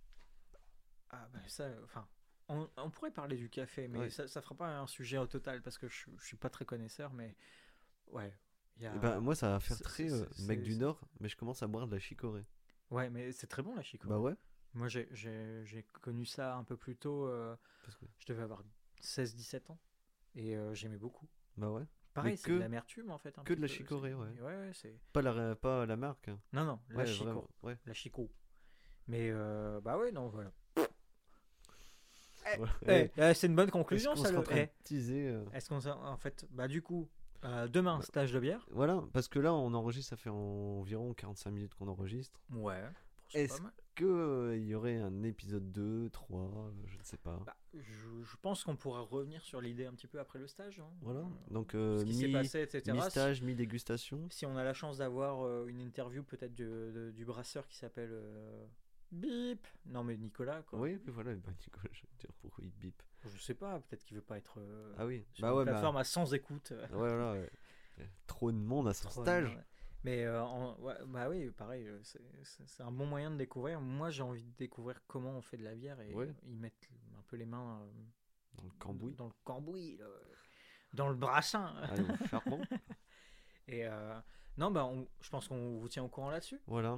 Ah, 1.11 1.29
bah, 1.31 1.39
ça, 1.47 1.69
enfin, 1.83 2.07
on, 2.47 2.67
on 2.77 2.89
pourrait 2.89 3.11
parler 3.11 3.35
du 3.37 3.49
café, 3.49 3.87
mais 3.87 3.99
Ouais. 3.99 4.09
ça, 4.09 4.27
ça 4.27 4.41
fera 4.41 4.55
pas 4.55 4.79
un 4.79 4.87
sujet 4.87 5.17
au 5.19 5.27
total 5.27 5.61
parce 5.61 5.77
que 5.77 5.87
je, 5.87 6.05
je 6.17 6.25
suis 6.25 6.37
pas 6.37 6.49
très 6.49 6.65
connaisseur, 6.65 7.13
mais 7.13 7.35
ouais. 8.11 8.33
A... 8.87 8.93
Eh 8.95 8.99
ben, 8.99 9.19
moi, 9.19 9.35
ça 9.35 9.49
va 9.49 9.59
faire 9.59 9.79
très 9.79 10.11
euh, 10.11 10.25
mec 10.47 10.61
du 10.63 10.75
Nord, 10.75 10.99
mais 11.19 11.29
je 11.29 11.35
commence 11.37 11.61
à 11.63 11.67
boire 11.67 11.87
de 11.87 11.93
la 11.93 11.99
chicorée. 11.99 12.45
Ouais, 12.89 13.09
mais 13.09 13.31
c'est 13.31 13.47
très 13.47 13.61
bon 13.61 13.73
la 13.75 13.81
chico. 13.83 14.07
Bah 14.07 14.19
ouais. 14.19 14.33
Moi, 14.73 14.87
j'ai- 14.87 15.09
connu 16.01 16.25
ça 16.25 16.55
un 16.55 16.63
peu 16.63 16.77
plus 16.77 16.95
tôt. 16.95 17.27
euh, 17.27 17.55
Parce 17.85 17.95
que... 17.97 18.05
je 18.19 18.25
devais 18.27 18.43
avoir 18.43 18.63
16-17 19.01 19.71
ans 19.71 19.79
et 20.35 20.55
euh, 20.55 20.73
j'aimais 20.73 20.97
beaucoup. 20.97 21.27
Bah 21.57 21.69
ouais. 21.71 21.83
Pareil, 22.13 22.35
c'est 22.37 22.47
que- 22.47 22.51
de 22.53 22.59
l'amertume 22.59 23.09
en 23.11 23.17
fait. 23.17 23.37
un 23.39 23.43
que 23.43 23.53
de 23.53 23.61
la 23.61 23.67
peu, 23.67 23.73
chicorée, 23.73 24.13
ouais. 24.13 24.27
Ouais, 24.41 24.57
ouais, 24.57 24.71
c'est. 24.73 24.99
Pas 25.13 25.21
la, 25.21 25.55
pas 25.55 25.85
la 25.85 25.95
marque. 25.95 26.27
hein. 26.27 26.39
Non, 26.51 26.65
non, 26.65 26.79
la 26.89 26.95
Ouais, 26.97 27.05
chico. 27.05 27.49
ouais. 27.63 27.77
La 27.85 27.93
chico. 27.93 28.29
Mais 29.07 29.29
euh, 29.31 29.79
bah 29.81 29.97
ouais, 29.97 30.11
non, 30.11 30.27
voilà. 30.29 30.51
Eh, 32.87 33.09
Eh, 33.17 33.33
c'est 33.33 33.47
une 33.47 33.55
bonne 33.55 33.65
est-ce 33.67 33.71
conclusion, 33.71 34.13
qu'on 34.13 34.23
ça. 34.23 34.31
Le... 34.31 34.43
eh, 34.51 34.69
teaser, 34.83 35.27
euh, 35.29 35.45
Est-ce 35.53 35.69
qu'on 35.69 35.79
en 35.89 36.17
fait, 36.17 36.45
bah 36.51 36.67
du 36.67 36.81
coup, 36.81 37.09
euh, 37.43 37.67
demain 37.67 37.97
Bah. 37.97 38.03
stage 38.05 38.31
de 38.33 38.39
bière. 38.39 38.65
Voilà, 38.71 39.03
parce 39.13 39.27
que 39.27 39.39
là, 39.39 39.53
on 39.53 39.73
enregistre, 39.73 40.09
ça 40.11 40.15
fait 40.17 40.29
environ 40.29 41.13
45 41.13 41.51
minutes 41.51 41.75
qu'on 41.75 41.87
enregistre. 41.87 42.39
Ouais. 42.51 42.83
Est-ce. 43.33 43.61
Que 43.93 44.05
euh, 44.05 44.57
il 44.57 44.67
y 44.67 44.73
aurait 44.73 44.95
un 44.97 45.21
épisode 45.23 45.69
2, 45.73 46.09
3, 46.11 46.39
euh, 46.39 46.71
je 46.85 46.97
ne 46.97 47.03
sais 47.03 47.17
pas. 47.17 47.37
Bah, 47.45 47.55
je, 47.73 48.23
je 48.23 48.37
pense 48.41 48.63
qu'on 48.63 48.77
pourra 48.77 49.01
revenir 49.01 49.41
sur 49.43 49.59
l'idée 49.59 49.85
un 49.85 49.91
petit 49.91 50.07
peu 50.07 50.17
après 50.19 50.39
le 50.39 50.47
stage. 50.47 50.79
hein. 50.79 50.89
Voilà. 51.01 51.25
Donc, 51.49 51.75
euh, 51.75 51.99
ce 51.99 52.05
qui 52.05 52.13
s'est 52.13 52.27
mi- 52.27 52.33
passé, 52.33 52.61
etc. 52.61 52.93
mi-stage, 52.93 53.41
mi-dégustation. 53.41 54.27
Si 54.29 54.45
on 54.45 54.55
a 54.55 54.63
la 54.63 54.73
chance 54.73 54.99
d'avoir 54.99 55.67
une 55.67 55.81
interview 55.81 56.23
peut-être 56.23 56.55
du, 56.55 57.25
brasseur 57.25 57.67
qui 57.67 57.75
s'appelle 57.77 58.17
Bip. 59.11 59.67
Non 59.85 60.03
mais 60.03 60.17
Nicolas 60.17 60.61
quoi. 60.63 60.79
Oui, 60.79 60.99
mais 61.05 61.11
voilà, 61.11 61.33
bah, 61.35 61.51
Nicolas, 61.61 61.89
je 61.91 62.01
vais 62.01 62.07
te 62.17 62.21
dire 62.21 62.31
pourquoi 62.39 62.63
il 62.63 62.71
bip. 62.71 63.01
Je 63.25 63.37
sais 63.37 63.53
pas, 63.53 63.79
peut-être 63.81 64.03
qu'il 64.05 64.15
veut 64.17 64.23
pas 64.23 64.37
être 64.37 64.59
euh, 64.59 64.95
Ah 64.97 65.05
oui, 65.05 65.25
sur 65.33 65.41
bah 65.43 65.49
une 65.51 65.57
ouais, 65.59 65.65
bah, 65.65 65.71
plateforme 65.73 65.97
à 65.97 66.03
100 66.03 66.33
écoutes. 66.33 66.71
euh, 66.71 66.81
ouais, 66.87 66.87
voilà, 67.15 67.33
ouais. 67.33 67.51
Trop 68.25 68.51
de 68.51 68.57
monde 68.57 68.87
à 68.87 68.93
son 68.93 69.09
trop, 69.09 69.21
stage. 69.23 69.59
Mais 70.03 70.23
euh, 70.25 70.41
en- 70.43 70.75
ouais, 70.79 70.95
bah 71.07 71.29
oui, 71.29 71.51
pareil, 71.51 71.87
euh, 71.87 71.99
c'est- 72.03 72.81
un 72.81 72.91
bon 72.91 73.05
moyen 73.05 73.29
de 73.29 73.35
découvrir. 73.35 73.79
Moi 73.81 74.09
j'ai 74.09 74.23
envie 74.23 74.43
de 74.43 74.55
découvrir 74.57 74.99
comment 75.05 75.31
on 75.37 75.41
fait 75.41 75.57
de 75.57 75.63
la 75.63 75.75
bière 75.75 75.99
et 76.01 76.13
Ouais. 76.15 76.33
ils 76.47 76.55
mettent 76.57 76.89
un 77.15 77.21
peu 77.27 77.35
les 77.35 77.45
mains 77.45 77.81
euh, 77.83 77.91
Dans 78.57 78.63
le 78.63 78.71
cambouis. 78.79 79.13
dans 79.15 79.27
le 79.27 79.33
cambouis, 79.43 79.97
là, 79.97 80.07
dans 80.93 81.09
le 81.09 81.15
brassin. 81.15 81.75
Charbon. 82.29 82.61
Et 83.67 83.85
euh, 83.85 84.19
non, 84.57 84.71
bah 84.71 84.85
on- 84.85 85.07
je 85.21 85.29
pense 85.29 85.47
qu'on 85.47 85.77
vous 85.77 85.87
tient 85.89 86.03
au 86.03 86.09
courant 86.09 86.31
là-dessus. 86.31 86.59
Voilà. 86.65 86.97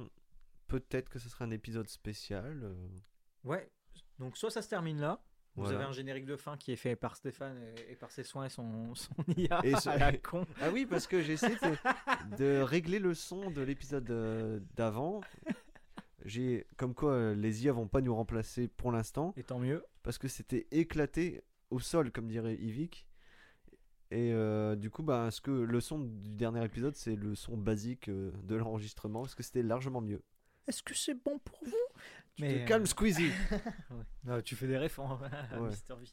Peut-être 0.68 1.08
que 1.08 1.18
ce 1.18 1.28
sera 1.28 1.44
un 1.44 1.50
épisode 1.50 1.88
spécial. 1.88 2.60
euh, 2.64 2.74
Ouais, 3.44 3.70
donc 4.18 4.36
soit 4.36 4.50
ça 4.50 4.62
se 4.62 4.68
termine 4.68 5.00
là. 5.00 5.22
Vous 5.56 5.62
Voilà. 5.62 5.76
avez 5.78 5.84
un 5.84 5.92
générique 5.92 6.24
de 6.26 6.34
fin 6.36 6.56
qui 6.56 6.72
est 6.72 6.76
fait 6.76 6.96
par 6.96 7.14
Stéphane 7.16 7.56
et, 7.62 7.92
et 7.92 7.94
par 7.96 8.10
ses 8.10 8.24
soins 8.24 8.46
et 8.46 8.48
son, 8.48 8.92
son 8.96 9.14
IA 9.36 9.60
Et 9.64 9.76
ce- 9.76 9.88
à 9.88 9.96
la 9.98 10.16
con. 10.16 10.44
Ah 10.60 10.70
oui, 10.72 10.84
parce 10.86 11.06
que 11.06 11.22
j'ai 11.22 11.34
essayé 11.34 11.54
de, 11.56 12.36
de 12.36 12.60
régler 12.60 12.98
le 12.98 13.14
son 13.14 13.50
de 13.50 13.60
l'épisode 13.62 14.10
euh, 14.10 14.58
d'avant. 14.74 15.20
J'ai 16.24 16.66
comme 16.76 16.94
quoi 16.94 17.12
euh, 17.12 17.34
les 17.34 17.64
IA 17.64 17.72
vont 17.72 17.86
pas 17.86 18.00
nous 18.00 18.14
remplacer 18.14 18.66
pour 18.68 18.90
l'instant 18.90 19.34
Et 19.36 19.42
tant 19.44 19.58
mieux. 19.58 19.84
parce 20.02 20.16
que 20.18 20.26
c'était 20.26 20.66
éclaté 20.70 21.42
au 21.70 21.78
sol 21.80 22.10
comme 22.10 22.26
dirait 22.28 22.56
Yvick. 22.56 23.06
Et 24.10 24.32
euh, 24.32 24.74
du 24.76 24.90
coup, 24.90 25.02
bah, 25.02 25.30
ce 25.30 25.40
que 25.40 25.50
le 25.50 25.80
son 25.80 25.98
du 25.98 26.30
dernier 26.34 26.64
épisode, 26.64 26.94
c'est 26.96 27.14
le 27.16 27.34
son 27.34 27.56
basique 27.56 28.08
de 28.10 28.54
l'enregistrement 28.56 29.20
parce 29.22 29.34
que 29.34 29.42
c'était 29.42 29.62
largement 29.62 30.00
mieux. 30.00 30.22
Est-ce 30.66 30.82
que 30.82 30.94
c'est 30.94 31.14
bon 31.14 31.38
pour 31.38 31.58
vous? 31.64 31.76
Tu 32.36 32.42
Mais, 32.42 32.54
te 32.54 32.58
euh, 32.60 32.64
calmes, 32.66 32.86
Squeezie. 32.86 33.30
Ouais. 33.90 34.04
Non, 34.24 34.40
tu 34.42 34.56
fais 34.56 34.66
des 34.66 34.78
refs 34.78 34.98
à 34.98 35.58
Ouais. 35.60 35.68
Mister 35.68 35.94
V. 35.94 36.06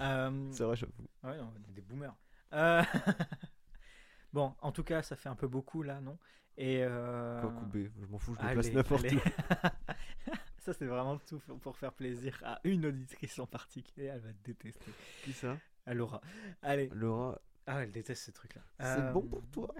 Euh, 0.00 0.52
c'est 0.52 0.64
vrai, 0.64 0.76
j'avoue. 0.76 0.92
ouais, 1.24 1.36
non, 1.36 1.52
on 1.54 1.70
est 1.70 1.72
des 1.74 1.80
boomers. 1.82 2.14
Euh, 2.52 2.82
bon, 4.32 4.54
en 4.60 4.72
tout 4.72 4.84
cas, 4.84 5.02
ça 5.02 5.16
fait 5.16 5.28
un 5.28 5.34
peu 5.34 5.48
beaucoup 5.48 5.82
là, 5.82 6.00
non? 6.00 6.18
Et 6.56 6.82
euh, 6.82 7.40
Quoi 7.40 7.50
couper 7.52 7.90
Je 8.00 8.06
m'en 8.06 8.18
fous, 8.18 8.34
je 8.34 8.40
me 8.40 8.44
allez, 8.46 8.54
place 8.60 8.72
n'importe 8.72 9.12
où. 9.12 9.20
ça, 10.58 10.72
c'est 10.72 10.86
vraiment 10.86 11.18
tout 11.18 11.40
pour 11.60 11.76
faire 11.76 11.92
plaisir 11.92 12.40
à 12.44 12.60
une 12.64 12.86
auditrice 12.86 13.38
en 13.38 13.46
particulier. 13.46 14.06
Elle 14.06 14.20
va 14.20 14.32
te 14.32 14.44
détester. 14.44 14.92
Qui 15.24 15.32
ça? 15.32 15.56
Elle 15.84 16.00
aura. 16.00 16.20
Allez. 16.62 16.88
Laura, 16.92 17.40
Ah, 17.66 17.82
elle 17.82 17.92
déteste 17.92 18.24
ces 18.24 18.32
trucs-là. 18.32 18.62
c'est 18.80 18.84
Euh, 18.86 19.12
bon 19.12 19.22
pour 19.22 19.42
toi 19.50 19.74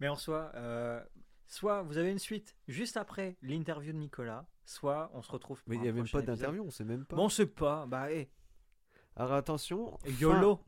Mais 0.00 0.08
en 0.08 0.16
soi, 0.16 0.50
euh, 0.54 1.02
soit 1.50 1.82
vous 1.82 1.98
avez 1.98 2.10
une 2.10 2.18
suite 2.18 2.56
juste 2.68 2.96
après 2.96 3.36
l'interview 3.42 3.92
de 3.92 3.98
Nicolas, 3.98 4.46
soit 4.64 5.10
on 5.14 5.22
se 5.22 5.30
retrouve. 5.30 5.62
Mais 5.66 5.76
il 5.76 5.78
pour 5.78 5.84
n'y 5.84 5.88
a 5.90 5.92
même 5.92 6.08
pas 6.08 6.22
d'interview, 6.22 6.64
on 6.64 6.70
sait 6.70 6.84
même 6.84 7.04
pas. 7.04 7.16
Bon, 7.16 7.28
c'est 7.28 7.46
pas. 7.46 7.86
Bah, 7.86 8.10
hé, 8.12 8.30
Alors 9.16 9.34
attention, 9.34 9.98
YOLO. 10.20 10.60